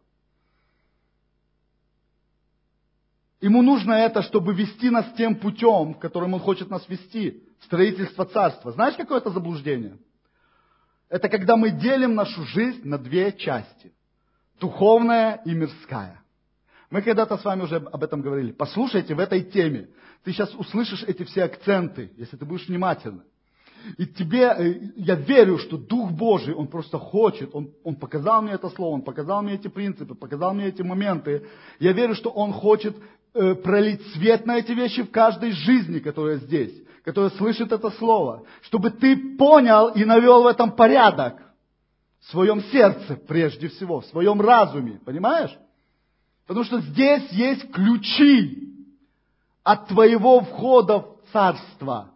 Ему 3.40 3.62
нужно 3.62 3.94
это, 3.94 4.24
чтобы 4.24 4.54
вести 4.54 4.90
нас 4.90 5.06
тем 5.16 5.36
путем, 5.36 5.94
которым 5.94 6.34
Он 6.34 6.40
хочет 6.40 6.70
нас 6.70 6.88
вести, 6.90 7.44
строительство 7.62 8.26
царства. 8.26 8.72
Знаешь, 8.72 8.96
какое 8.96 9.20
это 9.20 9.30
заблуждение? 9.30 9.98
Это 11.10 11.30
когда 11.30 11.56
мы 11.56 11.72
делим 11.72 12.16
нашу 12.16 12.44
жизнь 12.46 12.82
на 12.84 12.98
две 12.98 13.32
части. 13.32 13.94
Духовная 14.60 15.42
и 15.46 15.54
мирская. 15.54 16.22
Мы 16.90 17.02
когда-то 17.02 17.38
с 17.38 17.46
вами 17.46 17.64
уже 17.64 17.76
об 17.76 18.04
этом 18.04 18.22
говорили. 18.22 18.52
Послушайте 18.52 19.14
в 19.14 19.20
этой 19.20 19.44
теме. 19.44 19.90
Ты 20.24 20.32
сейчас 20.32 20.54
услышишь 20.56 21.04
эти 21.04 21.24
все 21.24 21.44
акценты, 21.44 22.12
если 22.18 22.38
ты 22.38 22.46
будешь 22.46 22.68
внимательным. 22.68 23.24
И 23.98 24.06
тебе, 24.06 24.54
э, 24.58 24.92
я 24.96 25.16
верю, 25.16 25.60
что 25.60 25.78
Дух 25.78 26.12
Божий, 26.12 26.54
Он 26.54 26.68
просто 26.68 26.98
хочет, 26.98 27.54
Он, 27.54 27.72
он 27.84 27.96
показал 27.96 28.42
мне 28.42 28.54
это 28.54 28.70
слово, 28.70 28.96
Он 28.96 29.02
показал 29.02 29.44
мне 29.44 29.54
эти 29.54 29.68
принципы, 29.68 30.16
показал 30.16 30.54
мне 30.54 30.68
эти 30.68 30.82
моменты. 30.82 31.46
Я 31.80 31.94
верю, 31.94 32.16
что 32.16 32.30
Он 32.30 32.52
хочет 32.52 32.98
э, 33.38 33.56
пролить 33.56 34.06
свет 34.14 34.46
на 34.46 34.58
эти 34.58 34.72
вещи 34.72 35.04
в 35.04 35.12
каждой 35.12 35.52
жизни, 35.52 36.00
которая 36.00 36.38
здесь, 36.38 36.74
которая 37.04 37.30
слышит 37.32 37.72
это 37.72 37.90
слово, 37.92 38.46
чтобы 38.64 38.90
ты 38.90 39.38
понял 39.38 39.90
и 39.90 40.04
навел 40.04 40.44
в 40.44 40.48
этом 40.48 40.72
порядок 40.72 41.42
в 42.20 42.32
своем 42.32 42.62
сердце 42.64 43.16
прежде 43.16 43.68
всего, 43.70 44.02
в 44.02 44.06
своем 44.08 44.42
разуме, 44.42 45.00
понимаешь? 45.06 45.58
Потому 46.46 46.66
что 46.66 46.80
здесь 46.80 47.30
есть 47.32 47.72
ключи 47.72 48.74
от 49.64 49.88
твоего 49.88 50.42
входа 50.42 51.00
в 51.00 51.18
царство. 51.32 52.12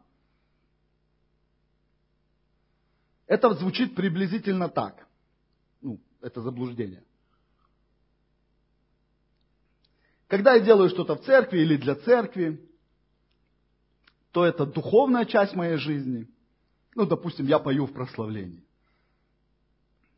Это 3.28 3.54
звучит 3.54 3.96
приблизительно 3.96 4.68
так. 4.70 5.08
Ну, 5.82 6.00
это 6.22 6.42
заблуждение. 6.42 7.04
Когда 10.32 10.54
я 10.54 10.62
делаю 10.62 10.90
что-то 10.90 11.16
в 11.16 11.26
церкви 11.26 11.60
или 11.60 11.76
для 11.76 11.94
церкви, 11.94 12.66
то 14.32 14.46
это 14.46 14.66
духовная 14.66 15.26
часть 15.26 15.54
моей 15.56 15.76
жизни. 15.76 16.26
Ну, 16.96 17.06
допустим, 17.06 17.48
я 17.48 17.60
пою 17.60 17.86
в 17.86 17.92
прославлении. 17.92 18.64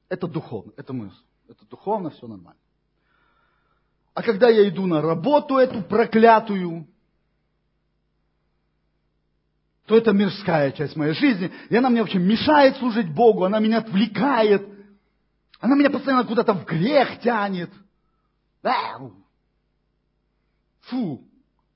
Это 0.09 0.27
духовно, 0.27 0.71
это 0.77 0.93
мы, 0.93 1.11
это 1.49 1.65
духовно, 1.65 2.11
все 2.11 2.27
нормально. 2.27 2.61
А 4.13 4.21
когда 4.21 4.49
я 4.49 4.69
иду 4.69 4.85
на 4.85 5.01
работу 5.01 5.57
эту 5.57 5.81
проклятую, 5.81 6.87
то 9.87 9.97
это 9.97 10.11
мирская 10.11 10.73
часть 10.73 10.95
моей 10.95 11.15
жизни, 11.15 11.51
и 11.71 11.75
она 11.75 11.89
мне 11.89 12.01
вообще 12.01 12.19
мешает 12.19 12.77
служить 12.77 13.11
Богу, 13.11 13.45
она 13.45 13.57
меня 13.57 13.79
отвлекает, 13.79 14.63
она 15.59 15.75
меня 15.75 15.89
постоянно 15.89 16.23
куда-то 16.23 16.53
в 16.53 16.65
грех 16.65 17.19
тянет. 17.21 17.71
Фу. 20.83 21.27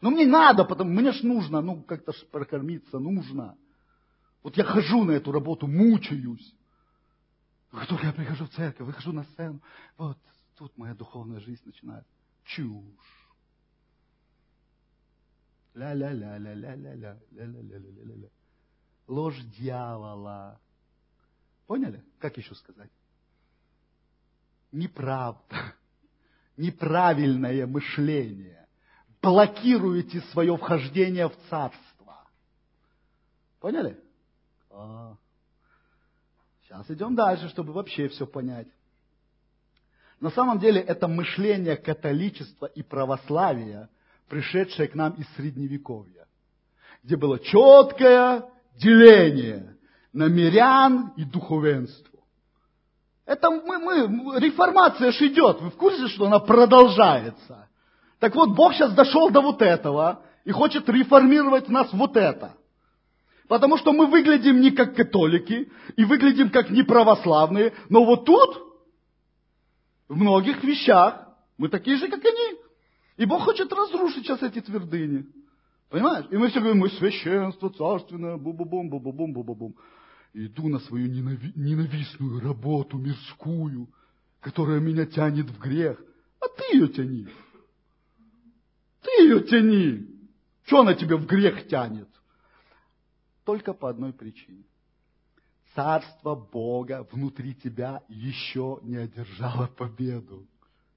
Но 0.02 0.10
мне 0.12 0.26
надо, 0.26 0.64
потому 0.64 0.92
мне 0.92 1.12
ж 1.12 1.24
нужно, 1.24 1.62
ну 1.62 1.82
как-то 1.84 2.14
ж 2.14 2.26
прокормиться 2.32 3.00
нужно. 3.00 3.58
Вот 4.44 4.56
я 4.58 4.64
хожу 4.64 5.04
на 5.04 5.12
эту 5.12 5.32
работу, 5.32 5.68
мучаюсь. 5.68 6.54
Как 7.72 7.88
только 7.88 8.08
я 8.08 8.14
прихожу 8.14 8.46
в 8.46 8.50
церковь, 8.50 8.86
выхожу 8.86 9.12
на 9.12 9.24
сцену, 9.24 9.62
вот 9.98 10.18
тут 10.56 10.78
моя 10.78 10.94
духовная 10.94 11.40
жизнь 11.40 11.62
начинается. 11.66 12.10
Чушь. 12.44 12.84
Ля-ля-ля-ля-ля-ля-ля, 15.74 17.20
ля-ля-ля-ля-ля-ля. 17.32 18.30
ложь 19.08 19.40
дьявола. 19.58 20.60
Поняли? 21.66 22.04
Как 22.20 22.38
еще 22.38 22.56
сказать? 22.56 22.90
Неправда, 24.72 25.76
неправильное 26.58 27.68
мышление. 27.68 28.57
Блокируете 29.22 30.22
свое 30.32 30.56
вхождение 30.56 31.28
в 31.30 31.36
царство. 31.50 32.28
Поняли? 33.60 33.98
А. 34.70 35.16
Сейчас 36.64 36.90
идем 36.90 37.16
дальше, 37.16 37.50
чтобы 37.50 37.74
вообще 37.74 38.08
все 38.10 38.26
понять. 38.28 38.68
На 40.20 40.32
самом 40.32 40.60
деле 40.60 40.82
это 40.82 41.08
мышление 41.08 41.78
католичества 41.78 42.66
и 42.66 42.82
православия, 42.82 43.90
пришедшее 44.28 44.88
к 44.88 44.96
нам 44.96 45.14
из 45.14 45.28
Средневековья, 45.36 46.28
где 47.04 47.16
было 47.16 47.40
четкое 47.40 48.50
деление 48.76 49.78
на 50.14 50.28
мирян 50.28 51.14
и 51.16 51.24
духовенство. 51.24 52.20
Это 53.26 53.50
мы, 53.50 53.78
мы, 53.78 54.40
реформация 54.40 55.12
же 55.12 55.28
идет. 55.28 55.62
Вы 55.62 55.70
в 55.70 55.76
курсе, 55.76 56.08
что 56.08 56.26
она 56.26 56.40
продолжается? 56.40 57.67
Так 58.20 58.36
вот, 58.36 58.56
Бог 58.56 58.74
сейчас 58.74 58.94
дошел 58.94 59.30
до 59.30 59.42
вот 59.42 59.62
этого 59.62 60.24
и 60.44 60.52
хочет 60.52 60.90
реформировать 60.90 61.70
нас 61.70 61.92
вот 61.94 62.18
это. 62.18 62.56
Потому 63.48 63.78
что 63.78 63.94
мы 63.94 64.08
выглядим 64.08 64.60
не 64.60 64.72
как 64.72 64.96
католики 64.96 65.72
и 65.96 66.04
выглядим 66.04 66.50
как 66.50 66.70
неправославные, 66.70 67.74
но 67.90 68.04
вот 68.04 68.26
тут 68.26 68.68
в 70.10 70.16
многих 70.16 70.64
вещах 70.64 71.28
мы 71.58 71.70
такие 71.70 71.98
же, 71.98 72.08
как 72.10 72.24
они. 72.24 72.60
И 73.18 73.26
Бог 73.26 73.44
хочет 73.44 73.72
разрушить 73.72 74.26
сейчас 74.26 74.44
эти 74.44 74.62
твердыни. 74.62 75.26
Понимаешь? 75.90 76.26
И 76.30 76.38
мы 76.38 76.50
все 76.50 76.60
говорим, 76.60 76.80
мы 76.80 76.90
священство, 76.90 77.70
царственное, 77.70 78.36
бу-бу-бум, 78.36 78.90
бу-бу-бум, 78.90 79.34
бу-бу-бум. 79.34 79.76
Иду 80.34 80.68
на 80.68 80.80
свою 80.80 81.08
ненави- 81.08 81.54
ненавистную 81.56 82.42
работу 82.42 82.98
мирскую, 82.98 83.88
которая 84.42 84.80
меня 84.80 85.06
тянет 85.06 85.50
в 85.50 85.58
грех. 85.58 85.98
А 86.42 86.48
ты 86.50 86.76
ее 86.76 86.90
тяни. 86.90 87.28
Ты 89.08 89.24
ее 89.24 89.42
тяни. 89.44 90.06
Что 90.66 90.82
она 90.82 90.94
тебя 90.94 91.18
в 91.18 91.26
грех 91.26 91.68
тянет? 91.68 92.10
Только 93.44 93.74
по 93.74 93.90
одной 93.90 94.14
причине 94.14 94.64
царство 95.78 96.34
Бога 96.34 97.08
внутри 97.12 97.54
тебя 97.54 98.02
еще 98.08 98.80
не 98.82 98.98
одержало 98.98 99.68
победу. 99.68 100.48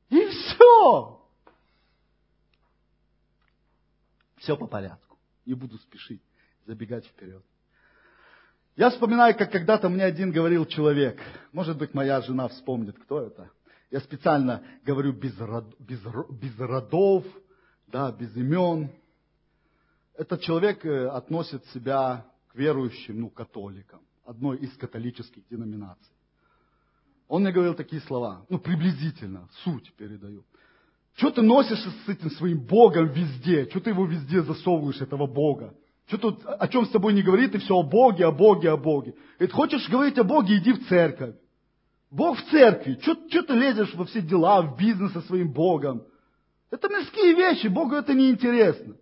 И 0.09 0.27
все. 0.29 1.21
Все 4.39 4.57
по 4.57 4.67
порядку. 4.67 5.19
Не 5.45 5.53
буду 5.53 5.77
спешить, 5.77 6.23
забегать 6.65 7.05
вперед. 7.05 7.45
Я 8.75 8.89
вспоминаю, 8.89 9.37
как 9.37 9.53
когда-то 9.53 9.91
мне 9.91 10.03
один 10.03 10.33
говорил 10.33 10.65
человек, 10.65 11.21
может 11.53 11.77
быть, 11.77 11.93
моя 11.93 12.23
жена 12.23 12.49
вспомнит, 12.49 12.99
кто 13.01 13.21
это. 13.21 13.51
Я 13.91 14.01
специально 14.01 14.65
говорю 14.83 15.13
без, 15.13 15.39
род, 15.39 15.79
без, 15.79 16.01
без 16.31 16.59
родов, 16.59 17.27
да, 17.91 18.13
без 18.13 18.35
имен. 18.37 18.91
Этот 20.17 20.41
человек 20.43 20.85
э, 20.85 21.09
относит 21.09 21.65
себя 21.67 22.27
к 22.49 22.55
верующим, 22.55 23.21
ну, 23.21 23.31
католикам 23.31 24.01
одной 24.25 24.59
из 24.59 24.77
католических 24.77 25.43
деноминаций. 25.49 26.15
Он 27.29 27.43
мне 27.43 27.53
говорил 27.53 27.75
такие 27.75 28.03
слова, 28.03 28.45
ну, 28.49 28.59
приблизительно, 28.59 29.49
суть 29.65 29.93
передаю. 29.95 30.45
Что 31.15 31.31
ты 31.31 31.43
носишься 31.43 31.91
с 31.91 32.09
этим 32.09 32.31
своим 32.31 32.61
Богом 32.61 33.09
везде? 33.09 33.69
Что 33.69 33.81
ты 33.81 33.91
его 33.91 34.07
везде 34.07 34.43
засовываешь, 34.43 35.01
этого 35.01 35.27
Бога? 35.27 35.75
Что 36.07 36.19
тут, 36.19 36.45
о 36.45 36.67
чем 36.69 36.87
с 36.87 36.91
тобой 36.91 37.13
не 37.13 37.23
говорит, 37.23 37.55
и 37.55 37.59
все 37.59 37.77
о 37.77 37.83
Боге, 37.83 38.27
о 38.27 38.33
Боге, 38.33 38.71
о 38.71 38.77
Боге. 38.77 39.15
Говорит, 39.39 39.55
хочешь 39.55 39.89
говорить 39.89 40.19
о 40.19 40.25
Боге, 40.25 40.59
иди 40.59 40.73
в 40.73 40.89
церковь. 40.89 41.37
Бог 42.11 42.39
в 42.39 42.51
церкви. 42.51 42.99
Что, 43.01 43.15
ты 43.43 43.55
лезешь 43.55 43.95
во 43.95 44.05
все 44.05 44.21
дела, 44.21 44.63
в 44.63 44.77
бизнес 44.77 45.13
со 45.13 45.21
своим 45.23 45.53
Богом? 45.53 46.03
Это 46.71 46.89
мирские 46.89 47.35
вещи, 47.35 47.67
Богу 47.67 47.95
это 47.95 48.15
не 48.15 48.31
интересно. 48.31 48.97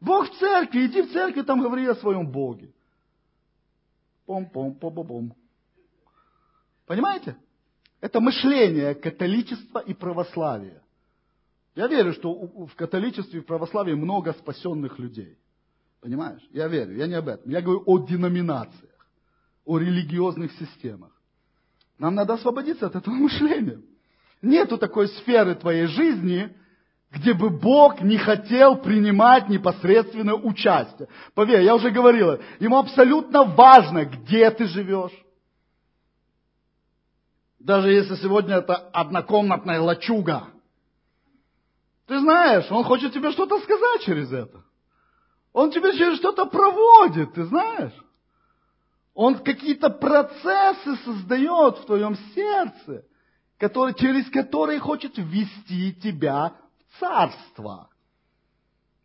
Бог 0.00 0.30
в 0.30 0.38
церкви, 0.38 0.86
иди 0.86 1.02
в 1.02 1.12
церковь, 1.12 1.46
там 1.46 1.62
говори 1.62 1.86
о 1.86 1.94
своем 1.94 2.30
Боге. 2.30 2.72
Пом-пом-пом-пом. 4.26 5.32
Понимаете? 6.86 7.36
Это 8.00 8.20
мышление 8.20 8.94
католичества 8.94 9.78
и 9.80 9.92
православия. 9.92 10.82
Я 11.74 11.86
верю, 11.86 12.12
что 12.14 12.32
в 12.32 12.74
католичестве 12.74 13.40
и 13.40 13.42
в 13.42 13.46
православии 13.46 13.94
много 13.94 14.32
спасенных 14.32 14.98
людей. 14.98 15.38
Понимаешь? 16.00 16.42
Я 16.50 16.68
верю, 16.68 16.96
я 16.96 17.06
не 17.06 17.14
об 17.14 17.28
этом. 17.28 17.50
Я 17.50 17.60
говорю 17.60 17.82
о 17.86 17.98
деноминациях, 17.98 19.06
о 19.64 19.78
религиозных 19.78 20.52
системах. 20.52 21.12
Нам 21.98 22.14
надо 22.14 22.34
освободиться 22.34 22.86
от 22.86 22.96
этого 22.96 23.14
мышления. 23.16 23.80
Нету 24.42 24.78
такой 24.78 25.08
сферы 25.08 25.54
твоей 25.54 25.86
жизни, 25.86 26.56
где 27.10 27.34
бы 27.34 27.50
Бог 27.50 28.00
не 28.02 28.18
хотел 28.18 28.76
принимать 28.76 29.48
непосредственное 29.48 30.34
участие. 30.34 31.08
Поверь, 31.34 31.62
я 31.62 31.74
уже 31.74 31.90
говорила, 31.90 32.38
ему 32.60 32.78
абсолютно 32.78 33.44
важно, 33.44 34.04
где 34.04 34.50
ты 34.50 34.66
живешь. 34.66 35.12
Даже 37.58 37.90
если 37.90 38.14
сегодня 38.14 38.56
это 38.56 38.76
однокомнатная 38.76 39.80
лачуга. 39.80 40.48
Ты 42.06 42.20
знаешь, 42.20 42.70
он 42.70 42.84
хочет 42.84 43.12
тебе 43.12 43.32
что-то 43.32 43.60
сказать 43.60 44.02
через 44.02 44.32
это. 44.32 44.62
Он 45.52 45.70
тебе 45.72 45.96
через 45.96 46.18
что-то 46.18 46.46
проводит, 46.46 47.34
ты 47.34 47.44
знаешь. 47.44 47.92
Он 49.14 49.36
какие-то 49.36 49.90
процессы 49.90 50.96
создает 51.04 51.78
в 51.78 51.86
твоем 51.86 52.16
сердце, 52.34 53.04
который, 53.58 53.94
через 53.94 54.30
которые 54.30 54.78
хочет 54.78 55.18
ввести 55.18 55.92
тебя 55.94 56.54
царство. 56.98 57.90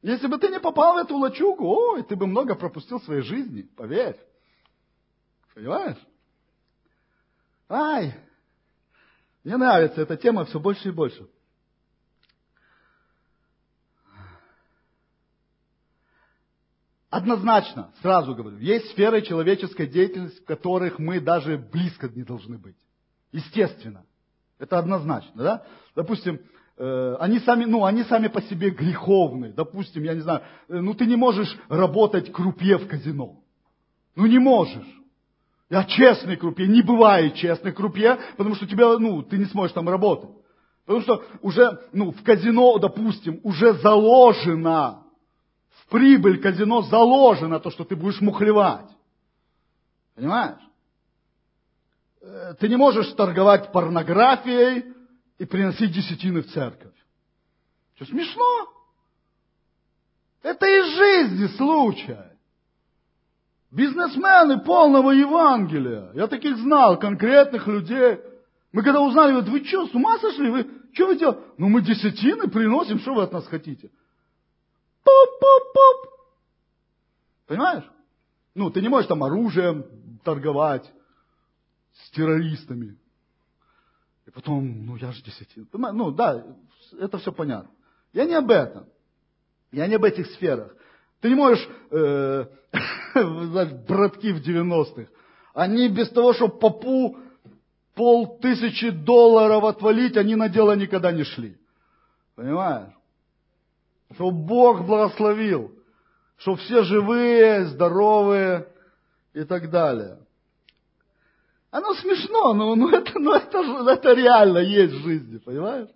Если 0.01 0.27
бы 0.27 0.37
ты 0.37 0.49
не 0.49 0.59
попал 0.59 0.93
в 0.93 0.97
эту 0.97 1.17
лачугу, 1.17 1.65
ой, 1.67 2.03
ты 2.03 2.15
бы 2.15 2.27
много 2.27 2.55
пропустил 2.55 3.01
своей 3.01 3.21
жизни, 3.21 3.63
поверь. 3.63 4.19
Понимаешь? 5.53 5.97
Ай, 7.69 8.15
мне 9.43 9.57
нравится 9.57 10.01
эта 10.01 10.17
тема 10.17 10.45
все 10.45 10.59
больше 10.59 10.89
и 10.89 10.91
больше. 10.91 11.27
Однозначно, 17.09 17.93
сразу 18.01 18.35
говорю, 18.35 18.57
есть 18.57 18.91
сферы 18.91 19.21
человеческой 19.21 19.87
деятельности, 19.87 20.41
в 20.41 20.45
которых 20.45 20.99
мы 20.99 21.21
даже 21.21 21.57
близко 21.57 22.09
не 22.09 22.23
должны 22.23 22.57
быть. 22.57 22.75
Естественно. 23.31 24.05
Это 24.59 24.79
однозначно, 24.79 25.43
да? 25.43 25.67
Допустим, 25.95 26.41
они 26.77 27.39
сами, 27.39 27.65
ну, 27.65 27.85
они 27.85 28.03
сами 28.03 28.27
по 28.27 28.41
себе 28.41 28.69
греховны. 28.69 29.53
Допустим, 29.53 30.03
я 30.03 30.13
не 30.13 30.21
знаю, 30.21 30.41
э, 30.67 30.79
ну 30.79 30.93
ты 30.93 31.05
не 31.05 31.15
можешь 31.15 31.57
работать 31.69 32.31
крупье 32.31 32.77
в 32.77 32.87
казино. 32.87 33.37
Ну 34.15 34.25
не 34.25 34.39
можешь. 34.39 34.87
Я 35.69 35.85
честный 35.85 36.35
крупье, 36.35 36.67
не 36.67 36.81
бывает 36.81 37.35
честный 37.35 37.71
крупье, 37.71 38.19
потому 38.37 38.55
что 38.55 38.67
тебя, 38.67 38.97
ну, 38.99 39.23
ты 39.23 39.37
не 39.37 39.45
сможешь 39.45 39.73
там 39.73 39.89
работать. 39.89 40.29
Потому 40.85 41.01
что 41.01 41.23
уже, 41.41 41.81
ну, 41.93 42.11
в 42.11 42.21
казино, 42.23 42.77
допустим, 42.77 43.39
уже 43.43 43.73
заложено, 43.75 45.03
в 45.69 45.89
прибыль 45.89 46.41
казино 46.41 46.83
заложено 46.83 47.59
то, 47.59 47.71
что 47.71 47.83
ты 47.83 47.95
будешь 47.95 48.21
мухлевать. 48.21 48.89
Понимаешь? 50.15 50.61
Э, 52.21 52.53
ты 52.59 52.67
не 52.67 52.75
можешь 52.75 53.07
торговать 53.13 53.71
порнографией, 53.71 54.94
и 55.37 55.45
приносить 55.45 55.91
десятины 55.91 56.41
в 56.41 56.51
церковь. 56.51 56.93
Что, 57.95 58.05
смешно? 58.05 58.73
Это 60.41 60.65
из 60.65 60.95
жизни 60.95 61.47
случай. 61.57 62.17
Бизнесмены 63.71 64.59
полного 64.59 65.11
Евангелия. 65.11 66.11
Я 66.13 66.27
таких 66.27 66.57
знал, 66.57 66.97
конкретных 66.99 67.67
людей. 67.67 68.19
Мы 68.71 68.83
когда 68.83 69.01
узнали, 69.01 69.31
говорят, 69.31 69.49
вы 69.49 69.65
что, 69.65 69.87
с 69.87 69.93
ума 69.93 70.17
сошли? 70.19 70.49
Вы 70.49 70.69
что 70.93 71.07
вы 71.07 71.17
делаете? 71.17 71.41
Ну 71.57 71.67
мы 71.67 71.81
десятины 71.81 72.47
приносим, 72.47 72.99
что 72.99 73.13
вы 73.13 73.23
от 73.23 73.33
нас 73.33 73.45
хотите? 73.47 73.91
Поп-поп-поп. 75.03 76.15
Понимаешь? 77.47 77.83
Ну, 78.53 78.69
ты 78.69 78.81
не 78.81 78.87
можешь 78.87 79.07
там 79.07 79.23
оружием 79.23 79.85
торговать 80.23 80.89
с 81.93 82.09
террористами. 82.11 82.97
И 84.25 84.31
потом, 84.31 84.85
ну 84.85 84.95
я 84.95 85.11
же 85.11 85.21
десятин. 85.23 85.67
Ну 85.71 86.11
да, 86.11 86.43
это 86.99 87.17
все 87.17 87.31
понятно. 87.31 87.69
Я 88.13 88.25
не 88.25 88.33
об 88.33 88.49
этом. 88.49 88.85
Я 89.71 89.87
не 89.87 89.95
об 89.95 90.03
этих 90.03 90.27
сферах. 90.31 90.75
Ты 91.21 91.29
не 91.29 91.35
можешь, 91.35 91.67
э, 91.91 92.45
братки 93.87 94.31
в 94.31 94.41
90-х, 94.47 95.11
они 95.53 95.89
без 95.89 96.09
того, 96.09 96.33
чтобы 96.33 96.59
попу 96.59 97.17
полтысячи 97.93 98.89
долларов 98.89 99.63
отвалить, 99.63 100.17
они 100.17 100.35
на 100.35 100.49
дело 100.49 100.75
никогда 100.75 101.11
не 101.11 101.23
шли. 101.23 101.57
Понимаешь? 102.35 102.93
Что 104.13 104.31
Бог 104.31 104.85
благословил, 104.85 105.71
что 106.37 106.55
все 106.55 106.83
живые, 106.83 107.65
здоровые, 107.67 108.67
и 109.35 109.43
так 109.43 109.69
далее. 109.69 110.17
Оно 111.75 111.93
смешно, 111.95 112.53
но, 112.53 112.73
но, 112.75 112.89
это, 112.89 113.19
но 113.19 113.35
это, 113.35 113.57
это 113.57 114.13
реально 114.13 114.59
есть 114.59 114.93
в 114.93 115.03
жизни, 115.03 115.39
понимаешь? 115.39 115.89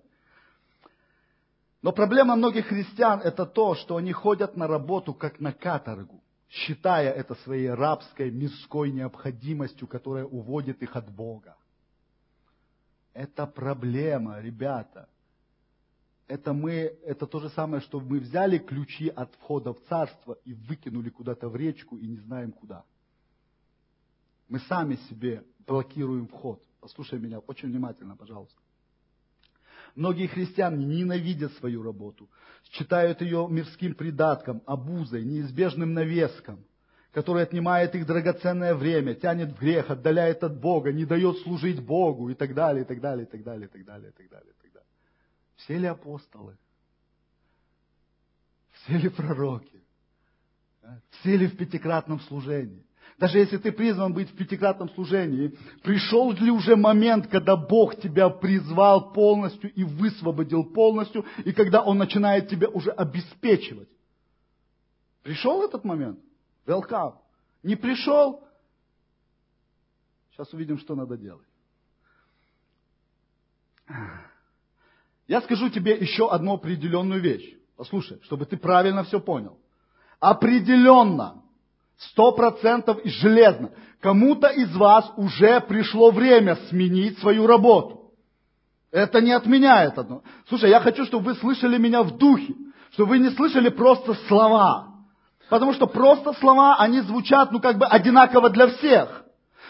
Но 1.82 1.93
проблема 1.93 2.36
многих 2.36 2.65
христиан 2.65 3.21
это 3.21 3.45
то, 3.45 3.75
что 3.75 3.95
они 3.95 4.11
ходят 4.11 4.57
на 4.57 4.67
работу 4.67 5.13
как 5.13 5.39
на 5.39 5.53
каторгу, 5.53 6.21
считая 6.49 7.13
это 7.13 7.34
своей 7.36 7.69
рабской, 7.69 8.30
мирской 8.30 8.91
необходимостью, 8.91 9.88
которая 9.88 10.25
уводит 10.25 10.84
их 10.84 10.97
от 10.97 11.09
Бога. 11.09 11.55
Это 13.13 13.47
проблема, 13.47 14.41
ребята. 14.41 15.07
Это 16.27 16.51
мы, 16.51 16.73
это 17.05 17.25
то 17.25 17.39
же 17.39 17.49
самое, 17.51 17.82
что 17.82 18.01
мы 18.01 18.19
взяли 18.19 18.57
ключи 18.57 19.07
от 19.07 19.34
входа 19.36 19.71
в 19.71 19.80
царство 19.88 20.38
и 20.43 20.53
выкинули 20.53 21.09
куда-то 21.09 21.47
в 21.47 21.55
речку 21.55 21.95
и 21.95 22.05
не 22.05 22.17
знаем 22.17 22.51
куда. 22.51 22.84
Мы 24.50 24.60
сами 24.62 24.95
себе 25.10 25.43
блокируем 25.66 26.28
вход. 26.28 26.62
Послушай 26.82 27.20
меня 27.20 27.39
очень 27.39 27.70
внимательно, 27.70 28.18
пожалуйста. 28.18 28.60
Многие 29.95 30.28
христиане 30.28 30.86
ненавидят 30.86 31.54
свою 31.54 31.84
работу, 31.84 32.30
считают 32.72 33.22
ее 33.22 33.47
мирским 33.50 33.95
придатком, 33.95 34.62
обузой, 34.66 35.24
неизбежным 35.24 35.93
навеском, 35.93 36.64
который 37.12 37.43
отнимает 37.43 37.95
их 37.95 38.06
драгоценное 38.06 38.76
время, 38.76 39.16
тянет 39.16 39.52
в 39.52 39.60
грех, 39.60 39.89
отдаляет 39.89 40.43
от 40.43 40.60
Бога, 40.60 40.91
не 40.91 41.06
дает 41.06 41.38
служить 41.39 41.84
Богу 41.84 42.30
и 42.30 42.34
так 42.34 42.54
далее, 42.54 42.84
и 42.84 42.88
так 42.88 43.02
далее, 43.02 43.26
и 43.26 43.30
так 43.30 43.43
далее, 43.43 43.68
и 43.68 43.70
так 43.70 43.86
далее, 43.86 44.10
и 44.10 44.14
так 44.14 44.30
далее, 44.30 44.52
и 44.52 44.62
так 44.62 44.74
далее. 44.74 44.89
Все 45.58 45.78
ли 45.78 45.88
апостолы? 45.88 46.58
Все 48.72 48.97
ли 48.97 49.10
пророки? 49.10 49.84
Все 51.20 51.36
ли 51.36 51.47
в 51.47 51.58
пятикратном 51.58 52.20
служении? 52.22 52.86
Даже 53.20 53.38
если 53.39 53.57
ты 53.57 53.74
призван 53.74 54.13
быть 54.13 54.30
в 54.30 54.36
пятикратном 54.38 54.89
служении, 54.91 55.53
пришел 55.84 56.32
ли 56.32 56.49
уже 56.49 56.78
момент, 56.78 57.28
когда 57.28 57.57
Бог 57.57 57.99
тебя 57.99 58.30
призвал 58.30 59.11
полностью 59.11 59.74
и 59.74 59.84
высвободил 59.84 60.63
полностью, 60.63 61.26
и 61.43 61.51
когда 61.51 61.84
Он 61.84 61.97
начинает 61.97 62.47
тебя 62.47 62.70
уже 62.70 62.91
обеспечивать? 62.91 63.89
Пришел 65.22 65.61
этот 65.63 65.84
момент? 65.84 66.20
Welcome. 66.65 67.15
Не 67.61 67.76
пришел? 67.76 68.41
Сейчас 70.32 70.53
увидим, 70.53 70.80
что 70.80 70.95
надо 70.95 71.17
делать. 71.17 71.45
Я 75.28 75.41
скажу 75.41 75.70
тебе 75.70 75.97
еще 75.97 76.32
одну 76.32 76.53
определенную 76.53 77.20
вещь. 77.20 77.57
Послушай, 77.76 78.22
чтобы 78.24 78.45
ты 78.45 78.55
правильно 78.55 79.03
все 79.03 79.20
понял. 79.20 79.59
Определенно, 80.22 81.43
Сто 82.00 82.32
процентов 82.32 83.00
железно. 83.04 83.72
Кому-то 84.02 84.47
из 84.47 84.74
вас 84.76 85.12
уже 85.18 85.60
пришло 85.60 86.12
время 86.12 86.58
сменить 86.70 87.20
свою 87.20 87.45
работу. 87.45 88.14
Это 88.91 89.22
не 89.22 89.34
отменяет 89.34 89.97
одно. 89.97 90.24
Слушай, 90.47 90.70
я 90.70 90.80
хочу, 90.80 91.06
чтобы 91.06 91.26
вы 91.26 91.36
слышали 91.36 91.78
меня 91.78 92.02
в 92.04 92.18
духе, 92.18 92.56
чтобы 92.93 93.12
вы 93.12 93.20
не 93.20 93.30
слышали 93.32 93.70
просто 93.70 94.14
слова. 94.28 94.88
Потому 95.50 95.74
что 95.74 95.88
просто 95.88 96.34
слова, 96.34 96.78
они 96.78 97.02
звучат, 97.02 97.52
ну, 97.52 97.60
как 97.60 97.78
бы 97.78 97.86
одинаково 97.86 98.50
для 98.50 98.68
всех. 98.68 99.26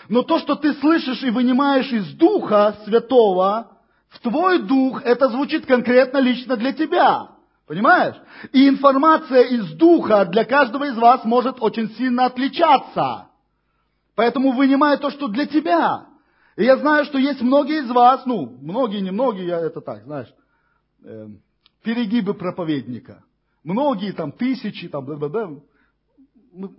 Но 0.07 0.21
то, 0.21 0.39
что 0.39 0.55
ты 0.55 0.73
слышишь 0.73 1.23
и 1.23 1.31
вынимаешь 1.31 1.91
из 1.91 2.13
Духа 2.13 2.77
Святого, 2.85 3.71
в 4.09 4.19
твой 4.19 4.59
дух, 4.59 5.01
это 5.03 5.29
звучит 5.29 5.65
конкретно 5.65 6.17
лично 6.19 6.55
для 6.57 6.73
тебя. 6.73 7.29
Понимаешь? 7.69 8.15
И 8.51 8.67
информация 8.67 9.43
из 9.43 9.73
духа 9.75 10.25
для 10.25 10.43
каждого 10.43 10.85
из 10.85 10.97
вас 10.97 11.23
может 11.23 11.57
очень 11.61 11.87
сильно 11.97 12.25
отличаться. 12.25 13.27
Поэтому 14.15 14.53
вынимай 14.53 14.97
то, 14.97 15.11
что 15.11 15.27
для 15.27 15.45
тебя. 15.45 16.07
И 16.57 16.63
я 16.63 16.77
знаю, 16.77 17.05
что 17.05 17.19
есть 17.19 17.41
многие 17.41 17.83
из 17.83 17.91
вас, 17.91 18.25
ну, 18.25 18.57
многие, 18.59 19.01
не 19.01 19.11
многие, 19.11 19.45
я 19.45 19.59
это 19.59 19.81
так, 19.81 20.03
знаешь, 20.03 20.33
э, 21.03 21.27
перегибы 21.83 22.33
проповедника. 22.33 23.23
Многие 23.63 24.13
там 24.13 24.31
тысячи, 24.31 24.87
там, 24.87 25.05
бла 25.05 25.17
-бла 25.17 25.29
-бла. 25.29 25.61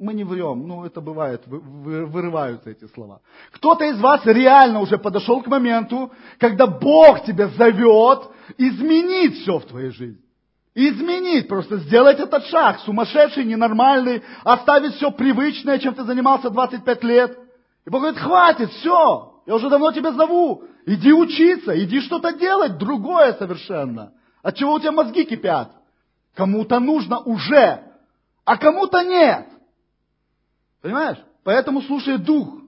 Мы, 0.01 0.15
не 0.15 0.25
врем, 0.25 0.67
ну 0.67 0.85
это 0.85 1.01
бывает, 1.01 1.47
вы, 1.47 1.61
вы, 1.61 2.07
вырываются 2.07 2.69
эти 2.69 2.89
слова. 2.89 3.21
Кто-то 3.53 3.85
из 3.85 4.01
вас 4.01 4.27
реально 4.27 4.81
уже 4.81 4.99
подошел 4.99 5.41
к 5.41 5.47
моменту, 5.47 6.11
когда 6.39 6.67
Бог 6.67 7.25
тебя 7.25 7.47
зовет 7.47 8.29
изменить 8.59 9.43
все 9.43 9.61
в 9.61 9.67
твоей 9.67 9.91
жизни. 9.91 10.30
Изменить, 10.75 11.49
просто 11.49 11.79
сделать 11.79 12.21
этот 12.21 12.47
шаг, 12.47 12.79
сумасшедший, 12.81 13.45
ненормальный, 13.45 14.23
оставить 14.45 14.95
все 14.95 15.11
привычное, 15.11 15.79
чем 15.79 15.95
ты 15.95 16.05
занимался 16.05 16.49
25 16.49 17.05
лет. 17.05 17.39
И 17.85 17.91
Бог 17.91 18.03
говорит, 18.03 18.21
хватит, 18.21 18.71
все, 18.73 19.43
я 19.47 19.55
уже 19.55 19.69
давно 19.69 19.91
тебя 19.91 20.13
зову, 20.13 20.65
иди 20.87 21.13
учиться, 21.13 21.77
иди 21.83 22.01
что-то 22.01 22.33
делать, 22.33 22.79
другое 22.79 23.33
совершенно. 23.35 24.13
От 24.43 24.57
чего 24.57 24.75
у 24.75 24.79
тебя 24.79 24.93
мозги 24.93 25.25
кипят? 25.25 25.73
Кому-то 26.35 26.79
нужно 26.79 27.19
уже, 27.19 27.83
а 28.45 28.57
кому-то 28.57 29.03
нет. 29.03 29.49
Понимаешь? 30.83 31.19
Поэтому 31.43 31.83
слушай 31.83 32.17
дух, 32.17 32.61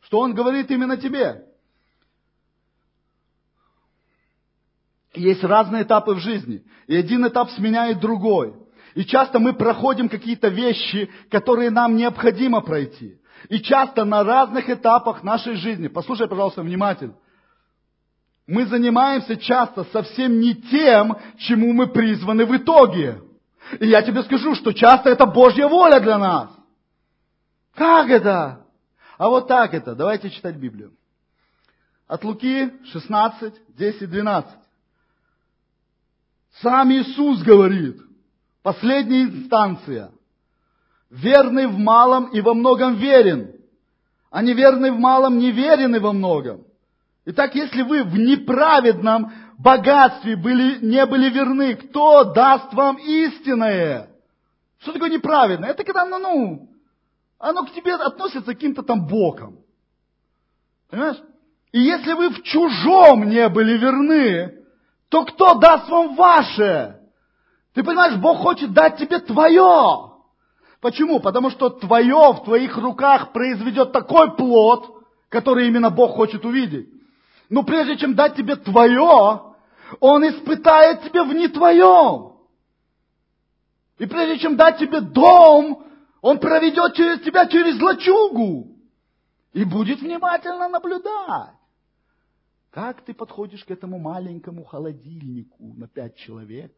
что 0.00 0.20
он 0.20 0.34
говорит 0.34 0.70
именно 0.70 0.96
тебе. 0.96 1.44
Есть 5.14 5.44
разные 5.44 5.84
этапы 5.84 6.14
в 6.14 6.18
жизни. 6.18 6.62
И 6.86 6.96
один 6.96 7.26
этап 7.26 7.50
сменяет 7.50 8.00
другой. 8.00 8.54
И 8.94 9.04
часто 9.04 9.38
мы 9.38 9.52
проходим 9.52 10.08
какие-то 10.08 10.48
вещи, 10.48 11.10
которые 11.30 11.70
нам 11.70 11.96
необходимо 11.96 12.60
пройти. 12.60 13.18
И 13.48 13.60
часто 13.60 14.04
на 14.04 14.24
разных 14.24 14.70
этапах 14.70 15.22
нашей 15.22 15.54
жизни, 15.54 15.88
послушай, 15.88 16.28
пожалуйста, 16.28 16.62
внимательно, 16.62 17.14
мы 18.46 18.66
занимаемся 18.66 19.36
часто 19.36 19.84
совсем 19.84 20.38
не 20.38 20.54
тем, 20.54 21.16
чему 21.38 21.72
мы 21.72 21.86
призваны 21.86 22.44
в 22.44 22.56
итоге. 22.56 23.22
И 23.80 23.86
я 23.86 24.02
тебе 24.02 24.22
скажу, 24.22 24.54
что 24.54 24.72
часто 24.72 25.10
это 25.10 25.26
Божья 25.26 25.66
воля 25.66 25.98
для 25.98 26.18
нас. 26.18 26.50
Как 27.74 28.10
это? 28.10 28.66
А 29.16 29.28
вот 29.28 29.48
так 29.48 29.72
это. 29.72 29.94
Давайте 29.94 30.30
читать 30.30 30.56
Библию. 30.56 30.92
От 32.06 32.22
Луки 32.22 32.70
16, 32.92 33.54
10, 33.76 34.10
12. 34.10 34.63
Сам 36.62 36.92
Иисус 36.92 37.42
говорит, 37.42 38.00
последняя 38.62 39.22
инстанция. 39.22 40.12
Верный 41.10 41.66
в 41.66 41.78
малом 41.78 42.26
и 42.26 42.40
во 42.40 42.54
многом 42.54 42.96
верен, 42.96 43.52
а 44.30 44.42
неверный 44.42 44.90
в 44.90 44.98
малом 44.98 45.38
неверен 45.38 45.94
и 45.94 45.98
во 45.98 46.12
многом. 46.12 46.64
Итак, 47.26 47.54
если 47.54 47.82
вы 47.82 48.02
в 48.02 48.18
неправедном 48.18 49.32
богатстве 49.58 50.36
были, 50.36 50.84
не 50.84 51.06
были 51.06 51.30
верны, 51.30 51.74
кто 51.76 52.24
даст 52.24 52.72
вам 52.74 52.96
истинное? 52.96 54.10
Что 54.80 54.92
такое 54.92 55.10
неправедное? 55.10 55.70
Это 55.70 55.84
когда, 55.84 56.04
ну, 56.04 56.18
ну, 56.18 56.68
оно 57.38 57.64
к 57.64 57.72
тебе 57.72 57.94
относится 57.94 58.52
каким-то 58.52 58.82
там 58.82 59.06
боком. 59.06 59.58
Понимаешь? 60.90 61.22
И 61.72 61.80
если 61.80 62.12
вы 62.12 62.30
в 62.30 62.42
чужом 62.42 63.28
не 63.28 63.48
были 63.48 63.78
верны, 63.78 64.63
то 65.14 65.24
кто 65.26 65.54
даст 65.54 65.88
вам 65.88 66.16
ваше? 66.16 66.98
Ты 67.72 67.84
понимаешь, 67.84 68.16
Бог 68.16 68.38
хочет 68.38 68.72
дать 68.72 68.96
тебе 68.96 69.20
твое. 69.20 70.10
Почему? 70.80 71.20
Потому 71.20 71.50
что 71.50 71.70
твое 71.70 72.32
в 72.32 72.42
твоих 72.42 72.76
руках 72.76 73.32
произведет 73.32 73.92
такой 73.92 74.34
плод, 74.34 75.04
который 75.28 75.68
именно 75.68 75.90
Бог 75.90 76.16
хочет 76.16 76.44
увидеть. 76.44 76.88
Но 77.48 77.62
прежде 77.62 77.96
чем 77.96 78.16
дать 78.16 78.34
тебе 78.34 78.56
твое, 78.56 79.54
Он 80.00 80.28
испытает 80.28 81.04
тебя 81.04 81.22
в 81.22 81.32
не 81.32 81.46
твоем. 81.46 82.32
И 83.98 84.06
прежде 84.06 84.38
чем 84.40 84.56
дать 84.56 84.78
тебе 84.78 85.00
дом, 85.00 85.86
Он 86.22 86.40
проведет 86.40 86.94
через 86.94 87.20
тебя 87.20 87.46
через 87.46 87.80
лачугу. 87.80 88.76
И 89.52 89.62
будет 89.62 90.00
внимательно 90.00 90.68
наблюдать. 90.68 91.54
Как 92.74 93.02
ты 93.02 93.14
подходишь 93.14 93.64
к 93.64 93.70
этому 93.70 94.00
маленькому 94.00 94.64
холодильнику 94.64 95.74
на 95.74 95.86
пять 95.86 96.16
человек? 96.16 96.74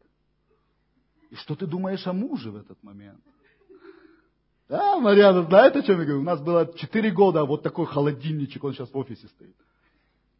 И 1.31 1.35
что 1.35 1.55
ты 1.55 1.65
думаешь 1.65 2.05
о 2.05 2.13
муже 2.13 2.51
в 2.51 2.55
этот 2.55 2.83
момент? 2.83 3.19
Да, 4.69 4.99
Марьяна 4.99 5.41
знает, 5.41 5.75
о 5.75 5.81
чем 5.81 5.99
я 5.99 6.05
говорю? 6.05 6.21
У 6.21 6.23
нас 6.23 6.39
было 6.39 6.71
четыре 6.75 7.09
года 7.09 7.45
вот 7.45 7.63
такой 7.63 7.87
холодильничек, 7.87 8.63
он 8.63 8.73
сейчас 8.73 8.91
в 8.91 8.97
офисе 8.97 9.27
стоит. 9.27 9.55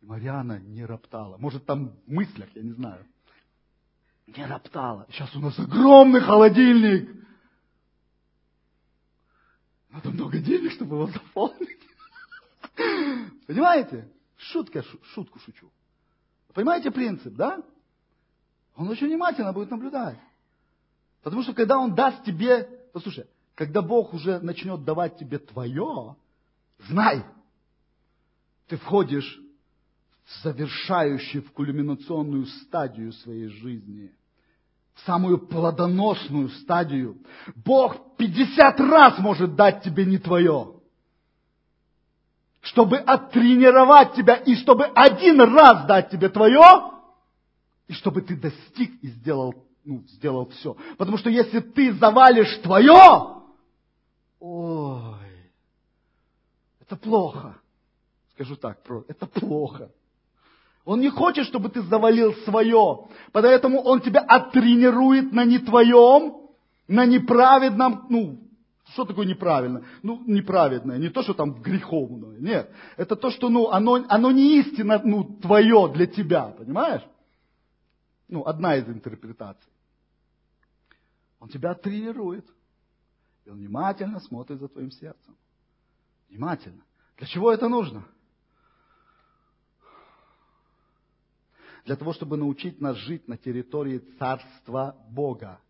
И 0.02 0.06
Марьяна 0.06 0.60
не 0.60 0.86
роптала. 0.86 1.38
Может, 1.38 1.66
там 1.66 1.90
в 2.06 2.12
мыслях, 2.12 2.50
я 2.54 2.62
не 2.62 2.74
знаю. 2.74 3.04
Не 4.28 4.46
роптала. 4.46 5.08
Сейчас 5.10 5.36
у 5.36 5.40
нас 5.40 5.58
огромный 5.58 6.22
холодильник. 6.22 7.10
Надо 9.90 10.12
много 10.12 10.38
денег, 10.38 10.74
чтобы 10.74 10.98
его 10.98 11.08
заполнить. 11.08 11.80
Понимаете? 13.48 14.08
Шутка, 14.38 14.84
шутку 15.14 15.40
шучу. 15.40 15.70
Понимаете 16.54 16.92
принцип, 16.92 17.34
да? 17.36 17.62
Он 18.76 18.88
очень 18.90 19.08
внимательно 19.08 19.54
будет 19.54 19.72
наблюдать. 19.72 20.20
Потому 21.24 21.44
что 21.44 21.54
когда 21.54 21.78
Он 21.78 21.94
даст 21.94 22.24
тебе, 22.24 22.70
послушай, 22.94 23.26
когда 23.56 23.82
Бог 23.82 24.14
уже 24.14 24.40
начнет 24.40 24.84
давать 24.84 25.18
тебе 25.18 25.40
твое, 25.40 26.16
знай, 26.88 27.26
ты 28.68 28.78
входишь 28.78 29.40
в 30.26 30.44
завершающую, 30.44 31.42
в 31.44 31.52
кульминационную 31.52 32.46
стадию 32.46 33.14
своей 33.14 33.48
жизни, 33.48 34.12
в 34.94 35.02
самую 35.02 35.40
плодоносную 35.40 36.50
стадию. 36.50 37.18
Бог 37.56 38.16
50 38.18 38.80
раз 38.82 39.20
может 39.20 39.56
дать 39.56 39.84
тебе 39.84 40.06
не 40.06 40.18
твое, 40.18 40.77
чтобы 42.70 42.98
оттренировать 42.98 44.14
тебя 44.16 44.36
и 44.36 44.56
чтобы 44.56 44.86
один 44.86 45.40
раз 45.42 45.86
дать 45.86 46.10
тебе 46.10 46.30
твое, 46.30 46.92
и 47.88 47.94
чтобы 47.94 48.22
ты 48.22 48.36
достиг 48.36 48.92
и 49.02 49.08
сделал, 49.08 49.56
ну, 49.86 50.04
сделал 50.08 50.50
все. 50.50 50.76
Потому 50.98 51.18
что 51.18 51.30
если 51.30 51.60
ты 51.60 51.94
завалишь 51.94 52.58
твое, 52.58 53.42
ой, 54.40 55.50
это 56.82 56.96
плохо. 56.98 57.56
Скажу 58.34 58.56
так, 58.58 58.80
это 59.08 59.26
плохо. 59.26 59.90
Он 60.84 61.00
не 61.00 61.10
хочет, 61.10 61.48
чтобы 61.48 61.70
ты 61.70 61.82
завалил 61.82 62.34
свое. 62.46 63.08
Поэтому 63.32 63.82
он 63.82 64.02
тебя 64.02 64.22
оттренирует 64.22 65.32
на 65.32 65.46
не 65.46 65.60
твоем, 65.60 66.50
на 66.88 67.06
неправедном, 67.06 68.06
ну, 68.10 68.40
что 68.98 69.06
такое 69.06 69.28
неправильно? 69.28 69.86
Ну, 70.02 70.24
неправедное, 70.26 70.98
не 70.98 71.10
то, 71.10 71.22
что 71.22 71.36
там 71.36 71.62
греховное, 71.62 72.40
нет. 72.40 72.72
Это 72.96 73.16
то, 73.16 73.30
что, 73.30 73.48
ну, 73.48 73.70
оно, 73.70 74.04
оно 74.10 74.32
не 74.32 74.60
истина, 74.60 75.00
ну, 75.04 75.24
твое 75.24 75.94
для 75.94 76.08
тебя, 76.08 76.48
понимаешь? 76.48 77.04
Ну, 78.28 78.44
одна 78.44 78.76
из 78.76 78.90
интерпретаций. 78.90 79.72
Он 81.40 81.48
тебя 81.48 81.76
тренирует. 81.76 82.50
И 83.46 83.52
он 83.52 83.58
внимательно 83.58 84.20
смотрит 84.20 84.60
за 84.60 84.68
твоим 84.68 84.90
сердцем. 84.90 85.38
Внимательно. 86.28 86.82
Для 87.18 87.28
чего 87.28 87.52
это 87.52 87.68
нужно? 87.68 88.04
Для 91.86 91.96
того, 91.96 92.14
чтобы 92.14 92.36
научить 92.36 92.82
нас 92.82 92.98
жить 92.98 93.28
на 93.28 93.38
территории 93.38 94.00
Царства 94.18 94.98
Бога. 95.12 95.62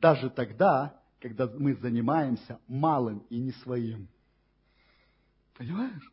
Даже 0.00 0.30
тогда, 0.30 0.98
когда 1.24 1.46
мы 1.46 1.72
занимаемся 1.76 2.60
малым 2.68 3.20
и 3.30 3.38
не 3.38 3.52
своим. 3.52 4.08
Понимаешь? 5.54 6.12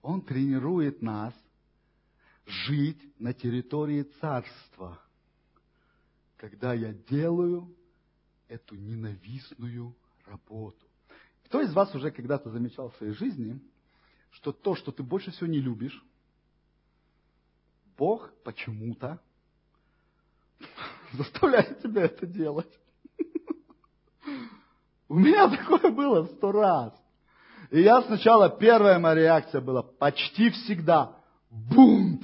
Он 0.00 0.22
тренирует 0.22 1.02
нас 1.02 1.34
жить 2.46 3.20
на 3.20 3.34
территории 3.34 4.04
царства, 4.22 4.98
когда 6.38 6.72
я 6.72 6.94
делаю 6.94 7.76
эту 8.48 8.74
ненавистную 8.74 9.94
работу. 10.24 10.86
Кто 11.44 11.60
из 11.60 11.74
вас 11.74 11.94
уже 11.94 12.10
когда-то 12.10 12.48
замечал 12.48 12.88
в 12.88 12.96
своей 12.96 13.12
жизни, 13.12 13.60
что 14.30 14.50
то, 14.50 14.74
что 14.74 14.92
ты 14.92 15.02
больше 15.02 15.30
всего 15.30 15.46
не 15.46 15.60
любишь, 15.60 16.02
Бог 17.98 18.32
почему-то 18.44 19.20
заставляет 21.12 21.82
тебя 21.82 22.04
это 22.04 22.24
делать? 22.24 22.78
У 25.12 25.16
меня 25.16 25.46
такое 25.56 25.90
было 25.90 26.24
сто 26.24 26.52
раз. 26.52 26.94
И 27.70 27.82
я 27.82 28.00
сначала, 28.00 28.48
первая 28.48 28.98
моя 28.98 29.14
реакция 29.14 29.60
была 29.60 29.82
почти 29.82 30.48
всегда 30.48 31.16
бунт. 31.50 32.22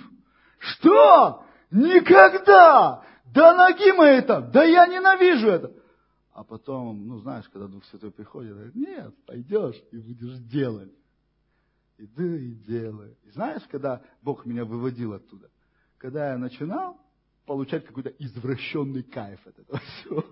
Что? 0.59 1.45
Никогда! 1.70 3.05
Да 3.26 3.55
ноги 3.55 3.93
мои 3.93 4.22
там! 4.22 4.51
Да 4.51 4.64
я 4.64 4.86
ненавижу 4.86 5.49
это! 5.49 5.72
А 6.32 6.45
потом, 6.45 7.07
ну 7.07 7.18
знаешь, 7.18 7.47
когда 7.53 7.68
Дух 7.68 7.84
Святой 7.84 8.11
приходит, 8.11 8.55
говорит, 8.55 8.74
нет, 8.74 9.14
пойдешь 9.26 9.76
и 9.93 9.99
будешь 9.99 10.39
делать. 10.39 10.93
Иди 11.99 12.53
и 12.53 12.55
делай. 12.55 13.18
И 13.24 13.30
знаешь, 13.32 13.62
когда 13.70 14.01
Бог 14.22 14.47
меня 14.47 14.64
выводил 14.64 15.12
оттуда? 15.12 15.51
Когда 15.99 16.30
я 16.30 16.39
начинал 16.39 16.97
получать 17.49 17.86
какой-то 17.86 18.11
извращенный 18.11 19.03
кайф 19.03 19.40
от 19.46 19.59
этого 19.59 19.80
всего. 19.80 20.24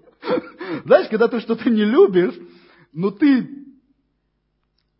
Знаешь, 0.84 1.08
когда 1.08 1.26
ты 1.26 1.40
что-то 1.40 1.68
не 1.70 1.84
любишь, 1.84 2.34
но 2.92 3.10
ты 3.10 3.66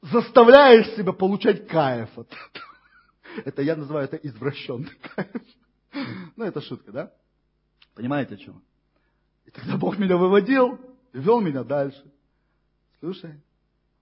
заставляешь 0.01 0.97
себя 0.97 1.13
получать 1.13 1.69
кайф 1.69 2.09
от 2.19 2.29
этого. 2.29 3.45
Это 3.45 3.63
я 3.63 3.77
называю 3.77 4.07
это 4.07 4.17
извращенный 4.17 4.91
кайф. 5.15 5.43
Ну, 6.37 6.45
это 6.45 6.61
шутка, 6.63 6.91
да? 6.91 7.13
Понимаете, 7.95 8.35
о 8.35 8.39
чем? 8.39 8.63
И 9.45 9.51
тогда 9.51 9.77
Бог 9.77 9.99
меня 9.99 10.17
выводил 10.17 10.81
вел 11.13 11.41
меня 11.41 11.65
дальше. 11.65 12.03
Слушай, 13.01 13.41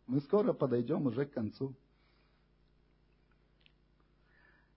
мы 0.06 0.20
скоро 0.20 0.52
подойдем 0.52 1.06
уже 1.06 1.26
к 1.26 1.32
концу. 1.32 1.74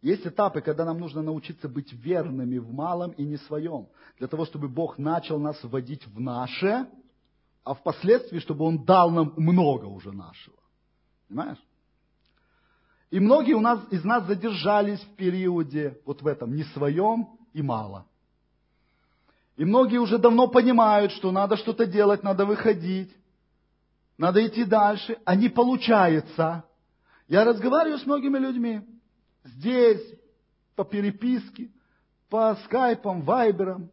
Есть 0.02 0.28
этапы, 0.28 0.62
когда 0.62 0.86
нам 0.86 1.00
нужно 1.00 1.22
научиться 1.22 1.68
быть 1.68 1.92
верными 1.92 2.60
в 2.60 2.72
малом 2.72 3.12
и 3.12 3.24
не 3.24 3.38
своем, 3.38 3.88
для 4.20 4.28
того, 4.28 4.46
чтобы 4.46 4.68
Бог 4.68 4.98
начал 4.98 5.40
нас 5.40 5.62
вводить 5.64 6.06
в 6.08 6.20
наше, 6.20 6.88
а 7.64 7.74
впоследствии, 7.74 8.40
чтобы 8.40 8.66
Он 8.66 8.84
дал 8.86 9.10
нам 9.10 9.34
много 9.36 9.86
уже 9.86 10.12
нашего. 10.12 10.58
Понимаешь? 11.28 11.58
И 13.10 13.20
многие 13.20 13.54
у 13.54 13.62
нас, 13.62 13.80
из 13.90 14.04
нас 14.04 14.26
задержались 14.26 15.00
в 15.00 15.16
периоде 15.16 16.00
вот 16.06 16.22
в 16.22 16.28
этом, 16.28 16.56
не 16.56 16.64
своем 16.64 17.38
и 17.54 17.62
мало. 17.62 18.06
И 19.56 19.66
многие 19.66 19.98
уже 19.98 20.20
давно 20.20 20.48
понимают, 20.48 21.12
что 21.14 21.32
надо 21.32 21.58
что-то 21.58 21.88
делать, 21.88 22.22
надо 22.22 22.46
выходить, 22.46 23.12
надо 24.18 24.46
идти 24.46 24.64
дальше, 24.64 25.18
а 25.26 25.36
не 25.36 25.50
получается. 25.50 26.64
Я 27.28 27.44
разговариваю 27.44 27.98
с 27.98 28.06
многими 28.06 28.38
людьми, 28.38 28.82
здесь, 29.48 30.02
по 30.76 30.84
переписке, 30.84 31.72
по 32.30 32.56
скайпам, 32.66 33.22
вайберам. 33.22 33.90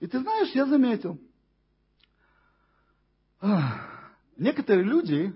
И 0.00 0.06
ты 0.06 0.20
знаешь, 0.20 0.50
я 0.54 0.66
заметил, 0.66 1.18
некоторые 4.36 4.84
люди, 4.84 5.34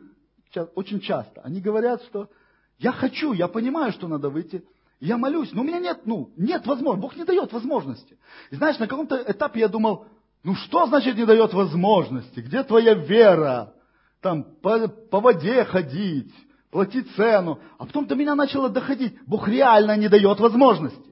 очень 0.75 1.01
часто, 1.01 1.41
они 1.43 1.61
говорят, 1.61 2.03
что 2.05 2.31
я 2.79 2.93
хочу, 2.93 3.33
я 3.33 3.49
понимаю, 3.49 3.93
что 3.93 4.09
надо 4.09 4.31
выйти, 4.31 4.65
я 5.01 5.17
молюсь, 5.17 5.53
но 5.53 5.63
у 5.63 5.65
меня 5.65 5.79
нет, 5.79 6.03
ну, 6.05 6.31
нет 6.37 6.67
возможности, 6.67 7.03
Бог 7.03 7.17
не 7.17 7.25
дает 7.25 7.53
возможности. 7.53 8.19
И 8.51 8.57
знаешь, 8.57 8.79
на 8.79 8.87
каком-то 8.87 9.23
этапе 9.27 9.61
я 9.61 9.69
думал, 9.69 10.07
ну 10.43 10.55
что 10.55 10.87
значит 10.87 11.17
не 11.17 11.25
дает 11.25 11.55
возможности? 11.55 12.41
Где 12.41 12.63
твоя 12.63 12.95
вера? 12.95 13.75
Там 14.21 14.45
по, 14.45 14.89
по 14.89 15.21
воде 15.21 15.65
ходить, 15.65 16.35
платить 16.71 17.15
цену. 17.17 17.59
А 17.79 17.87
потом 17.87 18.07
до 18.07 18.15
меня 18.15 18.35
начало 18.35 18.69
доходить. 18.69 19.19
Бог 19.27 19.49
реально 19.49 19.97
не 19.97 20.09
дает 20.09 20.41
возможности. 20.41 21.11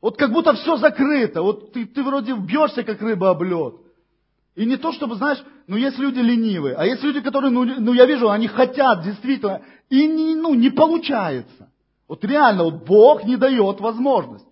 Вот 0.00 0.16
как 0.16 0.32
будто 0.32 0.54
все 0.54 0.76
закрыто. 0.76 1.42
Вот 1.42 1.72
ты, 1.72 1.86
ты 1.86 2.02
вроде 2.02 2.34
бьешься, 2.34 2.82
как 2.82 3.02
рыба 3.02 3.30
об 3.30 3.42
лед. 3.42 3.74
И 4.54 4.64
не 4.64 4.76
то, 4.76 4.92
чтобы, 4.92 5.16
знаешь, 5.16 5.42
ну 5.66 5.76
есть 5.76 5.98
люди 5.98 6.18
ленивые, 6.18 6.74
а 6.74 6.84
есть 6.84 7.02
люди, 7.02 7.20
которые, 7.20 7.50
ну, 7.50 7.64
ну 7.64 7.92
я 7.92 8.04
вижу, 8.04 8.30
они 8.30 8.48
хотят 8.48 9.04
действительно, 9.04 9.62
и 9.88 10.06
не, 10.06 10.34
ну, 10.34 10.54
не 10.54 10.70
получается. 10.70 11.70
Вот 12.08 12.24
реально, 12.24 12.64
вот 12.64 12.84
Бог 12.84 13.24
не 13.24 13.36
дает 13.36 13.80
возможность. 13.80 14.44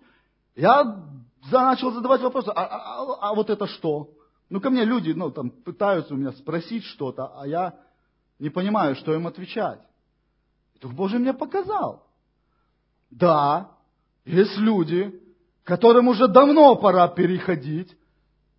Я 0.55 1.03
начал 1.51 1.91
задавать 1.91 2.21
вопросы, 2.21 2.49
а, 2.55 2.63
а, 2.63 3.03
а, 3.03 3.29
а 3.29 3.35
вот 3.35 3.49
это 3.49 3.67
что? 3.67 4.09
Ну, 4.49 4.59
ко 4.59 4.69
мне 4.69 4.83
люди, 4.83 5.11
ну, 5.11 5.29
там, 5.29 5.49
пытаются 5.49 6.13
у 6.13 6.17
меня 6.17 6.31
спросить 6.31 6.83
что-то, 6.83 7.39
а 7.39 7.47
я 7.47 7.75
не 8.39 8.49
понимаю, 8.49 8.95
что 8.95 9.13
им 9.13 9.27
отвечать. 9.27 9.81
И 10.73 10.79
Дух 10.79 10.93
Божий 10.93 11.19
мне 11.19 11.33
показал. 11.33 12.07
Да, 13.11 13.71
есть 14.25 14.57
люди, 14.57 15.21
которым 15.63 16.07
уже 16.07 16.27
давно 16.27 16.75
пора 16.75 17.07
переходить, 17.07 17.95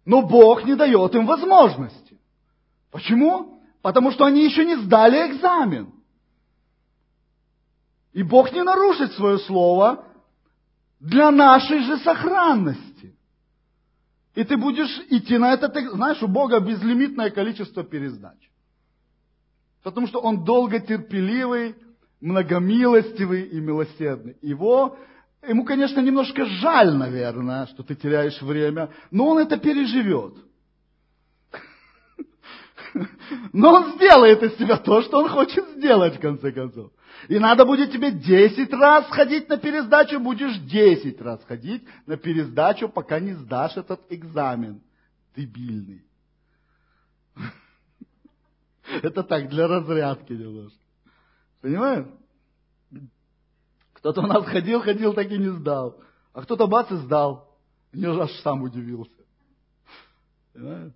но 0.05 0.23
Бог 0.23 0.65
не 0.65 0.77
дает 0.77 1.15
им 1.15 1.27
возможности. 1.27 2.19
Почему? 2.91 3.61
Потому 3.83 4.11
что 4.13 4.25
они 4.25 4.45
еще 4.45 4.65
не 4.65 4.77
сдали 4.77 5.31
экзамен. 5.31 5.93
И 8.13 8.23
Бог 8.23 8.53
не 8.53 8.63
нарушит 8.63 9.13
свое 9.13 9.39
слово 9.39 10.05
для 11.01 11.31
нашей 11.31 11.83
же 11.83 11.99
сохранности. 11.99 12.90
И 14.35 14.45
ты 14.45 14.57
будешь 14.57 15.01
идти 15.09 15.39
на 15.39 15.53
этот, 15.53 15.75
знаешь, 15.93 16.23
у 16.23 16.29
Бога 16.29 16.61
безлимитное 16.61 17.31
количество 17.31 17.83
пересдач. 17.83 18.39
Потому 19.83 20.07
что 20.07 20.21
Он 20.21 20.45
долготерпеливый, 20.45 21.75
многомилостивый 22.21 23.43
и 23.49 23.61
милосердный. 23.61 24.37
Его, 24.43 24.97
ему, 25.47 25.65
конечно, 25.65 26.01
немножко 26.01 26.45
жаль, 26.47 26.95
наверное, 26.95 27.67
что 27.67 27.83
ты 27.83 27.95
теряешь 27.95 28.41
время, 28.43 28.91
но 29.11 29.29
он 29.29 29.39
это 29.39 29.57
переживет. 29.57 30.35
Но 33.53 33.73
он 33.73 33.93
сделает 33.93 34.43
из 34.43 34.55
тебя 34.57 34.77
то, 34.77 35.03
что 35.03 35.19
он 35.19 35.29
хочет 35.29 35.65
сделать, 35.77 36.17
в 36.17 36.21
конце 36.21 36.51
концов. 36.51 36.91
И 37.29 37.39
надо 37.39 37.65
будет 37.65 37.93
тебе 37.93 38.13
10 38.13 38.73
раз 38.73 39.07
ходить 39.07 39.49
на 39.49 39.57
пересдачу, 39.59 40.21
будешь 40.21 40.57
10 40.59 41.21
раз 41.21 41.45
ходить 41.45 41.85
на 42.07 42.17
пересдачу, 42.17 42.89
пока 42.89 43.21
не 43.21 43.35
сдашь 43.35 43.77
этот 43.77 44.01
экзамен. 44.11 44.81
Дебильный. 45.37 46.05
Это 49.03 49.23
так, 49.23 49.49
для 49.49 49.69
разрядки 49.69 50.33
немножко. 50.33 50.79
Понимаешь? 51.61 52.07
Кто-то 53.93 54.23
у 54.23 54.27
нас 54.27 54.45
ходил, 54.47 54.81
ходил, 54.81 55.13
так 55.13 55.31
и 55.31 55.39
не 55.39 55.51
сдал. 55.51 56.01
А 56.33 56.43
кто-то 56.43 56.67
бац 56.67 56.91
и 56.91 56.97
сдал. 56.97 57.59
Я 57.93 58.13
аж 58.13 58.33
сам 58.41 58.63
удивился. 58.63 59.13
Понимаешь? 60.53 60.93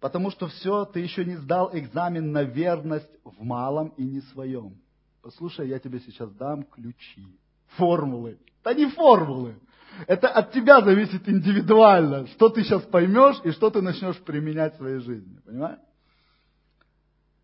Потому 0.00 0.30
что 0.30 0.46
все, 0.46 0.84
ты 0.84 1.00
еще 1.00 1.24
не 1.24 1.36
сдал 1.36 1.70
экзамен 1.72 2.30
на 2.30 2.44
верность 2.44 3.10
в 3.24 3.42
малом 3.42 3.88
и 3.96 4.04
не 4.04 4.20
своем. 4.20 4.76
Послушай, 5.22 5.68
я 5.68 5.78
тебе 5.78 5.98
сейчас 6.00 6.30
дам 6.32 6.62
ключи, 6.62 7.26
формулы. 7.76 8.38
Да 8.62 8.74
не 8.74 8.86
формулы. 8.86 9.56
Это 10.06 10.28
от 10.28 10.52
тебя 10.52 10.80
зависит 10.80 11.28
индивидуально, 11.28 12.28
что 12.28 12.48
ты 12.48 12.62
сейчас 12.62 12.82
поймешь 12.82 13.40
и 13.42 13.50
что 13.50 13.70
ты 13.70 13.82
начнешь 13.82 14.16
применять 14.18 14.74
в 14.74 14.78
своей 14.78 15.00
жизни. 15.00 15.40
Понимаешь? 15.44 15.80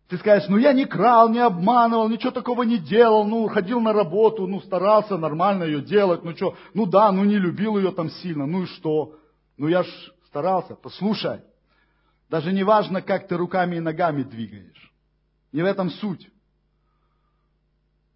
Ты 0.07 0.17
скажешь, 0.17 0.47
ну 0.47 0.57
я 0.57 0.71
не 0.71 0.85
крал, 0.85 1.29
не 1.29 1.39
обманывал, 1.39 2.07
ничего 2.07 2.31
такого 2.31 2.61
не 2.63 2.77
делал, 2.77 3.25
ну 3.25 3.47
ходил 3.47 3.81
на 3.81 3.91
работу, 3.91 4.45
ну 4.45 4.61
старался 4.61 5.17
нормально 5.17 5.63
ее 5.63 5.81
делать, 5.81 6.23
ну 6.23 6.35
что, 6.35 6.55
ну 6.75 6.85
да, 6.85 7.11
ну 7.11 7.23
не 7.23 7.37
любил 7.37 7.77
ее 7.77 7.91
там 7.91 8.09
сильно, 8.11 8.45
ну 8.45 8.63
и 8.63 8.65
что? 8.67 9.15
Ну 9.57 9.67
я 9.67 9.83
ж 9.83 9.87
старался. 10.27 10.75
Послушай, 10.75 11.41
даже 12.29 12.51
не 12.51 12.63
важно, 12.63 13.01
как 13.01 13.27
ты 13.27 13.37
руками 13.37 13.75
и 13.75 13.79
ногами 13.79 14.23
двигаешь. 14.23 14.93
Не 15.51 15.61
в 15.61 15.65
этом 15.65 15.89
суть. 15.89 16.29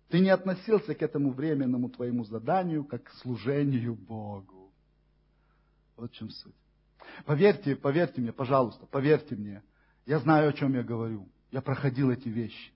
Ты 0.10 0.20
не 0.20 0.30
относился 0.30 0.96
к 0.96 1.02
этому 1.02 1.32
временному 1.32 1.90
твоему 1.90 2.24
заданию 2.24 2.84
как 2.84 3.04
к 3.04 3.12
служению 3.22 3.96
Богу. 3.96 4.74
Вот 5.96 6.12
в 6.12 6.16
чем 6.16 6.30
суть. 6.30 6.56
Поверьте, 7.26 7.76
поверьте 7.76 8.22
мне, 8.22 8.34
пожалуйста, 8.34 8.86
поверьте 8.88 9.36
мне. 9.36 9.62
Я 10.06 10.20
знаю, 10.20 10.50
о 10.50 10.54
чем 10.54 10.74
я 10.74 10.84
говорю. 10.84 11.30
Я 11.52 11.62
проходил 11.62 12.10
эти 12.10 12.30
вещи. 12.30 12.72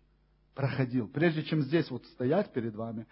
Проходил. 0.53 1.07
Прежде 1.07 1.43
чем 1.43 1.61
здесь 1.61 1.89
вот 1.89 2.05
стоять 2.07 2.53
перед 2.53 2.75
вами, 2.75 3.07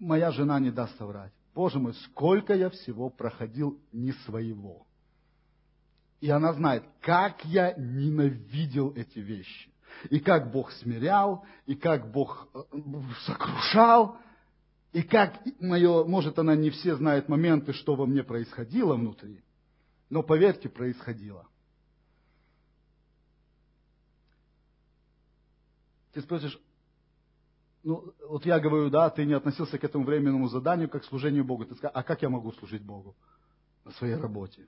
моя 0.00 0.32
жена 0.32 0.58
не 0.58 0.72
даст 0.72 0.96
соврать. 0.98 1.32
Боже 1.54 1.78
мой, 1.78 1.94
сколько 1.94 2.54
я 2.54 2.70
всего 2.70 3.10
проходил 3.10 3.80
не 3.92 4.12
своего. 4.24 4.86
И 6.20 6.28
она 6.28 6.52
знает, 6.52 6.84
как 7.00 7.44
я 7.44 7.74
ненавидел 7.74 8.92
эти 8.94 9.18
вещи. 9.18 9.70
И 10.10 10.20
как 10.20 10.52
Бог 10.52 10.70
смирял, 10.72 11.44
и 11.66 11.74
как 11.74 12.10
Бог 12.12 12.48
э, 12.54 12.60
сокрушал, 13.26 14.18
и 14.92 15.02
как 15.02 15.40
мое, 15.60 16.04
может, 16.04 16.38
она 16.38 16.54
не 16.54 16.70
все 16.70 16.96
знает 16.96 17.28
моменты, 17.28 17.72
что 17.72 17.94
во 17.94 18.06
мне 18.06 18.22
происходило 18.22 18.94
внутри, 18.94 19.42
но 20.08 20.22
поверьте, 20.22 20.68
происходило. 20.68 21.46
Ты 26.12 26.22
спросишь, 26.22 26.58
ну, 27.82 28.12
вот 28.28 28.44
я 28.44 28.58
говорю, 28.58 28.90
да, 28.90 29.08
ты 29.10 29.24
не 29.24 29.32
относился 29.32 29.78
к 29.78 29.84
этому 29.84 30.04
временному 30.04 30.48
заданию, 30.48 30.88
как 30.88 31.02
к 31.02 31.06
служению 31.06 31.44
Богу. 31.44 31.64
Ты 31.64 31.74
скажешь, 31.76 31.94
а 31.94 32.02
как 32.02 32.20
я 32.22 32.28
могу 32.28 32.52
служить 32.52 32.82
Богу 32.82 33.14
на 33.84 33.92
своей 33.92 34.16
работе? 34.16 34.66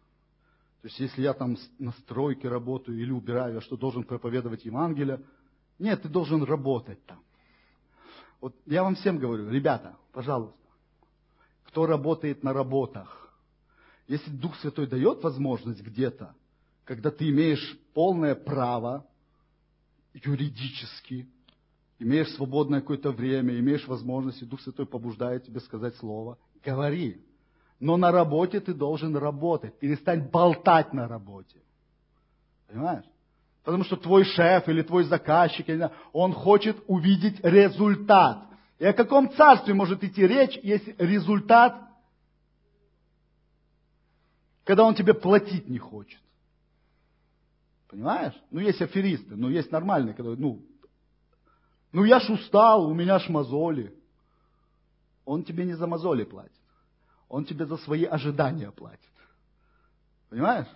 То 0.82 0.88
есть, 0.88 0.98
если 0.98 1.22
я 1.22 1.32
там 1.32 1.56
на 1.78 1.92
стройке 1.92 2.48
работаю 2.48 3.00
или 3.00 3.12
убираю, 3.12 3.54
я 3.54 3.60
что, 3.60 3.76
должен 3.76 4.02
проповедовать 4.02 4.64
Евангелие? 4.64 5.20
Нет, 5.78 6.02
ты 6.02 6.08
должен 6.08 6.42
работать 6.42 7.04
там. 7.06 7.22
Вот 8.40 8.56
я 8.66 8.82
вам 8.82 8.96
всем 8.96 9.18
говорю, 9.18 9.48
ребята, 9.48 9.96
пожалуйста, 10.12 10.58
кто 11.66 11.86
работает 11.86 12.42
на 12.42 12.52
работах, 12.52 13.32
если 14.08 14.28
Дух 14.32 14.56
Святой 14.56 14.88
дает 14.88 15.22
возможность 15.22 15.80
где-то, 15.80 16.34
когда 16.84 17.12
ты 17.12 17.30
имеешь 17.30 17.78
полное 17.94 18.34
право 18.34 19.06
юридически, 20.12 21.28
имеешь 22.00 22.34
свободное 22.34 22.80
какое-то 22.80 23.12
время, 23.12 23.56
имеешь 23.60 23.86
возможность, 23.86 24.42
и 24.42 24.46
Дух 24.46 24.60
Святой 24.60 24.86
побуждает 24.86 25.44
тебя 25.44 25.60
сказать 25.60 25.94
слово, 25.96 26.38
говори. 26.64 27.24
Но 27.82 27.96
на 27.96 28.12
работе 28.12 28.60
ты 28.60 28.74
должен 28.74 29.16
работать. 29.16 29.76
Перестань 29.80 30.30
болтать 30.30 30.92
на 30.92 31.08
работе. 31.08 31.58
Понимаешь? 32.68 33.04
Потому 33.64 33.82
что 33.82 33.96
твой 33.96 34.22
шеф 34.22 34.68
или 34.68 34.82
твой 34.82 35.02
заказчик, 35.02 35.66
он 36.12 36.32
хочет 36.32 36.76
увидеть 36.86 37.40
результат. 37.42 38.44
И 38.78 38.84
о 38.84 38.92
каком 38.92 39.32
царстве 39.32 39.74
может 39.74 40.04
идти 40.04 40.24
речь, 40.24 40.56
если 40.62 40.94
результат, 40.96 41.76
когда 44.62 44.84
он 44.84 44.94
тебе 44.94 45.12
платить 45.12 45.68
не 45.68 45.78
хочет? 45.78 46.20
Понимаешь? 47.88 48.40
Ну, 48.52 48.60
есть 48.60 48.80
аферисты, 48.80 49.34
но 49.34 49.50
есть 49.50 49.72
нормальные, 49.72 50.14
которые, 50.14 50.38
ну, 50.38 50.64
ну 51.90 52.04
я 52.04 52.20
ж 52.20 52.30
устал, 52.30 52.86
у 52.86 52.94
меня 52.94 53.18
ж 53.18 53.28
мозоли. 53.28 53.92
Он 55.24 55.42
тебе 55.42 55.64
не 55.64 55.74
за 55.74 55.88
мозоли 55.88 56.22
платит. 56.22 56.61
Он 57.32 57.46
тебе 57.46 57.64
за 57.64 57.78
свои 57.78 58.04
ожидания 58.04 58.70
платит. 58.70 59.00
Понимаешь? 60.28 60.66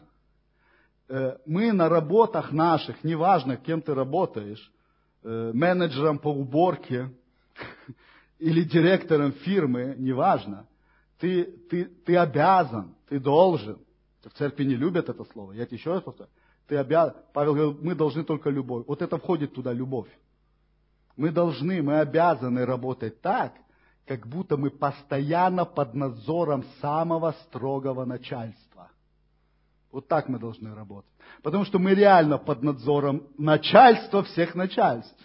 Э, 1.07 1.37
мы 1.45 1.71
на 1.71 1.91
работах 1.91 2.51
наших, 2.51 3.05
неважно, 3.05 3.59
кем 3.59 3.83
ты 3.83 3.93
работаешь, 3.93 4.73
э, 5.23 5.51
менеджером 5.53 6.19
по 6.19 6.29
уборке 6.29 7.11
или 8.39 8.63
директором 8.63 9.33
фирмы, 9.33 9.97
неважно, 9.99 10.67
ты, 11.19 11.45
ты, 11.45 11.85
ты 11.85 12.17
обязан, 12.17 12.95
ты 13.11 13.21
должен. 13.21 13.79
В 14.25 14.31
церкви 14.31 14.65
не 14.65 14.77
любят 14.77 15.11
это 15.11 15.27
слово. 15.27 15.53
Я 15.53 15.67
тебе 15.67 15.77
еще 15.77 15.93
раз 15.93 16.03
повторю. 16.03 16.31
Ты 16.69 16.79
обязан. 16.79 17.17
Павел 17.35 17.53
говорил, 17.53 17.79
мы 17.83 17.95
должны 17.95 18.25
только 18.25 18.49
любовь. 18.49 18.87
Вот 18.87 19.03
это 19.03 19.19
входит 19.19 19.53
туда 19.53 19.75
любовь. 19.75 20.09
Мы 21.19 21.31
должны, 21.33 21.83
мы 21.83 22.01
обязаны 22.01 22.65
работать 22.65 23.21
так, 23.21 23.53
как 24.07 24.27
будто 24.27 24.57
мы 24.57 24.71
постоянно 24.71 25.65
под 25.65 25.95
надзором 25.95 26.65
самого 26.81 27.33
строгого 27.45 28.05
начальства. 28.05 28.91
Вот 29.91 30.09
так 30.09 30.29
мы 30.29 30.39
должны 30.39 30.75
работать. 30.75 31.11
Потому 31.43 31.65
что 31.65 31.79
мы 31.79 31.95
реально 31.95 32.39
под 32.39 32.63
надзором 32.63 33.25
начальства 33.37 34.23
всех 34.23 34.55
начальств. 34.55 35.19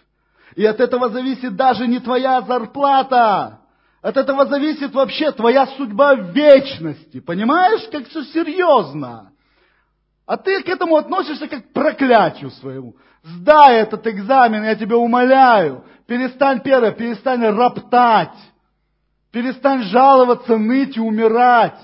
И 0.55 0.65
от 0.65 0.79
этого 0.79 1.09
зависит 1.09 1.55
даже 1.55 1.87
не 1.87 1.99
твоя 1.99 2.41
зарплата. 2.41 3.59
От 4.01 4.17
этого 4.17 4.47
зависит 4.47 4.93
вообще 4.93 5.31
твоя 5.31 5.67
судьба 5.67 6.15
в 6.15 6.31
вечности. 6.31 7.19
Понимаешь, 7.19 7.87
как 7.91 8.07
все 8.07 8.23
серьезно. 8.23 9.31
А 10.25 10.37
ты 10.37 10.63
к 10.63 10.69
этому 10.69 10.95
относишься 10.95 11.47
как 11.47 11.69
к 11.69 11.73
проклятию 11.73 12.49
своему. 12.51 12.95
Сдай 13.23 13.81
этот 13.81 14.07
экзамен, 14.07 14.63
я 14.63 14.75
тебя 14.75 14.97
умоляю. 14.97 15.83
Перестань 16.07 16.61
первое, 16.61 16.91
перестань 16.91 17.45
роптать. 17.45 18.35
Перестань 19.31 19.83
жаловаться, 19.83 20.57
ныть 20.57 20.97
и 20.97 20.99
умирать. 20.99 21.79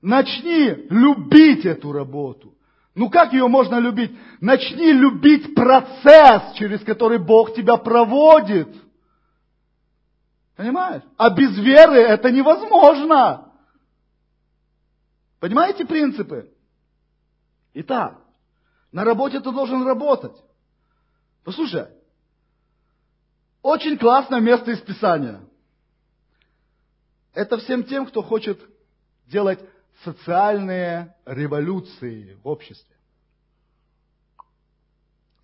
Начни 0.00 0.68
любить 0.90 1.64
эту 1.66 1.92
работу. 1.92 2.56
Ну 2.94 3.10
как 3.10 3.32
ее 3.32 3.48
можно 3.48 3.78
любить? 3.78 4.16
Начни 4.40 4.92
любить 4.92 5.54
процесс, 5.54 6.54
через 6.54 6.80
который 6.84 7.18
Бог 7.18 7.54
тебя 7.54 7.76
проводит. 7.76 8.68
Понимаешь? 10.56 11.02
А 11.16 11.30
без 11.30 11.56
веры 11.58 12.00
это 12.00 12.30
невозможно. 12.30 13.52
Понимаете 15.40 15.84
принципы? 15.84 16.52
Итак, 17.74 18.20
на 18.92 19.04
работе 19.04 19.40
ты 19.40 19.50
должен 19.50 19.84
работать. 19.84 20.36
Послушай, 21.42 21.88
очень 23.62 23.98
классное 23.98 24.40
место 24.40 24.70
из 24.70 24.80
Писания. 24.80 25.40
Это 27.32 27.56
всем 27.58 27.84
тем, 27.84 28.06
кто 28.06 28.22
хочет 28.22 28.60
делать 29.26 29.60
социальные 30.04 31.14
революции 31.24 32.38
в 32.42 32.48
обществе. 32.48 32.96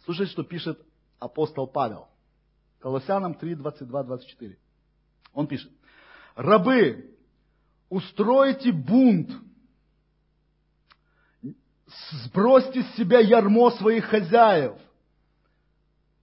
Слушайте, 0.04 0.32
что 0.32 0.42
пишет 0.42 0.80
апостол 1.18 1.66
Павел. 1.66 2.08
Колоссянам 2.80 3.34
3, 3.34 3.56
22, 3.56 4.02
24. 4.04 4.58
Он 5.32 5.46
пишет. 5.46 5.70
Рабы, 6.34 7.16
устройте 7.88 8.70
бунт, 8.70 9.30
сбросьте 12.24 12.82
с 12.82 12.94
себя 12.96 13.18
ярмо 13.18 13.70
своих 13.72 14.04
хозяев, 14.04 14.78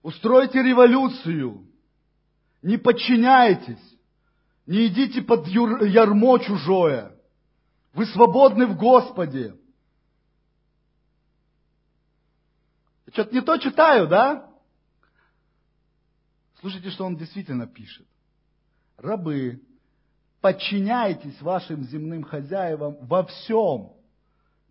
устройте 0.02 0.62
революцию, 0.62 1.66
не 2.62 2.78
подчиняйтесь, 2.78 3.95
не 4.66 4.86
идите 4.88 5.22
под 5.22 5.46
ярмо 5.46 6.38
чужое. 6.38 7.16
Вы 7.92 8.06
свободны 8.06 8.66
в 8.66 8.76
Господе. 8.76 9.56
Что-то 13.12 13.34
не 13.34 13.40
то 13.40 13.56
читаю, 13.56 14.08
да? 14.08 14.50
Слушайте, 16.60 16.90
что 16.90 17.04
он 17.04 17.16
действительно 17.16 17.66
пишет. 17.66 18.06
Рабы, 18.96 19.62
подчиняйтесь 20.40 21.40
вашим 21.40 21.84
земным 21.84 22.24
хозяевам 22.24 22.96
во 23.06 23.24
всем. 23.24 23.92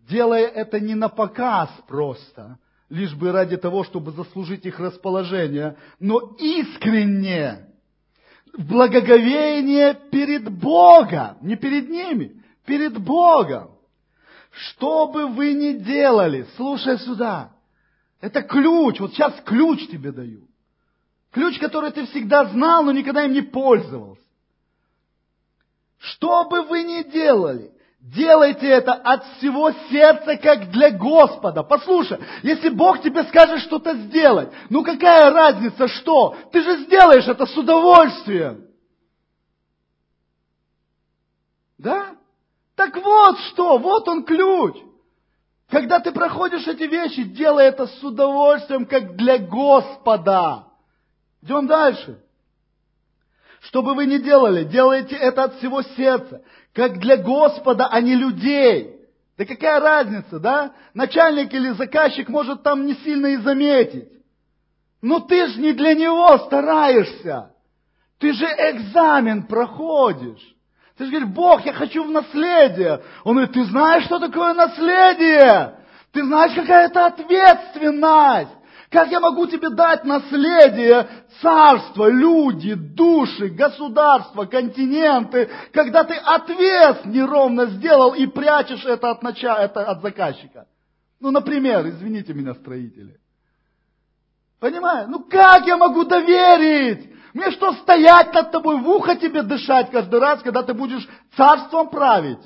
делая 0.00 0.46
это 0.46 0.78
не 0.78 0.94
на 0.94 1.08
показ 1.08 1.70
просто, 1.88 2.58
лишь 2.88 3.14
бы 3.14 3.32
ради 3.32 3.56
того, 3.56 3.82
чтобы 3.82 4.12
заслужить 4.12 4.64
их 4.66 4.78
расположение, 4.78 5.76
но 5.98 6.36
искренне, 6.38 7.66
благоговение 8.58 9.94
перед 10.10 10.50
Богом, 10.50 11.38
не 11.42 11.56
перед 11.56 11.88
ними, 11.88 12.42
перед 12.64 12.98
Богом. 12.98 13.70
Что 14.50 15.06
бы 15.08 15.26
вы 15.26 15.52
ни 15.52 15.72
делали, 15.72 16.46
слушай 16.56 16.98
сюда, 16.98 17.52
это 18.20 18.42
ключ, 18.42 18.98
вот 19.00 19.12
сейчас 19.12 19.34
ключ 19.44 19.88
тебе 19.88 20.12
даю. 20.12 20.48
Ключ, 21.30 21.58
который 21.58 21.90
ты 21.90 22.06
всегда 22.06 22.46
знал, 22.46 22.82
но 22.82 22.92
никогда 22.92 23.24
им 23.24 23.32
не 23.32 23.42
пользовался. 23.42 24.22
Что 25.98 26.48
бы 26.48 26.62
вы 26.62 26.82
ни 26.82 27.02
делали, 27.10 27.72
делайте 28.00 28.66
это 28.68 28.92
от 28.92 29.24
всего 29.36 29.70
сердца, 29.90 30.36
как 30.36 30.70
для 30.70 30.90
Господа. 30.90 31.62
Послушай, 31.62 32.18
если 32.42 32.68
Бог 32.68 33.02
тебе 33.02 33.24
скажет 33.24 33.60
что-то 33.60 33.94
сделать, 33.94 34.50
ну 34.70 34.84
какая 34.84 35.30
разница, 35.30 35.88
что? 35.88 36.36
Ты 36.52 36.62
же 36.62 36.84
сделаешь 36.84 37.26
это 37.26 37.46
с 37.46 37.56
удовольствием. 37.56 38.66
Да? 41.78 42.16
Так 42.74 42.96
вот 42.96 43.38
что, 43.50 43.78
вот 43.78 44.08
он 44.08 44.24
ключ. 44.24 44.76
Когда 45.68 45.98
ты 45.98 46.12
проходишь 46.12 46.66
эти 46.66 46.84
вещи, 46.84 47.24
делай 47.24 47.66
это 47.66 47.86
с 47.86 48.02
удовольствием, 48.02 48.86
как 48.86 49.16
для 49.16 49.38
Господа. 49.38 50.66
Идем 51.42 51.66
дальше. 51.66 52.22
Что 53.60 53.82
бы 53.82 53.94
вы 53.94 54.06
ни 54.06 54.18
делали, 54.18 54.64
делайте 54.64 55.16
это 55.16 55.44
от 55.44 55.56
всего 55.56 55.82
сердца, 55.82 56.42
как 56.74 56.98
для 56.98 57.16
Господа, 57.16 57.88
а 57.90 58.00
не 58.00 58.14
людей. 58.14 58.96
Да 59.36 59.44
какая 59.44 59.80
разница, 59.80 60.38
да? 60.38 60.72
Начальник 60.94 61.52
или 61.52 61.70
заказчик 61.70 62.28
может 62.28 62.62
там 62.62 62.86
не 62.86 62.94
сильно 62.94 63.26
и 63.28 63.36
заметить. 63.36 64.08
Но 65.02 65.20
ты 65.20 65.46
же 65.48 65.60
не 65.60 65.72
для 65.72 65.94
него 65.94 66.38
стараешься. 66.38 67.50
Ты 68.18 68.32
же 68.32 68.46
экзамен 68.46 69.42
проходишь. 69.42 70.42
Ты 70.96 71.04
же 71.04 71.10
говоришь, 71.10 71.34
Бог, 71.34 71.66
я 71.66 71.74
хочу 71.74 72.04
в 72.04 72.10
наследие. 72.10 73.02
Он 73.24 73.34
говорит, 73.34 73.52
ты 73.52 73.64
знаешь, 73.64 74.04
что 74.04 74.18
такое 74.18 74.54
наследие? 74.54 75.74
Ты 76.12 76.24
знаешь, 76.24 76.54
какая 76.54 76.86
это 76.86 77.06
ответственность? 77.06 78.55
Как 78.96 79.10
я 79.10 79.20
могу 79.20 79.46
тебе 79.46 79.68
дать 79.68 80.04
наследие, 80.04 81.06
царство, 81.42 82.08
люди, 82.08 82.72
души, 82.72 83.48
государства, 83.48 84.46
континенты, 84.46 85.50
когда 85.74 86.02
ты 86.02 86.14
отвес 86.14 87.04
неровно 87.04 87.66
сделал 87.66 88.14
и 88.14 88.24
прячешь 88.24 88.86
это 88.86 89.10
от, 89.10 89.22
начала, 89.22 89.58
это 89.58 89.84
от 89.84 90.00
заказчика? 90.00 90.66
Ну, 91.20 91.30
например, 91.30 91.86
извините 91.86 92.32
меня, 92.32 92.54
строители. 92.54 93.20
Понимаешь? 94.60 95.08
Ну 95.10 95.24
как 95.24 95.66
я 95.66 95.76
могу 95.76 96.04
доверить? 96.04 97.10
Мне 97.34 97.50
что, 97.50 97.74
стоять 97.74 98.32
над 98.32 98.50
тобой, 98.50 98.80
в 98.80 98.88
ухо 98.88 99.14
тебе 99.14 99.42
дышать 99.42 99.90
каждый 99.90 100.20
раз, 100.20 100.40
когда 100.40 100.62
ты 100.62 100.72
будешь 100.72 101.06
царством 101.36 101.90
править? 101.90 102.40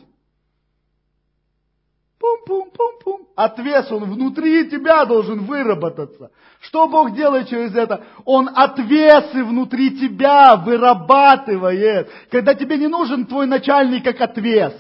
Пум-пум-пум-пум. 2.21 3.29
Отвес, 3.35 3.91
он 3.91 4.05
внутри 4.05 4.69
тебя 4.69 5.07
должен 5.07 5.47
выработаться. 5.47 6.31
Что 6.61 6.87
Бог 6.87 7.15
делает 7.15 7.49
через 7.49 7.75
это? 7.75 8.05
Он 8.27 8.51
отвесы 8.55 9.43
внутри 9.43 9.99
тебя 9.99 10.57
вырабатывает. 10.57 12.11
Когда 12.31 12.55
тебе 12.55 12.77
не 12.77 12.89
нужен 12.89 13.25
твой 13.25 13.47
начальник 13.47 14.05
как 14.05 14.21
отвес. 14.21 14.75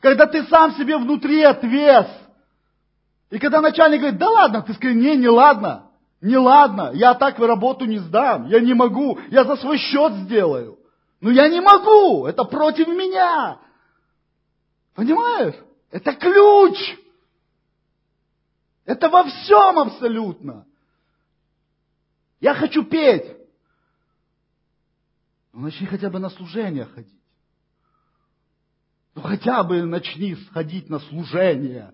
Когда 0.00 0.26
ты 0.26 0.44
сам 0.44 0.72
себе 0.74 0.96
внутри 0.96 1.42
отвес. 1.42 2.06
И 3.30 3.40
когда 3.40 3.60
начальник 3.60 3.98
говорит, 3.98 4.20
да 4.20 4.28
ладно, 4.30 4.62
ты 4.62 4.72
скажи, 4.74 4.94
не, 4.94 5.16
не 5.16 5.28
ладно. 5.28 5.90
Не 6.20 6.36
ладно, 6.36 6.92
я 6.94 7.14
так 7.14 7.38
работу 7.40 7.84
не 7.84 7.98
сдам, 7.98 8.46
я 8.46 8.58
не 8.58 8.74
могу, 8.74 9.20
я 9.30 9.44
за 9.44 9.54
свой 9.56 9.78
счет 9.78 10.12
сделаю. 10.14 10.78
Но 11.20 11.30
я 11.30 11.48
не 11.48 11.60
могу, 11.60 12.26
это 12.26 12.44
против 12.44 12.88
меня. 12.88 13.58
Понимаешь? 14.96 15.54
Это 15.90 16.14
ключ. 16.14 16.96
Это 18.84 19.08
во 19.08 19.24
всем 19.24 19.78
абсолютно. 19.78 20.66
Я 22.40 22.54
хочу 22.54 22.84
петь. 22.84 23.36
Ну, 25.52 25.60
начни 25.60 25.86
хотя 25.86 26.08
бы 26.10 26.18
на 26.18 26.30
служение 26.30 26.84
ходить. 26.84 27.20
Ну, 29.14 29.22
хотя 29.22 29.64
бы 29.64 29.82
начни 29.82 30.36
сходить 30.36 30.88
на 30.88 31.00
служение. 31.00 31.92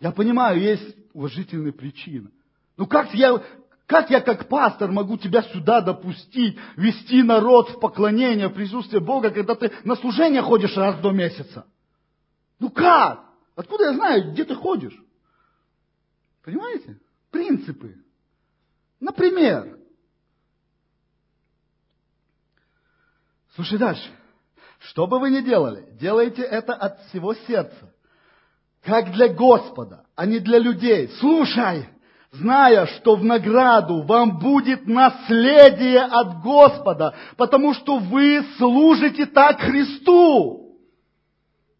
Я 0.00 0.12
понимаю, 0.12 0.60
есть 0.60 0.96
уважительные 1.12 1.72
причины. 1.72 2.30
Ну, 2.76 2.86
как 2.86 3.12
я, 3.14 3.42
как 3.86 4.10
я 4.10 4.20
как 4.20 4.48
пастор 4.48 4.90
могу 4.90 5.18
тебя 5.18 5.42
сюда 5.42 5.80
допустить, 5.80 6.58
вести 6.76 7.22
народ 7.22 7.70
в 7.70 7.80
поклонение, 7.80 8.48
в 8.48 8.54
присутствие 8.54 9.00
Бога, 9.00 9.30
когда 9.30 9.54
ты 9.54 9.70
на 9.84 9.96
служение 9.96 10.42
ходишь 10.42 10.76
раз 10.76 10.98
до 11.00 11.10
месяца? 11.10 11.66
Ну 12.58 12.70
как? 12.70 13.24
Откуда 13.56 13.84
я 13.84 13.94
знаю, 13.94 14.32
где 14.32 14.44
ты 14.44 14.54
ходишь? 14.54 14.98
Понимаете? 16.42 16.98
Принципы. 17.30 17.96
Например, 19.00 19.78
слушай 23.54 23.78
дальше. 23.78 24.10
Что 24.78 25.06
бы 25.06 25.18
вы 25.18 25.30
ни 25.30 25.40
делали, 25.40 25.88
делайте 25.92 26.42
это 26.42 26.74
от 26.74 27.00
всего 27.06 27.34
сердца. 27.34 27.94
Как 28.82 29.12
для 29.12 29.28
Господа, 29.28 30.06
а 30.14 30.26
не 30.26 30.40
для 30.40 30.58
людей. 30.58 31.08
Слушай, 31.18 31.88
зная, 32.32 32.86
что 32.86 33.16
в 33.16 33.24
награду 33.24 34.02
вам 34.02 34.38
будет 34.38 34.86
наследие 34.86 36.02
от 36.02 36.42
Господа, 36.42 37.14
потому 37.36 37.72
что 37.72 37.98
вы 37.98 38.44
служите 38.58 39.24
так 39.26 39.60
Христу. 39.60 40.63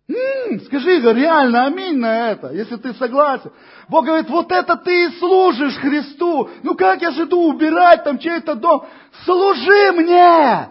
М-м, 0.06 0.60
скажи, 0.66 1.00
реально, 1.00 1.66
аминь 1.66 1.96
на 1.96 2.30
это, 2.30 2.52
если 2.52 2.76
ты 2.76 2.92
согласен. 2.94 3.50
Бог 3.88 4.04
говорит, 4.04 4.28
вот 4.28 4.52
это 4.52 4.76
ты 4.76 5.06
и 5.06 5.18
служишь 5.18 5.76
Христу. 5.76 6.50
Ну 6.62 6.74
как 6.74 7.00
я 7.00 7.10
же 7.10 7.24
иду 7.24 7.48
убирать 7.48 8.04
там 8.04 8.18
чей-то 8.18 8.54
дом? 8.54 8.86
Служи 9.24 9.92
мне! 9.92 10.68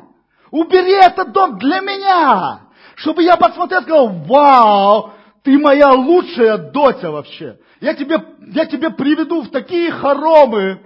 Убери 0.52 0.94
этот 0.94 1.32
дом 1.32 1.58
для 1.58 1.80
меня! 1.80 2.62
Чтобы 2.96 3.24
я 3.24 3.36
посмотрел 3.36 3.82
и 3.82 3.84
сказал, 3.84 4.10
вау, 4.10 5.14
ты 5.42 5.58
моя 5.58 5.92
лучшая 5.94 6.58
доча 6.58 7.10
вообще. 7.10 7.58
Я 7.82 7.96
тебе, 7.96 8.24
я 8.54 8.66
тебе 8.68 8.92
приведу 8.92 9.42
в 9.42 9.50
такие 9.50 9.92
хоромы, 9.92 10.80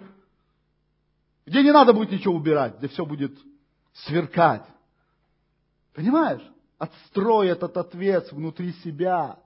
где 1.46 1.64
не 1.64 1.72
надо 1.72 1.92
будет 1.92 2.12
ничего 2.12 2.34
убирать, 2.34 2.78
где 2.78 2.88
все 2.88 3.06
будет 3.06 3.38
сверкать. 3.94 4.64
Понимаешь? 5.94 6.42
Отстрой 6.78 7.48
этот 7.48 7.76
ответ 7.78 8.32
внутри 8.32 8.74
себя. 8.84 9.40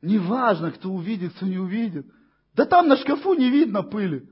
Неважно, 0.00 0.72
кто 0.72 0.90
увидит, 0.90 1.34
кто 1.34 1.46
не 1.46 1.58
увидит. 1.58 2.06
Да 2.54 2.64
там 2.66 2.88
на 2.88 2.96
шкафу 2.96 3.34
не 3.34 3.48
видно 3.50 3.82
пыли. 3.82 4.28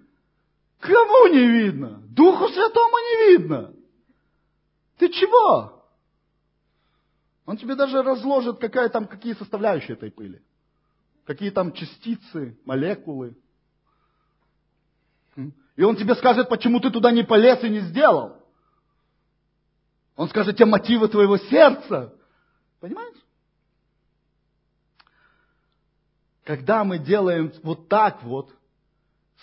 Кому 0.81 1.29
не 1.29 1.47
видно? 1.47 2.03
Духу 2.09 2.49
Святому 2.49 2.97
не 2.99 3.29
видно. 3.29 3.73
Ты 4.99 5.09
чего? 5.11 5.85
Он 7.47 7.57
тебе 7.57 7.75
даже 7.75 8.03
разложит, 8.03 8.59
какая 8.59 8.89
там, 8.89 9.07
какие 9.07 9.35
составляющие 9.35 9.97
этой 9.97 10.11
пыли. 10.11 10.43
Какие 11.25 11.51
там 11.51 11.73
частицы, 11.73 12.59
молекулы. 12.65 13.37
И 15.77 15.83
он 15.83 15.97
тебе 15.97 16.15
скажет, 16.17 16.49
почему 16.49 16.81
ты 16.81 16.91
туда 16.91 17.13
не 17.13 17.23
полез 17.23 17.63
и 17.63 17.69
не 17.69 17.81
сделал. 17.81 18.40
Он 20.21 20.29
скажет 20.29 20.57
тебе 20.57 20.67
мотивы 20.67 21.09
твоего 21.09 21.39
сердца. 21.39 22.13
Понимаешь? 22.79 23.17
Когда 26.45 26.85
мы 26.85 26.99
делаем 26.99 27.51
вот 27.63 27.89
так 27.89 28.23
вот, 28.23 28.55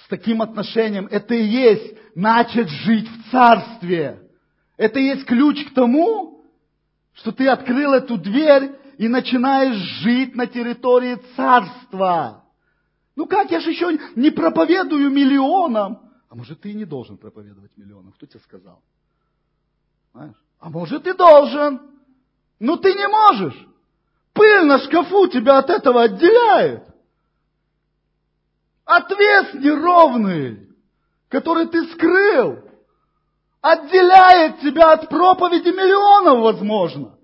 с 0.04 0.08
таким 0.08 0.44
отношением, 0.44 1.08
это 1.10 1.34
и 1.34 1.44
есть 1.44 1.98
начать 2.14 2.70
жить 2.70 3.10
в 3.10 3.32
царстве. 3.32 4.30
Это 4.78 5.00
и 5.00 5.06
есть 5.06 5.26
ключ 5.26 5.66
к 5.66 5.74
тому, 5.74 6.46
что 7.14 7.32
ты 7.32 7.48
открыл 7.48 7.94
эту 7.94 8.16
дверь 8.20 8.76
и 9.00 9.08
начинаешь 9.08 9.78
жить 10.04 10.36
на 10.36 10.46
территории 10.46 11.20
царства. 11.36 12.46
Ну 13.16 13.26
как, 13.26 13.50
я 13.50 13.62
же 13.62 13.72
еще 13.72 13.98
не 14.16 14.30
проповедую 14.30 15.10
миллионам. 15.10 16.08
А 16.30 16.36
может, 16.36 16.62
ты 16.62 16.70
и 16.70 16.76
не 16.76 16.86
должен 16.86 17.18
проповедовать 17.18 17.76
миллионам. 17.78 18.12
Кто 18.12 18.28
тебе 18.28 18.42
сказал? 18.42 18.80
Знаешь? 20.14 20.36
А 20.60 20.70
может 20.70 21.06
и 21.08 21.14
должен. 21.14 21.82
Но 22.60 22.78
ты 22.78 22.94
не 22.94 23.08
можешь. 23.08 23.68
Пыль 24.34 24.66
на 24.66 24.80
шкафу 24.80 25.28
тебя 25.28 25.60
от 25.60 25.70
этого 25.70 26.04
отделяет. 26.04 26.88
Отвес 28.86 29.54
неровный, 29.56 30.70
который 31.28 31.68
ты 31.68 31.84
скрыл, 31.94 32.60
отделяет 33.62 34.62
тебя 34.62 34.94
от 34.94 35.10
проповеди 35.10 35.70
миллионов, 35.70 36.40
возможно. 36.40 37.18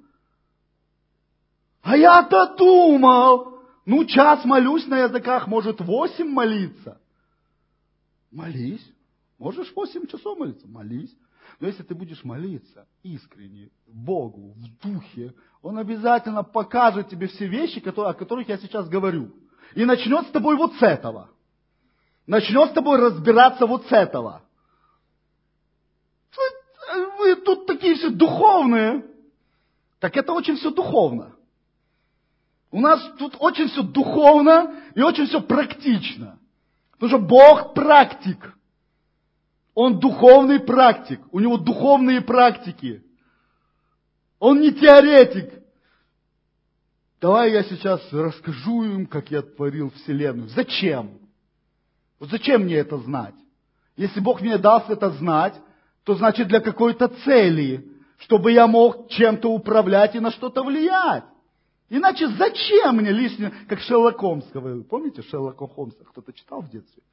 А 1.82 1.96
я-то 1.96 2.56
думал, 2.56 3.60
Ну, 3.86 4.06
час 4.06 4.46
молюсь 4.46 4.88
на 4.88 5.00
языках, 5.00 5.48
может, 5.48 5.82
восемь 5.82 6.30
молиться. 6.30 7.02
Молись. 8.32 8.86
Можешь 9.38 9.74
восемь 9.76 10.08
часов 10.08 10.38
молиться? 10.40 10.68
Молись. 10.68 11.14
Но 11.60 11.68
если 11.68 11.84
ты 11.84 11.96
будешь 11.96 12.24
молиться 12.24 12.88
искренне, 13.04 13.70
Богу, 13.88 14.54
в 14.56 14.86
духе, 14.86 15.34
Он 15.62 15.78
обязательно 15.78 16.44
покажет 16.44 17.10
тебе 17.10 17.28
все 17.28 17.48
вещи, 17.48 17.80
о 17.86 18.14
которых 18.14 18.50
я 18.50 18.58
сейчас 18.58 18.90
говорю. 18.90 19.32
И 19.76 19.86
начнет 19.86 20.28
с 20.28 20.32
тобой 20.32 20.56
вот 20.56 20.74
с 20.76 20.82
этого. 20.82 21.30
Начнет 22.26 22.72
с 22.72 22.74
тобой 22.74 23.00
разбираться 23.00 23.66
вот 23.66 23.86
с 23.88 23.92
этого. 23.92 24.44
Вы 27.20 27.36
тут 27.38 27.66
такие 27.66 27.96
все 27.96 28.10
духовные. 28.10 29.06
Так 30.00 30.18
это 30.18 30.34
очень 30.34 30.58
все 30.58 30.70
духовно. 30.72 31.36
У 32.72 32.80
нас 32.80 33.02
тут 33.18 33.36
очень 33.40 33.68
все 33.68 33.84
духовно 33.84 34.76
и 34.96 35.02
очень 35.02 35.28
все 35.28 35.42
практично. 35.42 36.40
Потому 36.94 37.10
что 37.10 37.20
Бог 37.20 37.74
практик. 37.74 38.54
Он 39.76 40.00
духовный 40.00 40.60
практик. 40.60 41.22
У 41.32 41.40
него 41.40 41.58
духовные 41.58 42.22
практики. 42.22 43.04
Он 44.40 44.62
не 44.62 44.72
теоретик. 44.72 45.64
Давай 47.20 47.52
я 47.54 47.64
сейчас 47.64 48.02
расскажу 48.12 48.84
им, 48.84 49.06
как 49.08 49.32
я 49.32 49.42
творил 49.42 49.92
Вселенную. 49.92 50.50
Зачем? 50.50 51.20
Вот 52.20 52.30
зачем 52.30 52.64
мне 52.64 52.76
это 52.76 52.98
знать? 52.98 53.36
Если 53.96 54.20
Бог 54.20 54.42
мне 54.42 54.58
даст 54.58 54.90
это 54.90 55.10
знать, 55.12 55.56
то 56.04 56.16
значит 56.16 56.48
для 56.48 56.60
какой-то 56.60 57.08
цели, 57.08 57.88
чтобы 58.18 58.52
я 58.52 58.68
мог 58.68 59.10
чем-то 59.10 59.50
управлять 59.50 60.16
и 60.16 60.20
на 60.20 60.32
что-то 60.32 60.64
влиять. 60.64 61.24
Иначе 61.90 62.28
зачем 62.28 62.98
мне 62.98 63.12
лишнее, 63.12 63.54
как 63.70 63.80
Шерлок 63.80 64.18
Холмс 64.18 64.46
говорил. 64.52 64.84
Помните 64.84 65.22
Шерлока 65.22 65.68
Холмса? 65.68 66.04
Кто-то 66.04 66.34
читал 66.34 66.62
в 66.62 66.70
детстве? 66.70 67.04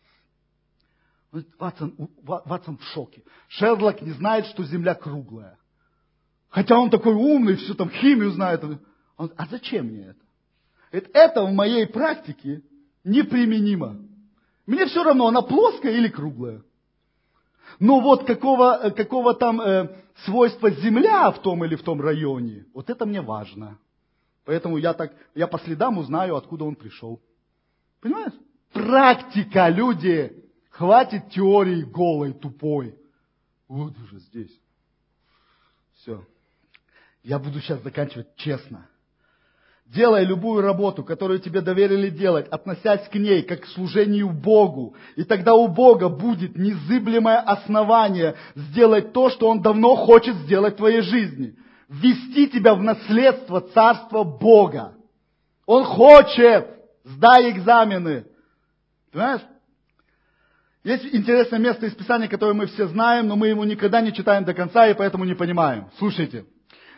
Ватсон, 1.59 1.95
Ватсон 2.23 2.79
в 2.79 2.85
шоке. 2.85 3.23
Шерлок 3.49 4.03
не 4.03 4.13
знает, 4.13 4.47
что 4.47 4.65
Земля 4.65 4.95
круглая. 4.95 5.59
Хотя 6.49 6.79
он 6.79 6.91
такой 6.91 7.15
умный, 7.15 7.57
все 7.57 7.75
там 7.75 7.89
химию 7.91 8.31
знает. 8.33 8.65
Он, 9.17 9.33
а 9.37 9.47
зачем 9.47 9.87
мне 9.87 10.15
это? 10.91 11.11
Это, 11.13 11.45
в 11.45 11.53
моей 11.53 11.87
практике 11.87 12.63
неприменимо. 13.05 13.99
Мне 14.67 14.87
все 14.87 15.05
равно, 15.05 15.29
она 15.29 15.43
плоская 15.43 15.93
или 15.93 16.09
круглая. 16.09 16.63
Но 17.79 18.01
вот 18.01 18.27
какого, 18.27 18.91
какого 18.97 19.35
там 19.35 19.61
э, 19.61 19.97
свойства 20.25 20.71
Земля 20.71 21.31
в 21.31 21.41
том 21.41 21.65
или 21.65 21.77
в 21.77 21.83
том 21.83 22.01
районе, 22.01 22.67
вот 22.75 22.91
это 22.91 23.07
мне 23.07 23.21
важно. 23.21 23.79
Поэтому 24.45 24.77
я 24.77 24.93
так, 24.95 25.13
я 25.37 25.47
по 25.47 25.59
следам 25.61 25.99
узнаю, 25.99 26.35
откуда 26.35 26.65
он 26.65 26.75
пришел. 26.75 27.21
Понимаешь? 28.01 28.33
Практика, 28.73 29.69
люди. 29.69 30.40
Хватит 30.81 31.29
теории 31.29 31.83
голой, 31.83 32.33
тупой. 32.33 32.95
Вот 33.69 33.93
уже 33.99 34.19
здесь. 34.21 34.59
Все. 35.93 36.25
Я 37.23 37.39
буду 37.39 37.61
сейчас 37.61 37.83
заканчивать 37.83 38.35
честно. 38.37 38.89
Делай 39.85 40.25
любую 40.25 40.63
работу, 40.63 41.05
которую 41.05 41.39
тебе 41.39 41.61
доверили 41.61 42.09
делать, 42.09 42.49
относясь 42.49 43.07
к 43.11 43.15
ней 43.17 43.43
как 43.43 43.61
к 43.61 43.67
служению 43.67 44.31
Богу. 44.31 44.95
И 45.17 45.25
тогда 45.25 45.53
у 45.53 45.69
Бога 45.69 46.09
будет 46.09 46.57
незыблемое 46.57 47.41
основание 47.41 48.37
сделать 48.55 49.13
то, 49.13 49.29
что 49.29 49.51
Он 49.51 49.61
давно 49.61 49.97
хочет 49.97 50.35
сделать 50.37 50.77
в 50.77 50.79
твоей 50.79 51.03
жизни. 51.03 51.57
Ввести 51.91 52.49
тебя 52.49 52.75
в 52.75 52.83
наследство 52.83 53.61
Царства 53.61 54.25
Бога. 54.25 54.95
Он 55.67 55.85
хочет. 55.85 56.69
Сдай 57.05 57.51
экзамены. 57.51 58.25
Понимаешь? 59.13 59.43
Есть 60.83 61.05
интересное 61.15 61.59
место 61.59 61.87
из 61.87 61.95
Писания, 61.95 62.27
которое 62.27 62.55
мы 62.55 62.67
все 62.67 62.87
знаем, 62.89 63.29
но 63.29 63.37
мы 63.37 63.49
его 63.49 63.65
никогда 63.65 64.01
не 64.01 64.15
читаем 64.15 64.45
до 64.45 64.55
конца 64.55 64.89
и 64.89 64.95
поэтому 64.95 65.25
не 65.25 65.35
понимаем. 65.35 65.91
Слушайте. 65.99 66.47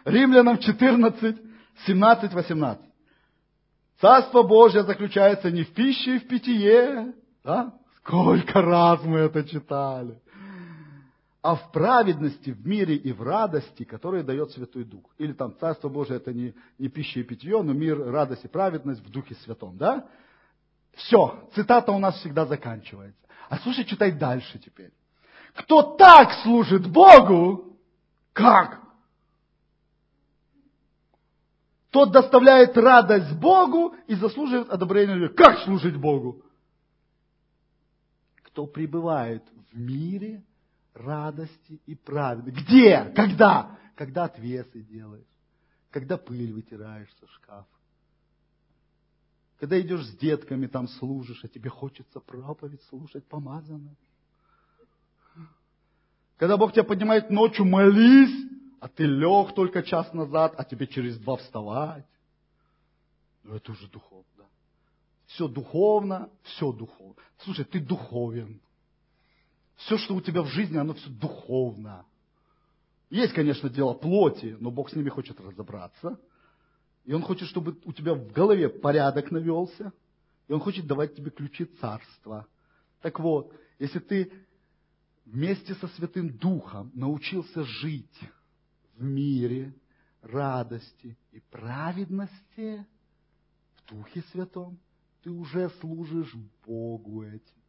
Римлянам 0.05 0.59
14, 0.59 1.37
17, 1.87 2.33
18. 2.33 2.85
Царство 4.01 4.43
Божье 4.43 4.85
заключается 4.85 5.51
не 5.51 5.65
в 5.65 5.73
пище 5.75 6.17
и 6.17 6.19
в 6.21 6.29
питье, 6.29 7.13
да? 7.45 7.75
Сколько 7.99 8.63
раз 8.63 9.03
мы 9.05 9.21
это 9.21 9.45
читали. 9.45 10.21
А 11.41 11.57
в 11.57 11.73
праведности, 11.73 12.51
в 12.51 12.65
мире 12.65 12.95
и 12.95 13.13
в 13.13 13.21
радости, 13.23 13.83
которые 13.83 14.23
дает 14.23 14.53
Святой 14.53 14.85
Дух. 14.85 15.05
Или 15.19 15.33
там 15.33 15.57
Царство 15.59 15.89
Божие 15.89 16.19
это 16.19 16.33
не, 16.33 16.55
не 16.79 16.89
пища 16.89 17.19
и 17.19 17.25
питье, 17.25 17.63
но 17.63 17.73
мир, 17.73 17.99
радость 17.99 18.45
и 18.45 18.49
праведность 18.49 19.05
в 19.05 19.11
Духе 19.11 19.35
Святом, 19.37 19.77
да? 19.77 20.07
Все, 20.95 21.49
цитата 21.55 21.91
у 21.91 21.99
нас 21.99 22.17
всегда 22.17 22.47
заканчивается. 22.47 23.22
А 23.53 23.59
слушай, 23.59 23.85
читай 23.85 24.12
дальше 24.12 24.59
теперь. 24.59 24.95
Кто 25.55 25.83
так 25.97 26.33
служит 26.43 26.91
Богу, 26.91 27.77
как? 28.33 28.81
Тот 31.91 32.12
доставляет 32.12 32.74
радость 32.79 33.31
Богу 33.39 33.95
и 34.07 34.15
заслуживает 34.15 34.70
одобрения 34.70 35.12
людей. 35.16 35.37
Как 35.37 35.59
служить 35.65 35.97
Богу? 35.97 36.43
Кто 38.45 38.66
пребывает 38.66 39.45
в 39.70 39.79
мире 39.79 40.43
радости 40.95 41.79
и 41.85 41.95
правды. 41.95 42.53
Где? 42.53 43.12
Когда? 43.15 43.79
Когда 43.97 44.24
отвесы 44.24 44.81
делаешь. 44.81 45.29
Когда 45.91 46.16
пыль 46.16 46.55
вытираешь 46.55 47.12
со 47.20 47.27
шкафа. 47.29 47.66
Когда 49.63 49.81
идешь 49.81 50.05
с 50.05 50.17
детками, 50.17 50.67
там 50.67 50.89
служишь, 50.89 51.45
а 51.45 51.49
тебе 51.49 51.71
хочется 51.71 52.19
проповедь 52.19 52.83
слушать 52.89 53.25
помазанно. 53.29 53.95
Когда 56.37 56.57
Бог 56.57 56.73
тебя 56.73 56.83
поднимает 56.83 57.31
ночью, 57.31 57.65
молись, 57.65 58.51
а 58.81 58.89
ты 58.89 59.05
лег 59.05 59.55
только 59.55 59.85
час 59.85 60.13
назад, 60.15 60.55
а 60.59 60.65
тебе 60.65 60.89
через 60.89 61.17
два 61.17 61.37
вставать. 61.37 62.05
Ну, 63.45 63.55
это 63.55 63.71
уже 63.71 63.87
духовно. 63.87 64.25
Да? 64.37 64.45
Все 65.27 65.47
духовно, 65.47 66.29
все 66.43 66.73
духовно. 66.73 67.15
Слушай, 67.45 67.65
ты 67.65 67.79
духовен. 67.79 68.61
Все, 69.77 69.97
что 69.97 70.17
у 70.17 70.21
тебя 70.21 70.43
в 70.43 70.49
жизни, 70.49 70.77
оно 70.77 70.95
все 70.95 71.09
духовно. 71.09 72.05
Есть, 73.11 73.33
конечно, 73.33 73.71
дело 73.71 73.95
плоти, 73.95 74.57
но 74.59 74.73
Бог 74.73 74.91
с 74.91 74.97
ними 74.97 75.09
хочет 75.09 75.41
разобраться. 75.41 76.19
И 77.05 77.12
Он 77.12 77.23
хочет, 77.23 77.49
чтобы 77.49 77.79
у 77.85 77.93
тебя 77.93 78.15
в 78.15 78.31
голове 78.33 78.69
порядок 78.69 79.31
навелся. 79.31 79.93
И 80.49 80.53
Он 80.53 80.61
хочет 80.61 80.87
давать 80.87 81.15
тебе 81.15 81.31
ключи 81.31 81.65
царства. 81.65 82.47
Так 83.01 83.19
вот, 83.19 83.55
если 83.79 83.99
ты 83.99 84.33
вместе 85.24 85.74
со 85.74 85.89
Святым 85.89 86.37
Духом 86.37 86.91
научился 86.95 87.65
жить 87.65 88.20
в 88.97 89.03
мире, 89.03 89.74
радости 90.23 91.16
и 91.33 91.41
праведности 91.51 92.87
в 93.77 93.91
Духе 93.91 94.23
Святом, 94.31 94.79
ты 95.23 95.31
уже 95.31 95.70
служишь 95.81 96.35
Богу 96.65 97.24
этим. 97.24 97.62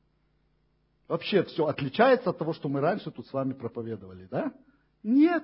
Вообще 1.07 1.43
все 1.43 1.65
отличается 1.65 2.30
от 2.30 2.38
того, 2.38 2.53
что 2.53 2.69
мы 2.69 2.80
раньше 2.80 3.11
тут 3.11 3.27
с 3.27 3.34
вами 3.34 3.53
проповедовали, 3.53 4.26
да? 4.26 4.53
Нет. 5.03 5.43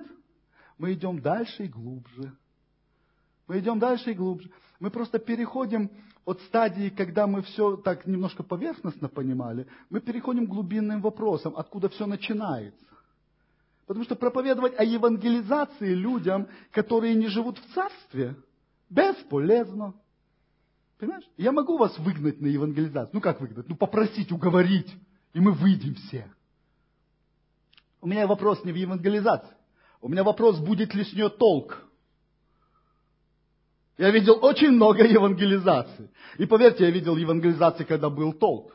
Мы 0.78 0.94
идем 0.94 1.20
дальше 1.20 1.64
и 1.64 1.68
глубже. 1.68 2.36
Мы 3.50 3.58
идем 3.58 3.80
дальше 3.80 4.12
и 4.12 4.14
глубже. 4.14 4.48
Мы 4.78 4.90
просто 4.90 5.18
переходим 5.18 5.90
от 6.24 6.40
стадии, 6.42 6.88
когда 6.88 7.26
мы 7.26 7.42
все 7.42 7.76
так 7.78 8.06
немножко 8.06 8.44
поверхностно 8.44 9.08
понимали, 9.08 9.66
мы 9.88 9.98
переходим 9.98 10.46
к 10.46 10.50
глубинным 10.50 11.00
вопросам, 11.00 11.54
откуда 11.56 11.88
все 11.88 12.06
начинается. 12.06 12.86
Потому 13.88 14.04
что 14.04 14.14
проповедовать 14.14 14.78
о 14.78 14.84
евангелизации 14.84 15.94
людям, 15.94 16.46
которые 16.70 17.16
не 17.16 17.26
живут 17.26 17.58
в 17.58 17.74
царстве, 17.74 18.36
бесполезно. 18.88 19.94
Понимаешь? 21.00 21.28
Я 21.36 21.50
могу 21.50 21.76
вас 21.76 21.98
выгнать 21.98 22.40
на 22.40 22.46
евангелизацию. 22.46 23.10
Ну 23.14 23.20
как 23.20 23.40
выгнать? 23.40 23.68
Ну 23.68 23.74
попросить, 23.74 24.30
уговорить, 24.30 24.94
и 25.32 25.40
мы 25.40 25.50
выйдем 25.50 25.96
все. 25.96 26.32
У 28.00 28.06
меня 28.06 28.28
вопрос 28.28 28.62
не 28.62 28.70
в 28.70 28.76
евангелизации. 28.76 29.56
У 30.00 30.08
меня 30.08 30.22
вопрос, 30.22 30.60
будет 30.60 30.94
ли 30.94 31.02
с 31.02 31.12
нее 31.12 31.30
толк. 31.30 31.89
Я 34.00 34.10
видел 34.12 34.38
очень 34.40 34.70
много 34.70 35.04
евангелизаций. 35.04 36.08
И 36.38 36.46
поверьте, 36.46 36.84
я 36.84 36.90
видел 36.90 37.16
евангелизации, 37.16 37.84
когда 37.84 38.08
был 38.08 38.32
толк. 38.32 38.72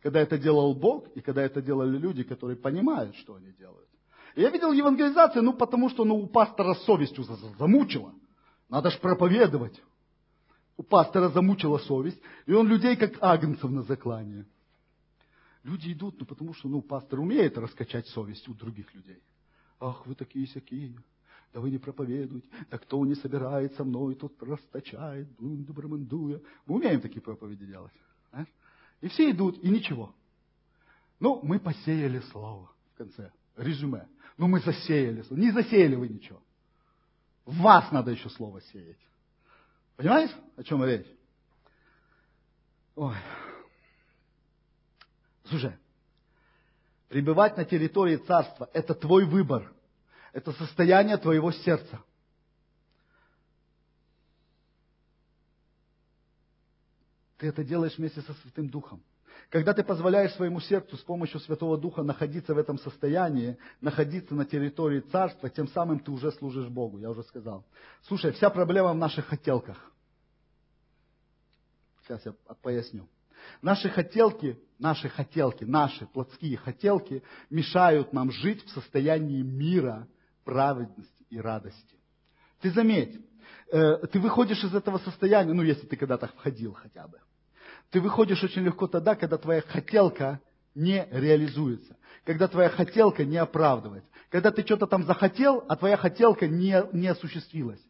Когда 0.00 0.20
это 0.20 0.38
делал 0.38 0.72
Бог, 0.72 1.08
и 1.16 1.20
когда 1.20 1.42
это 1.42 1.60
делали 1.60 1.98
люди, 1.98 2.22
которые 2.22 2.56
понимают, 2.56 3.16
что 3.16 3.34
они 3.34 3.50
делают. 3.58 3.88
Я 4.36 4.50
видел 4.50 4.70
евангелизацию, 4.70 5.42
ну, 5.42 5.52
потому 5.52 5.90
что 5.90 6.04
ну, 6.04 6.14
у 6.14 6.28
пастора 6.28 6.74
совесть 6.74 7.16
замучила. 7.58 8.14
Надо 8.68 8.90
ж 8.90 9.00
проповедовать. 9.00 9.82
У 10.76 10.84
пастора 10.84 11.28
замучила 11.30 11.78
совесть, 11.78 12.20
и 12.46 12.52
он 12.52 12.68
людей 12.68 12.94
как 12.94 13.20
агнцев 13.20 13.68
на 13.68 13.82
заклание. 13.82 14.46
Люди 15.64 15.92
идут, 15.92 16.20
ну, 16.20 16.24
потому 16.24 16.54
что, 16.54 16.68
ну, 16.68 16.82
пастор 16.82 17.18
умеет 17.18 17.58
раскачать 17.58 18.06
совесть 18.10 18.48
у 18.48 18.54
других 18.54 18.94
людей. 18.94 19.18
Ах, 19.80 20.06
вы 20.06 20.14
такие 20.14 20.46
всякие. 20.46 20.94
Да 21.52 21.60
вы 21.60 21.70
не 21.70 21.78
проповедуете, 21.78 22.48
да 22.70 22.78
кто 22.78 23.04
не 23.04 23.14
собирает 23.14 23.74
со 23.74 23.84
мной, 23.84 24.14
тот 24.14 24.40
расточает, 24.42 25.28
добромандуя. 25.38 26.40
Мы 26.66 26.76
умеем 26.76 27.00
такие 27.00 27.20
проповеди 27.20 27.66
делать. 27.66 27.92
Знаешь? 28.30 28.48
И 29.00 29.08
все 29.08 29.30
идут, 29.30 29.62
и 29.62 29.68
ничего. 29.68 30.14
Ну, 31.18 31.40
мы 31.42 31.58
посеяли 31.58 32.20
слово 32.30 32.70
в 32.94 32.98
конце, 32.98 33.32
резюме. 33.56 34.06
Ну, 34.36 34.48
мы 34.48 34.60
засеяли 34.60 35.22
слово. 35.22 35.40
Не 35.40 35.50
засеяли 35.50 35.94
вы 35.94 36.08
ничего. 36.08 36.42
Вас 37.46 37.90
надо 37.92 38.10
еще 38.10 38.28
слово 38.30 38.60
сеять. 38.60 38.98
Понимаете, 39.96 40.34
о 40.56 40.62
чем 40.62 40.84
речь? 40.84 41.06
Ой. 42.96 43.14
Слушай, 45.44 45.72
пребывать 47.08 47.56
на 47.56 47.64
территории 47.64 48.16
царства– 48.16 48.68
это 48.74 48.94
твой 48.94 49.24
выбор. 49.24 49.72
Это 50.36 50.52
состояние 50.52 51.16
твоего 51.16 51.50
сердца. 51.50 51.98
Ты 57.38 57.46
это 57.46 57.64
делаешь 57.64 57.96
вместе 57.96 58.20
со 58.20 58.34
Святым 58.34 58.68
Духом. 58.68 59.02
Когда 59.48 59.72
ты 59.72 59.82
позволяешь 59.82 60.34
своему 60.34 60.60
сердцу 60.60 60.98
с 60.98 61.00
помощью 61.00 61.40
Святого 61.40 61.78
Духа 61.78 62.02
находиться 62.02 62.54
в 62.54 62.58
этом 62.58 62.78
состоянии, 62.78 63.56
находиться 63.80 64.34
на 64.34 64.44
территории 64.44 65.00
Царства, 65.00 65.48
тем 65.48 65.68
самым 65.68 66.00
ты 66.00 66.10
уже 66.10 66.30
служишь 66.32 66.68
Богу, 66.68 66.98
я 66.98 67.08
уже 67.08 67.22
сказал. 67.22 67.64
Слушай, 68.02 68.32
вся 68.32 68.50
проблема 68.50 68.92
в 68.92 68.96
наших 68.96 69.24
хотелках. 69.24 69.90
Сейчас 72.02 72.26
я 72.26 72.34
поясню. 72.60 73.08
Наши 73.62 73.88
хотелки, 73.88 74.60
наши 74.78 75.08
хотелки, 75.08 75.64
наши 75.64 76.04
плотские 76.04 76.58
хотелки 76.58 77.22
мешают 77.48 78.12
нам 78.12 78.30
жить 78.30 78.62
в 78.66 78.70
состоянии 78.72 79.40
мира, 79.40 80.06
праведности 80.46 81.26
и 81.28 81.38
радости. 81.38 81.96
Ты 82.62 82.70
заметь, 82.70 83.20
э, 83.70 84.06
ты 84.06 84.18
выходишь 84.18 84.62
из 84.64 84.74
этого 84.74 84.98
состояния, 84.98 85.52
ну, 85.52 85.62
если 85.62 85.86
ты 85.86 85.96
когда-то 85.96 86.28
входил 86.28 86.72
хотя 86.72 87.06
бы. 87.06 87.18
Ты 87.90 88.00
выходишь 88.00 88.42
очень 88.42 88.62
легко 88.62 88.86
тогда, 88.86 89.14
когда 89.16 89.36
твоя 89.36 89.60
хотелка 89.60 90.40
не 90.74 91.06
реализуется, 91.10 91.96
когда 92.24 92.48
твоя 92.48 92.68
хотелка 92.68 93.24
не 93.24 93.36
оправдывается, 93.36 94.08
когда 94.30 94.50
ты 94.50 94.62
что-то 94.62 94.86
там 94.86 95.04
захотел, 95.04 95.64
а 95.68 95.76
твоя 95.76 95.96
хотелка 95.96 96.46
не, 96.46 96.82
не 96.92 97.08
осуществилась. 97.08 97.80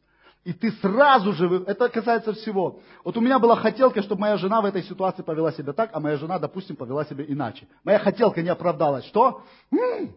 И 0.44 0.52
ты 0.52 0.70
сразу 0.72 1.32
же, 1.32 1.64
это 1.66 1.88
касается 1.88 2.32
всего. 2.32 2.80
Вот 3.04 3.16
у 3.16 3.20
меня 3.20 3.38
была 3.38 3.56
хотелка, 3.56 4.00
чтобы 4.02 4.20
моя 4.22 4.36
жена 4.36 4.62
в 4.62 4.64
этой 4.64 4.82
ситуации 4.84 5.22
повела 5.22 5.52
себя 5.52 5.72
так, 5.72 5.90
а 5.92 6.00
моя 6.00 6.16
жена, 6.16 6.38
допустим, 6.38 6.76
повела 6.76 7.04
себя 7.04 7.24
иначе. 7.26 7.66
Моя 7.84 7.98
хотелка 7.98 8.42
не 8.42 8.48
оправдалась. 8.48 9.04
Что? 9.06 9.42
М-м! 9.72 10.14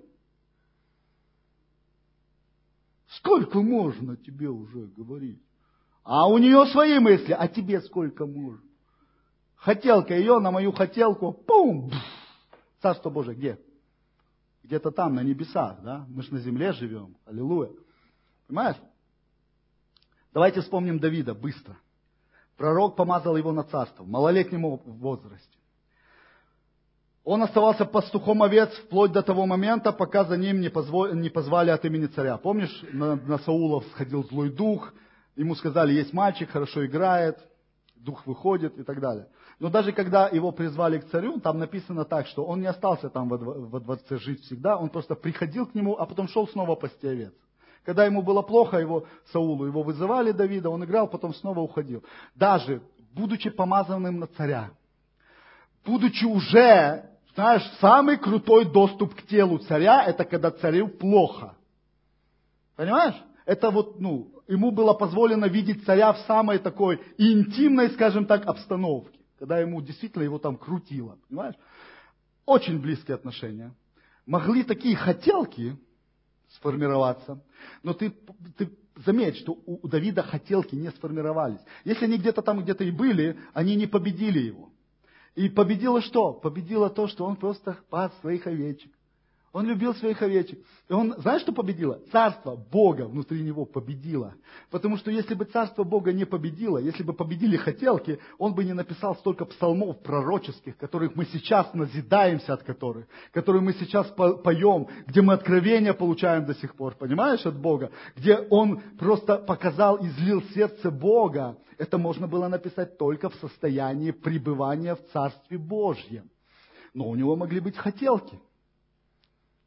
Сколько 3.10 3.62
можно 3.62 4.16
тебе 4.18 4.50
уже 4.50 4.88
говорить? 4.88 5.42
А 6.04 6.28
у 6.28 6.38
нее 6.38 6.66
свои 6.68 7.00
мысли, 7.00 7.34
а 7.38 7.48
тебе 7.48 7.82
сколько 7.82 8.26
можно? 8.26 8.62
Хотелка 9.56 10.16
ее 10.16 10.40
на 10.40 10.52
мою 10.52 10.72
хотелку, 10.72 11.34
пум! 11.34 11.92
Царство 12.82 13.10
Божие 13.10 13.36
где? 13.36 13.60
Где-то 14.64 14.92
там, 14.92 15.16
на 15.16 15.24
небесах, 15.24 15.82
да? 15.82 16.06
Мы 16.08 16.22
же 16.22 16.34
на 16.34 16.40
земле 16.40 16.72
живем. 16.74 17.18
Аллилуйя. 17.26 17.72
Понимаешь? 18.48 18.78
Давайте 20.32 20.62
вспомним 20.62 21.00
Давида 21.00 21.34
быстро. 21.34 21.78
Пророк 22.58 22.96
помазал 22.96 23.36
его 23.36 23.52
на 23.52 23.64
царство 23.64 24.04
в 24.04 24.08
малолетнем 24.08 24.78
возрасте. 24.86 25.59
Он 27.30 27.44
оставался 27.44 27.86
пастухом 27.86 28.42
овец 28.42 28.72
вплоть 28.86 29.12
до 29.12 29.22
того 29.22 29.46
момента, 29.46 29.92
пока 29.92 30.24
за 30.24 30.36
ним 30.36 30.62
не, 30.62 30.70
позвали, 30.70 31.16
не 31.16 31.30
позвали 31.30 31.70
от 31.70 31.86
имени 31.86 32.08
царя. 32.08 32.38
Помнишь, 32.38 32.84
на, 32.92 33.18
на 33.18 33.38
Саулов 33.38 33.86
сходил 33.92 34.24
злой 34.24 34.50
дух, 34.50 34.92
ему 35.36 35.54
сказали, 35.54 35.94
есть 35.94 36.12
мальчик, 36.12 36.50
хорошо 36.50 36.88
играет, 36.88 37.38
дух 37.98 38.26
выходит 38.26 38.80
и 38.80 38.84
так 38.84 39.00
далее. 39.00 39.28
Но 39.60 39.70
даже 39.70 39.92
когда 39.92 40.28
его 40.28 40.52
призвали 40.52 40.98
к 40.98 41.08
царю, 41.12 41.40
там 41.40 41.60
написано 41.60 42.04
так, 42.04 42.26
что 42.26 42.44
он 42.44 42.62
не 42.62 42.66
остался 42.66 43.12
там 43.12 43.30
во, 43.30 43.38
во 43.38 43.80
дворце 43.80 44.18
жить 44.18 44.42
всегда, 44.46 44.76
он 44.76 44.90
просто 44.90 45.14
приходил 45.14 45.68
к 45.68 45.76
нему, 45.76 45.98
а 46.00 46.08
потом 46.08 46.28
шел 46.30 46.48
снова 46.48 46.74
пасти 46.74 47.06
овец. 47.06 47.34
Когда 47.86 48.06
ему 48.08 48.24
было 48.24 48.42
плохо, 48.42 48.80
его 48.80 49.06
Саулу, 49.32 49.68
его 49.68 49.84
вызывали 49.84 50.32
Давида, 50.32 50.72
он 50.72 50.84
играл, 50.84 51.08
потом 51.08 51.36
снова 51.36 51.60
уходил. 51.60 52.04
Даже 52.34 52.82
будучи 53.14 53.52
помазанным 53.52 54.18
на 54.18 54.26
царя, 54.26 54.72
будучи 55.86 56.26
уже, 56.26 57.09
знаешь, 57.36 57.64
самый 57.80 58.18
крутой 58.18 58.66
доступ 58.66 59.16
к 59.16 59.24
телу 59.24 59.60
царя, 59.60 60.04
это 60.04 60.26
когда 60.26 60.52
царю 60.52 60.88
плохо. 60.88 61.56
Понимаешь? 62.76 63.16
Это 63.46 63.72
вот, 63.72 64.00
ну, 64.00 64.32
ему 64.48 64.72
было 64.72 64.94
позволено 64.94 65.46
видеть 65.46 65.86
царя 65.86 66.14
в 66.14 66.20
самой 66.20 66.60
такой 66.60 67.02
интимной, 67.18 67.90
скажем 67.92 68.26
так, 68.26 68.46
обстановке. 68.46 69.20
Когда 69.40 69.60
ему 69.60 69.82
действительно 69.82 70.24
его 70.24 70.38
там 70.38 70.58
крутило. 70.58 71.18
Понимаешь? 71.28 71.56
Очень 72.46 72.80
близкие 72.80 73.16
отношения. 73.16 73.74
Могли 74.26 74.64
такие 74.64 74.96
хотелки, 74.96 75.78
сформироваться. 76.50 77.44
Но 77.84 77.94
ты, 77.94 78.12
ты 78.58 78.70
заметь, 79.06 79.38
что 79.38 79.54
у, 79.66 79.80
у 79.86 79.88
Давида 79.88 80.24
хотелки 80.24 80.76
не 80.76 80.90
сформировались. 80.92 81.62
Если 81.86 82.06
они 82.06 82.18
где-то 82.18 82.42
там 82.42 82.62
где-то 82.62 82.84
и 82.84 82.92
были, 82.92 83.40
они 83.54 83.76
не 83.76 83.88
победили 83.88 84.40
его. 84.40 84.72
И 85.36 85.50
победило 85.50 86.02
что? 86.02 86.34
Победило 86.34 86.90
то, 86.90 87.08
что 87.08 87.26
он 87.26 87.36
просто 87.36 87.78
пас 87.90 88.12
своих 88.20 88.48
овечек. 88.48 88.92
Он 89.52 89.66
любил 89.66 89.96
своих 89.96 90.22
овечек. 90.22 90.60
И 90.90 90.94
он, 90.94 91.16
знаешь, 91.18 91.42
что 91.42 91.52
победило? 91.52 92.00
Царство 92.12 92.56
Бога 92.56 93.08
внутри 93.08 93.42
него 93.42 93.66
победило. 93.66 94.36
Потому 94.70 94.98
что 94.98 95.10
если 95.10 95.34
бы 95.34 95.46
царство 95.46 95.84
Бога 95.84 96.14
не 96.14 96.26
победило, 96.26 96.78
если 96.78 97.02
бы 97.02 97.14
победили 97.14 97.58
хотелки, 97.58 98.20
он 98.38 98.54
бы 98.54 98.64
не 98.64 98.74
написал 98.74 99.16
столько 99.16 99.46
псалмов 99.46 100.04
пророческих, 100.04 100.78
которых 100.78 101.16
мы 101.16 101.26
сейчас 101.26 101.74
назидаемся 101.74 102.54
от 102.54 102.64
которых, 102.64 103.08
которые 103.32 103.64
мы 103.64 103.74
сейчас 103.74 104.08
поем, 104.44 104.88
где 105.08 105.22
мы 105.22 105.34
откровения 105.34 105.94
получаем 105.94 106.46
до 106.46 106.54
сих 106.54 106.76
пор, 106.76 106.94
понимаешь, 106.96 107.46
от 107.46 107.58
Бога, 107.60 107.92
где 108.16 108.38
он 108.52 108.82
просто 109.00 109.38
показал, 109.38 109.98
излил 110.06 110.44
сердце 110.54 110.92
Бога. 110.92 111.58
Это 111.80 111.98
можно 111.98 112.28
было 112.28 112.48
написать 112.48 113.00
только 113.00 113.30
в 113.30 113.36
состоянии 113.36 114.12
пребывания 114.12 114.96
в 114.96 115.02
Царстве 115.12 115.58
Божьем. 115.58 116.30
Но 116.94 117.08
у 117.08 117.16
него 117.16 117.36
могли 117.36 117.60
быть 117.60 117.78
хотелки– 117.78 118.40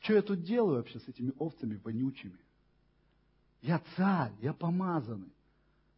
что 0.03 0.15
я 0.15 0.23
тут 0.23 0.43
делаю 0.43 0.77
вообще 0.77 0.99
с 0.99 1.09
этими 1.09 1.33
овцами 1.39 1.81
вонючими? 1.83 2.39
Я 3.61 3.81
царь, 3.97 4.33
я 4.41 4.53
помазанный. 4.53 5.33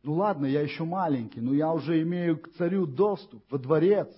Ну 0.03 0.15
ладно, 0.15 0.45
я 0.45 0.61
еще 0.61 0.85
маленький, 0.85 1.41
но 1.41 1.55
я 1.55 1.73
уже 1.73 2.03
имею 2.03 2.39
к 2.39 2.53
царю 2.53 2.87
доступ 2.87 3.43
во 3.51 3.59
дворец. 3.59 4.09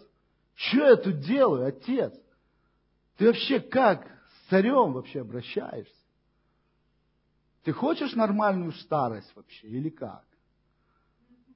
Что 0.55 0.79
я 0.79 0.97
тут 0.97 1.21
делаю, 1.21 1.67
отец? 1.67 2.13
Ты 3.17 3.27
вообще 3.27 3.61
как 3.61 4.05
с 4.07 4.51
царем 4.51 4.93
вообще 4.93 5.21
обращаешься? 5.21 5.95
Ты 7.63 7.73
хочешь 7.73 8.15
нормальную 8.15 8.73
старость 8.73 9.31
вообще 9.37 9.69
или 9.69 9.89
как? 9.89 10.25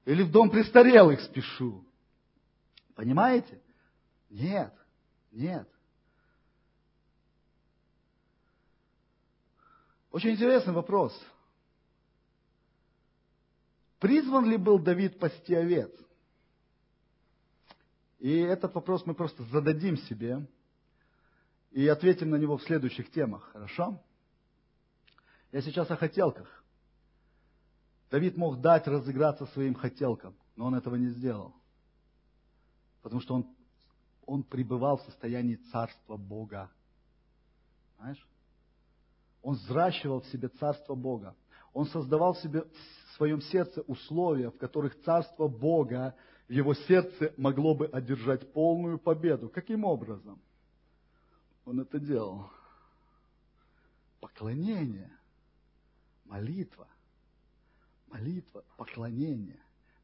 Или 0.05 0.23
в 0.23 0.31
дом 0.31 0.49
престарелых 0.49 1.19
спешу? 1.21 1.83
Понимаете? 2.95 3.61
Нет, 4.29 4.73
нет. 5.31 5.67
Очень 10.11 10.31
интересный 10.31 10.73
вопрос. 10.73 11.17
Призван 13.99 14.49
ли 14.49 14.57
был 14.57 14.77
Давид 14.77 15.19
пасти 15.19 15.53
овец? 15.53 15.91
И 18.19 18.37
этот 18.37 18.75
вопрос 18.75 19.05
мы 19.05 19.13
просто 19.13 19.43
зададим 19.43 19.97
себе 19.97 20.45
и 21.71 21.87
ответим 21.87 22.29
на 22.29 22.35
него 22.35 22.57
в 22.57 22.63
следующих 22.63 23.09
темах, 23.11 23.49
хорошо? 23.53 24.01
Я 25.51 25.61
сейчас 25.61 25.89
о 25.89 25.95
хотелках. 25.95 26.63
Давид 28.09 28.35
мог 28.35 28.59
дать 28.59 28.87
разыграться 28.87 29.45
своим 29.47 29.73
хотелкам, 29.73 30.35
но 30.55 30.65
он 30.65 30.75
этого 30.75 30.95
не 30.95 31.07
сделал. 31.07 31.55
Потому 33.01 33.21
что 33.21 33.35
он, 33.35 33.55
он 34.25 34.43
пребывал 34.43 34.97
в 34.97 35.03
состоянии 35.03 35.55
царства 35.71 36.17
Бога. 36.17 36.69
Знаешь? 37.97 38.27
Он 39.41 39.55
взращивал 39.55 40.21
в 40.21 40.27
себе 40.27 40.49
царство 40.49 40.95
Бога. 40.95 41.35
Он 41.73 41.85
создавал 41.87 42.33
в 42.33 42.39
себе 42.39 42.63
в 42.63 43.15
своем 43.15 43.41
сердце 43.41 43.81
условия, 43.81 44.49
в 44.49 44.57
которых 44.57 44.99
царство 45.01 45.47
Бога 45.47 46.15
в 46.47 46.51
его 46.51 46.73
сердце 46.73 47.33
могло 47.37 47.73
бы 47.73 47.87
одержать 47.87 48.51
полную 48.53 48.99
победу. 48.99 49.49
Каким 49.49 49.85
образом? 49.85 50.41
Он 51.65 51.79
это 51.79 51.99
делал. 51.99 52.49
Поклонение, 54.19 55.11
молитва, 56.25 56.87
молитва, 58.07 58.63
поклонение, 58.77 59.59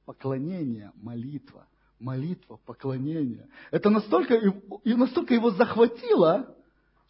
поклонение, 0.06 0.92
молитва, 0.96 1.68
молитва, 2.00 2.58
поклонение. 2.66 3.48
Это 3.72 3.90
настолько, 3.90 4.36
и 4.36 4.94
настолько 4.94 5.34
его 5.34 5.52
захватило, 5.52 6.56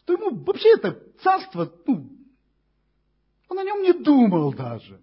что 0.02 0.14
ему 0.14 0.44
вообще 0.44 0.74
это 0.76 1.00
царство, 1.22 1.72
ну, 1.86 2.17
Он 3.50 3.60
о 3.60 3.64
нем 3.64 3.82
не 3.82 3.94
думал 3.94 4.54
даже. 4.54 5.02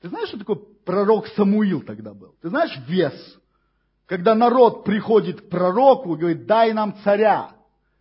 Ты 0.00 0.08
знаешь, 0.08 0.28
что 0.28 0.38
такое 0.38 0.58
пророк 0.84 1.28
Самуил 1.28 1.82
тогда 1.82 2.12
был? 2.12 2.34
Ты 2.42 2.48
знаешь 2.48 2.76
вес? 2.88 3.38
Когда 4.06 4.34
народ 4.34 4.84
приходит 4.84 5.40
к 5.40 5.48
пророку 5.48 6.14
и 6.14 6.18
говорит, 6.18 6.46
дай 6.46 6.72
нам 6.72 6.96
царя. 7.04 7.50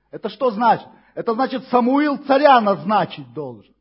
Это 0.09 0.29
что 0.29 0.51
значит? 0.51 0.87
Это 1.13 1.33
значит, 1.33 1.67
Самуил 1.67 2.17
царя 2.17 2.59
назначить 2.59 3.31
должен. 3.33 3.73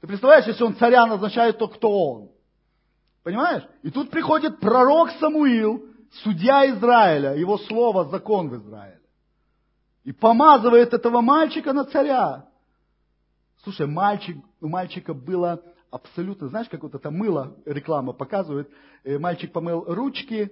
Ты 0.00 0.06
представляешь, 0.06 0.46
если 0.46 0.64
он 0.64 0.76
царя 0.76 1.06
назначает, 1.06 1.58
то 1.58 1.68
кто 1.68 1.90
он? 1.90 2.30
Понимаешь? 3.22 3.62
И 3.82 3.90
тут 3.90 4.10
приходит 4.10 4.58
пророк 4.60 5.10
Самуил, 5.12 5.84
судья 6.24 6.68
Израиля, 6.70 7.36
его 7.36 7.58
слово 7.58 8.06
закон 8.06 8.48
в 8.48 8.56
Израиле. 8.56 9.00
И 10.04 10.12
помазывает 10.12 10.94
этого 10.94 11.20
мальчика 11.20 11.72
на 11.72 11.84
царя. 11.84 12.47
Слушай, 13.68 13.86
мальчик, 13.86 14.38
у 14.62 14.68
мальчика 14.68 15.12
было 15.12 15.62
абсолютно, 15.90 16.48
знаешь, 16.48 16.70
как 16.70 16.82
вот 16.84 16.94
это 16.94 17.10
мыло, 17.10 17.54
реклама 17.66 18.14
показывает, 18.14 18.70
э, 19.04 19.18
мальчик 19.18 19.52
помыл 19.52 19.84
ручки, 19.86 20.50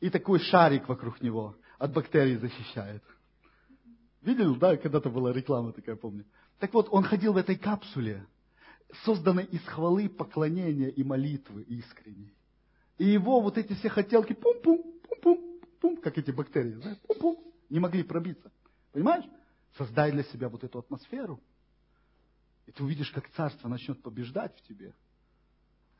и 0.00 0.10
такой 0.10 0.40
шарик 0.40 0.88
вокруг 0.88 1.22
него 1.22 1.54
от 1.78 1.92
бактерий 1.92 2.34
защищает. 2.34 3.04
Видел, 4.22 4.56
да, 4.56 4.76
когда-то 4.76 5.08
была 5.08 5.32
реклама 5.32 5.72
такая, 5.72 5.94
помню. 5.94 6.24
Так 6.58 6.74
вот, 6.74 6.88
он 6.90 7.04
ходил 7.04 7.32
в 7.32 7.36
этой 7.36 7.54
капсуле, 7.54 8.26
созданной 9.04 9.44
из 9.44 9.62
хвалы, 9.62 10.08
поклонения 10.08 10.88
и 10.88 11.04
молитвы 11.04 11.62
искренней. 11.62 12.34
И 12.98 13.04
его 13.04 13.40
вот 13.40 13.56
эти 13.56 13.72
все 13.74 13.88
хотелки, 13.88 14.32
пум-пум, 14.32 14.82
пум-пум, 15.08 15.60
пум, 15.80 15.96
как 15.98 16.18
эти 16.18 16.32
бактерии, 16.32 16.72
знаешь, 16.72 16.98
пум-пум, 17.06 17.38
не 17.70 17.78
могли 17.78 18.02
пробиться. 18.02 18.50
Понимаешь? 18.90 19.26
Создай 19.76 20.10
для 20.10 20.24
себя 20.24 20.48
вот 20.48 20.64
эту 20.64 20.80
атмосферу. 20.80 21.40
И 22.68 22.70
ты 22.70 22.84
увидишь, 22.84 23.10
как 23.12 23.30
царство 23.30 23.66
начнет 23.66 24.02
побеждать 24.02 24.54
в 24.54 24.62
тебе. 24.68 24.92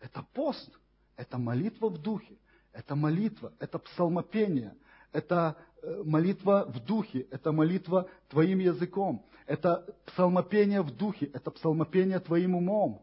Это 0.01 0.23
пост, 0.35 0.71
это 1.17 1.39
молитва 1.39 1.89
в 1.89 1.97
духе, 1.97 2.37
это 2.75 2.95
молитва, 2.95 3.55
это 3.59 3.79
псалмопение, 3.79 4.77
это 5.11 5.57
э, 5.81 6.03
молитва 6.05 6.67
в 6.69 6.85
духе, 6.85 7.21
это 7.31 7.53
молитва 7.53 8.11
твоим 8.29 8.59
языком, 8.59 9.25
это 9.47 9.97
псалмопение 10.05 10.83
в 10.83 10.95
духе, 10.95 11.31
это 11.33 11.51
псалмопение 11.51 12.21
твоим 12.21 12.55
умом. 12.55 13.03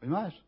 Понимаешь? 0.00 0.42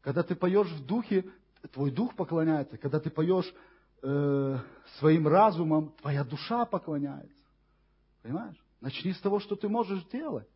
Когда 0.00 0.24
ты 0.24 0.34
поешь 0.34 0.72
в 0.72 0.84
духе, 0.84 1.24
твой 1.72 1.92
дух 1.92 2.16
поклоняется. 2.16 2.78
Когда 2.78 2.98
ты 2.98 3.10
поешь 3.10 3.54
э, 4.02 4.58
своим 4.98 5.28
разумом, 5.28 5.94
твоя 6.00 6.24
душа 6.24 6.64
поклоняется. 6.66 7.44
Понимаешь? 8.22 8.60
Начни 8.80 9.12
с 9.12 9.20
того, 9.20 9.38
что 9.38 9.54
ты 9.54 9.68
можешь 9.68 10.04
делать. 10.06 10.48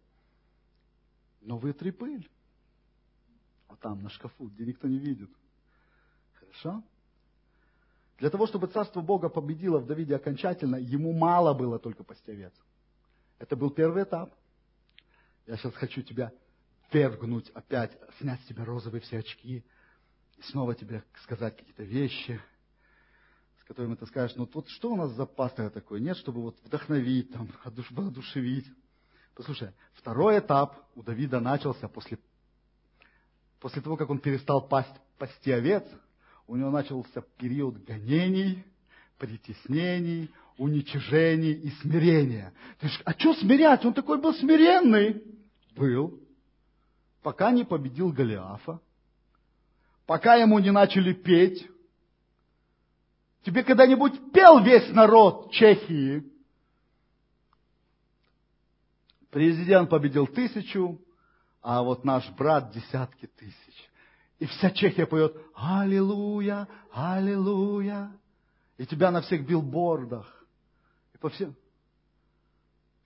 Но 1.46 1.58
вытри 1.58 1.92
пыль. 1.92 2.28
Вот 3.68 3.78
там, 3.78 4.02
на 4.02 4.10
шкафу, 4.10 4.48
где 4.48 4.66
никто 4.66 4.88
не 4.88 4.98
видит. 4.98 5.30
Хорошо? 6.34 6.82
Для 8.18 8.30
того, 8.30 8.48
чтобы 8.48 8.66
Царство 8.66 9.00
Бога 9.00 9.28
победило 9.28 9.78
в 9.78 9.86
Давиде 9.86 10.16
окончательно, 10.16 10.74
ему 10.74 11.12
мало 11.12 11.54
было 11.54 11.78
только 11.78 12.02
пасти 12.02 12.32
овец. 12.32 12.52
Это 13.38 13.54
был 13.54 13.70
первый 13.70 14.02
этап. 14.02 14.34
Я 15.46 15.56
сейчас 15.56 15.74
хочу 15.74 16.02
тебя 16.02 16.32
вергнуть 16.92 17.48
опять, 17.50 17.96
снять 18.18 18.40
с 18.40 18.46
тебя 18.46 18.64
розовые 18.64 19.00
все 19.02 19.18
очки, 19.18 19.64
и 20.38 20.42
снова 20.42 20.74
тебе 20.74 21.04
сказать 21.22 21.56
какие-то 21.56 21.84
вещи, 21.84 22.40
с 23.60 23.64
которыми 23.68 23.94
ты 23.94 24.06
скажешь, 24.06 24.36
ну 24.36 24.48
вот 24.52 24.68
что 24.68 24.92
у 24.92 24.96
нас 24.96 25.12
за 25.12 25.26
пастырь 25.26 25.70
такой? 25.70 26.00
Нет, 26.00 26.16
чтобы 26.16 26.42
вот 26.42 26.58
вдохновить, 26.64 27.32
там, 27.32 27.48
воодушевить. 27.90 28.66
Послушай, 29.36 29.70
второй 29.94 30.40
этап 30.40 30.76
у 30.96 31.02
Давида 31.02 31.38
начался 31.38 31.86
после, 31.86 32.18
после 33.60 33.80
того, 33.82 33.96
как 33.96 34.10
он 34.10 34.18
перестал 34.18 34.66
пасть, 34.66 34.94
пасти 35.18 35.52
овец– 35.52 35.84
у 36.46 36.56
него 36.56 36.70
начался 36.70 37.22
период 37.38 37.82
гонений, 37.84 38.64
притеснений, 39.18 40.30
уничижений 40.58 41.52
и 41.52 41.70
смирения. 41.82 42.52
Ты 42.78 42.86
говоришь, 42.86 43.02
а 43.04 43.12
что 43.12 43.34
смирять? 43.34 43.84
Он 43.84 43.92
такой 43.92 44.20
был 44.20 44.32
смиренный. 44.34 45.22
Был. 45.74 46.20
Пока 47.22 47.50
не 47.50 47.64
победил 47.64 48.12
Голиафа. 48.12 48.80
Пока 50.06 50.36
ему 50.36 50.58
не 50.60 50.70
начали 50.70 51.12
петь. 51.12 51.68
Тебе 53.42 53.64
когда-нибудь 53.64 54.32
пел 54.32 54.62
весь 54.62 54.88
народ 54.92 55.50
Чехии? 55.52 56.24
Президент 59.30 59.90
победил 59.90 60.26
тысячу, 60.26 61.00
а 61.62 61.82
вот 61.82 62.04
наш 62.04 62.28
брат 62.30 62.70
десятки 62.70 63.26
тысяч. 63.26 63.90
И 64.38 64.46
вся 64.46 64.70
Чехия 64.70 65.06
поет 65.06 65.36
«Аллилуйя, 65.54 66.68
Аллилуйя». 66.92 68.12
И 68.76 68.86
тебя 68.86 69.10
на 69.10 69.22
всех 69.22 69.46
билбордах. 69.46 70.46
И 71.14 71.18
по 71.18 71.30
всем. 71.30 71.56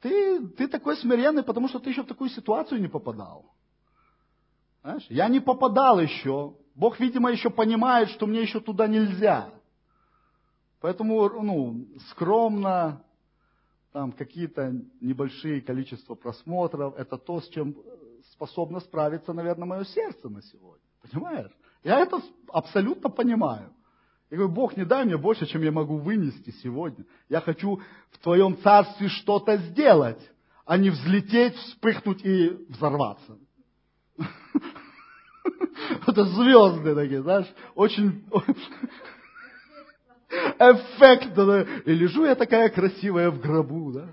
Ты, 0.00 0.48
ты 0.48 0.66
такой 0.66 0.96
смиренный, 0.96 1.42
потому 1.42 1.68
что 1.68 1.78
ты 1.78 1.90
еще 1.90 2.02
в 2.02 2.08
такую 2.08 2.30
ситуацию 2.30 2.80
не 2.80 2.88
попадал. 2.88 3.54
Знаешь? 4.82 5.06
Я 5.08 5.28
не 5.28 5.40
попадал 5.40 6.00
еще. 6.00 6.56
Бог, 6.74 6.98
видимо, 6.98 7.30
еще 7.30 7.50
понимает, 7.50 8.08
что 8.10 8.26
мне 8.26 8.42
еще 8.42 8.60
туда 8.60 8.86
нельзя. 8.86 9.50
Поэтому, 10.80 11.28
ну, 11.42 11.86
скромно, 12.10 13.04
там 13.92 14.12
какие-то 14.12 14.72
небольшие 15.00 15.60
количества 15.60 16.14
просмотров, 16.14 16.94
это 16.96 17.18
то, 17.18 17.40
с 17.40 17.48
чем 17.48 17.74
способно 18.32 18.80
справиться, 18.80 19.32
наверное, 19.32 19.66
мое 19.66 19.84
сердце 19.84 20.28
на 20.28 20.42
сегодня. 20.42 20.84
Понимаешь? 21.02 21.50
Я 21.82 22.00
это 22.00 22.20
абсолютно 22.52 23.10
понимаю. 23.10 23.72
Я 24.30 24.36
говорю, 24.36 24.52
Бог, 24.54 24.76
не 24.76 24.84
дай 24.84 25.04
мне 25.04 25.16
больше, 25.16 25.46
чем 25.46 25.62
я 25.62 25.72
могу 25.72 25.96
вынести 25.98 26.50
сегодня. 26.62 27.04
Я 27.28 27.40
хочу 27.40 27.80
в 28.12 28.18
Твоем 28.18 28.56
Царстве 28.58 29.08
что-то 29.08 29.56
сделать, 29.56 30.20
а 30.64 30.76
не 30.76 30.90
взлететь, 30.90 31.56
вспыхнуть 31.56 32.24
и 32.24 32.50
взорваться. 32.68 33.38
Это 36.06 36.24
звезды 36.24 36.94
такие, 36.94 37.22
знаешь, 37.22 37.52
очень 37.74 38.24
эффект. 40.30 41.36
И 41.86 41.92
лежу 41.92 42.24
я 42.24 42.34
такая 42.34 42.68
красивая 42.68 43.30
в 43.30 43.40
гробу, 43.40 43.92
да. 43.92 44.08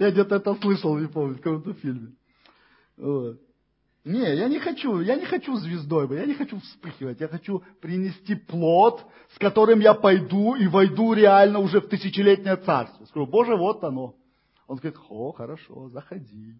Я 0.00 0.10
где-то 0.10 0.36
это 0.36 0.54
слышал, 0.56 0.96
не 0.98 1.08
помню, 1.08 1.36
в 1.36 1.40
каком-то 1.40 1.74
фильме. 1.74 2.12
Вот. 2.96 3.38
Не, 4.04 4.34
я 4.34 4.48
не 4.48 4.58
хочу, 4.58 5.00
я 5.00 5.14
не 5.14 5.26
хочу 5.26 5.56
звездой 5.56 6.08
быть, 6.08 6.18
я 6.18 6.24
не 6.24 6.34
хочу 6.34 6.58
вспыхивать, 6.58 7.20
я 7.20 7.28
хочу 7.28 7.62
принести 7.82 8.34
плод, 8.34 9.04
с 9.34 9.38
которым 9.38 9.80
я 9.80 9.92
пойду 9.92 10.54
и 10.54 10.66
войду 10.68 11.12
реально 11.12 11.58
уже 11.58 11.80
в 11.82 11.88
тысячелетнее 11.88 12.56
царство. 12.56 13.04
Скажу, 13.04 13.26
Боже, 13.26 13.56
вот 13.56 13.84
оно. 13.84 14.14
Он 14.66 14.76
говорит, 14.76 14.98
о, 15.10 15.32
хорошо, 15.32 15.90
заходи. 15.90 16.54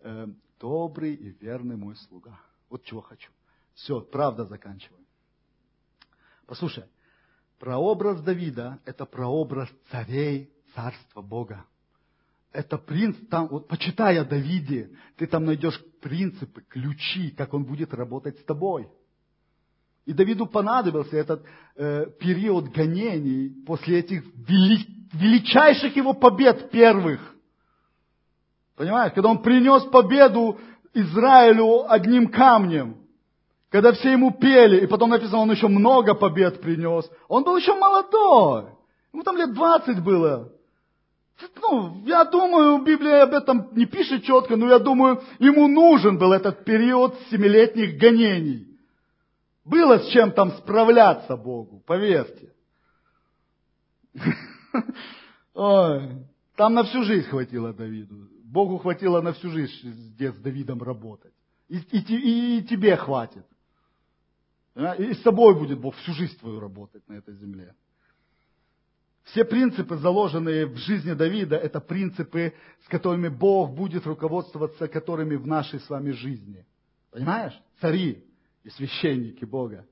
Э, 0.00 0.26
добрый 0.58 1.14
и 1.14 1.36
верный 1.40 1.76
мой 1.76 1.94
слуга. 1.96 2.40
Вот 2.68 2.82
чего 2.82 3.00
хочу. 3.00 3.30
Все, 3.74 4.00
правда 4.00 4.44
заканчиваем. 4.44 5.03
Послушай, 6.46 6.84
прообраз 7.58 8.20
Давида– 8.20 8.80
это 8.84 9.06
прообраз 9.06 9.68
царей 9.90 10.50
царства 10.74 11.22
Бога 11.22 11.64
это 12.54 12.78
принц, 12.78 13.16
там, 13.28 13.48
вот 13.48 13.66
почитай 13.66 14.16
о 14.18 14.24
Давиде, 14.24 14.90
ты 15.16 15.26
там 15.26 15.44
найдешь 15.44 15.78
принципы, 16.00 16.62
ключи, 16.62 17.30
как 17.30 17.52
он 17.52 17.64
будет 17.64 17.92
работать 17.92 18.38
с 18.38 18.44
тобой. 18.44 18.88
И 20.06 20.12
Давиду 20.12 20.46
понадобился 20.46 21.16
этот 21.16 21.44
э, 21.76 22.06
период 22.20 22.68
гонений 22.68 23.50
после 23.66 23.98
этих 23.98 24.22
вели, 24.36 24.86
величайших 25.12 25.96
его 25.96 26.14
побед 26.14 26.70
первых. 26.70 27.20
Понимаешь, 28.76 29.12
когда 29.14 29.30
он 29.30 29.42
принес 29.42 29.82
победу 29.90 30.58
Израилю 30.92 31.90
одним 31.90 32.28
камнем, 32.28 33.03
когда 33.74 33.92
все 33.92 34.12
ему 34.12 34.30
пели, 34.30 34.84
и 34.84 34.86
потом 34.86 35.10
написано, 35.10 35.38
он 35.38 35.50
еще 35.50 35.66
много 35.66 36.14
побед 36.14 36.60
принес. 36.60 37.10
Он 37.26 37.42
был 37.42 37.56
еще 37.56 37.74
молодой. 37.74 38.66
Ему 39.12 39.24
там 39.24 39.36
лет 39.36 39.52
20 39.52 40.00
было. 40.00 40.52
Ну, 41.60 42.04
я 42.06 42.24
думаю, 42.24 42.84
Библия 42.84 43.24
об 43.24 43.34
этом 43.34 43.70
не 43.72 43.86
пишет 43.86 44.22
четко, 44.22 44.54
но 44.54 44.68
я 44.68 44.78
думаю, 44.78 45.24
ему 45.40 45.66
нужен 45.66 46.18
был 46.18 46.32
этот 46.32 46.64
период 46.64 47.16
семилетних 47.32 47.98
гонений. 47.98 48.78
Было 49.64 49.98
с 49.98 50.06
чем 50.10 50.30
там 50.30 50.52
справляться 50.52 51.36
Богу, 51.36 51.82
поверьте. 51.84 52.52
Ой, 55.54 56.10
там 56.54 56.74
на 56.74 56.84
всю 56.84 57.02
жизнь 57.02 57.28
хватило 57.28 57.72
Давиду. 57.72 58.28
Богу 58.44 58.78
хватило 58.78 59.20
на 59.20 59.32
всю 59.32 59.50
жизнь 59.50 60.14
с 60.16 60.36
Давидом 60.36 60.80
работать. 60.80 61.34
И, 61.68 61.78
и, 61.78 61.98
и, 61.98 62.58
и 62.58 62.62
тебе 62.62 62.96
хватит. 62.96 63.44
И 64.74 65.14
с 65.14 65.20
тобой 65.22 65.54
будет 65.54 65.78
Бог 65.78 65.94
всю 65.96 66.12
жизнь 66.12 66.36
твою 66.38 66.58
работать 66.58 67.08
на 67.08 67.14
этой 67.14 67.34
земле. 67.34 67.74
Все 69.24 69.44
принципы, 69.44 69.96
заложенные 69.96 70.66
в 70.66 70.76
жизни 70.76 71.12
Давида, 71.12 71.56
это 71.56 71.80
принципы, 71.80 72.52
с 72.84 72.88
которыми 72.88 73.28
Бог 73.28 73.74
будет 73.74 74.06
руководствоваться, 74.06 74.88
которыми 74.88 75.36
в 75.36 75.46
нашей 75.46 75.80
с 75.80 75.88
вами 75.88 76.10
жизни. 76.10 76.66
Понимаешь? 77.10 77.58
Цари 77.80 78.24
и 78.64 78.70
священники 78.70 79.44
Бога. 79.44 79.86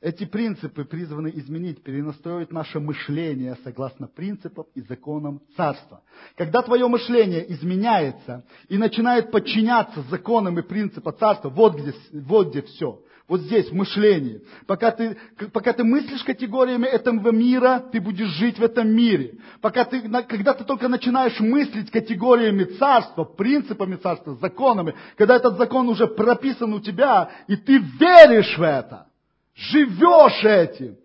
Эти 0.00 0.24
принципы 0.24 0.84
призваны 0.84 1.28
изменить, 1.34 1.82
перенастроить 1.82 2.52
наше 2.52 2.78
мышление 2.78 3.56
согласно 3.64 4.06
принципам 4.06 4.66
и 4.74 4.80
законам 4.80 5.42
царства. 5.56 6.02
Когда 6.36 6.62
твое 6.62 6.86
мышление 6.86 7.52
изменяется 7.52 8.44
и 8.68 8.78
начинает 8.78 9.32
подчиняться 9.32 10.02
законам 10.02 10.56
и 10.58 10.62
принципам 10.62 11.16
царства, 11.18 11.48
вот 11.50 11.76
где, 11.76 11.94
вот 12.12 12.50
где 12.50 12.62
все. 12.62 13.02
Вот 13.28 13.42
здесь, 13.42 13.68
в 13.68 13.74
мышлении. 13.74 14.42
Пока 14.66 14.90
ты, 14.90 15.18
пока 15.52 15.74
ты 15.74 15.84
мыслишь 15.84 16.24
категориями 16.24 16.86
этого 16.86 17.30
мира, 17.30 17.84
ты 17.92 18.00
будешь 18.00 18.30
жить 18.30 18.58
в 18.58 18.62
этом 18.62 18.88
мире. 18.88 19.38
Пока 19.60 19.84
ты, 19.84 20.00
когда 20.00 20.54
ты 20.54 20.64
только 20.64 20.88
начинаешь 20.88 21.38
мыслить 21.38 21.90
категориями 21.90 22.64
царства, 22.64 23.24
принципами 23.24 23.96
царства, 23.96 24.34
законами, 24.36 24.94
когда 25.16 25.36
этот 25.36 25.58
закон 25.58 25.90
уже 25.90 26.06
прописан 26.06 26.72
у 26.72 26.80
тебя, 26.80 27.30
и 27.46 27.56
ты 27.56 27.76
веришь 27.76 28.56
в 28.56 28.62
это, 28.62 29.08
живешь 29.54 30.42
этим, 30.42 30.96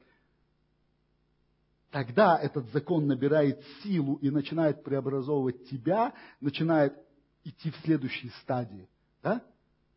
тогда 1.91 2.39
этот 2.41 2.71
закон 2.71 3.05
набирает 3.05 3.61
силу 3.83 4.15
и 4.15 4.29
начинает 4.29 4.81
преобразовывать 4.81 5.69
тебя, 5.69 6.13
начинает 6.39 6.93
идти 7.43 7.69
в 7.69 7.75
следующие 7.83 8.31
стадии, 8.43 8.87
да? 9.21 9.41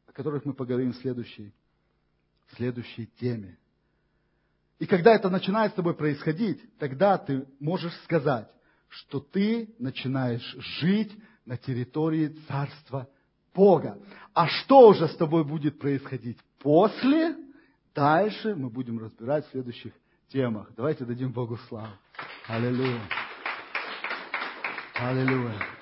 о 0.08 0.12
которых 0.12 0.44
мы 0.44 0.54
поговорим 0.54 0.92
в 0.92 0.96
следующей, 0.96 1.52
следующей 2.54 3.06
теме. 3.18 3.58
И 4.78 4.86
когда 4.86 5.14
это 5.14 5.30
начинает 5.30 5.72
с 5.72 5.74
тобой 5.74 5.94
происходить, 5.94 6.60
тогда 6.78 7.18
ты 7.18 7.46
можешь 7.58 7.94
сказать, 8.04 8.48
что 8.88 9.20
ты 9.20 9.74
начинаешь 9.78 10.56
жить 10.80 11.12
на 11.44 11.56
территории 11.56 12.36
Царства 12.46 13.08
Бога. 13.54 13.98
А 14.34 14.46
что 14.48 14.88
уже 14.88 15.08
с 15.08 15.16
тобой 15.16 15.44
будет 15.44 15.78
происходить 15.78 16.38
после 16.58 17.36
Дальше 17.96 18.54
мы 18.54 18.68
будем 18.68 18.98
разбирать 18.98 19.46
в 19.46 19.50
следующих 19.52 19.92
темах. 20.28 20.68
Давайте 20.76 21.06
дадим 21.06 21.32
Богу 21.32 21.56
славу. 21.66 21.88
Аллилуйя. 22.46 23.00
Аллилуйя. 24.94 25.75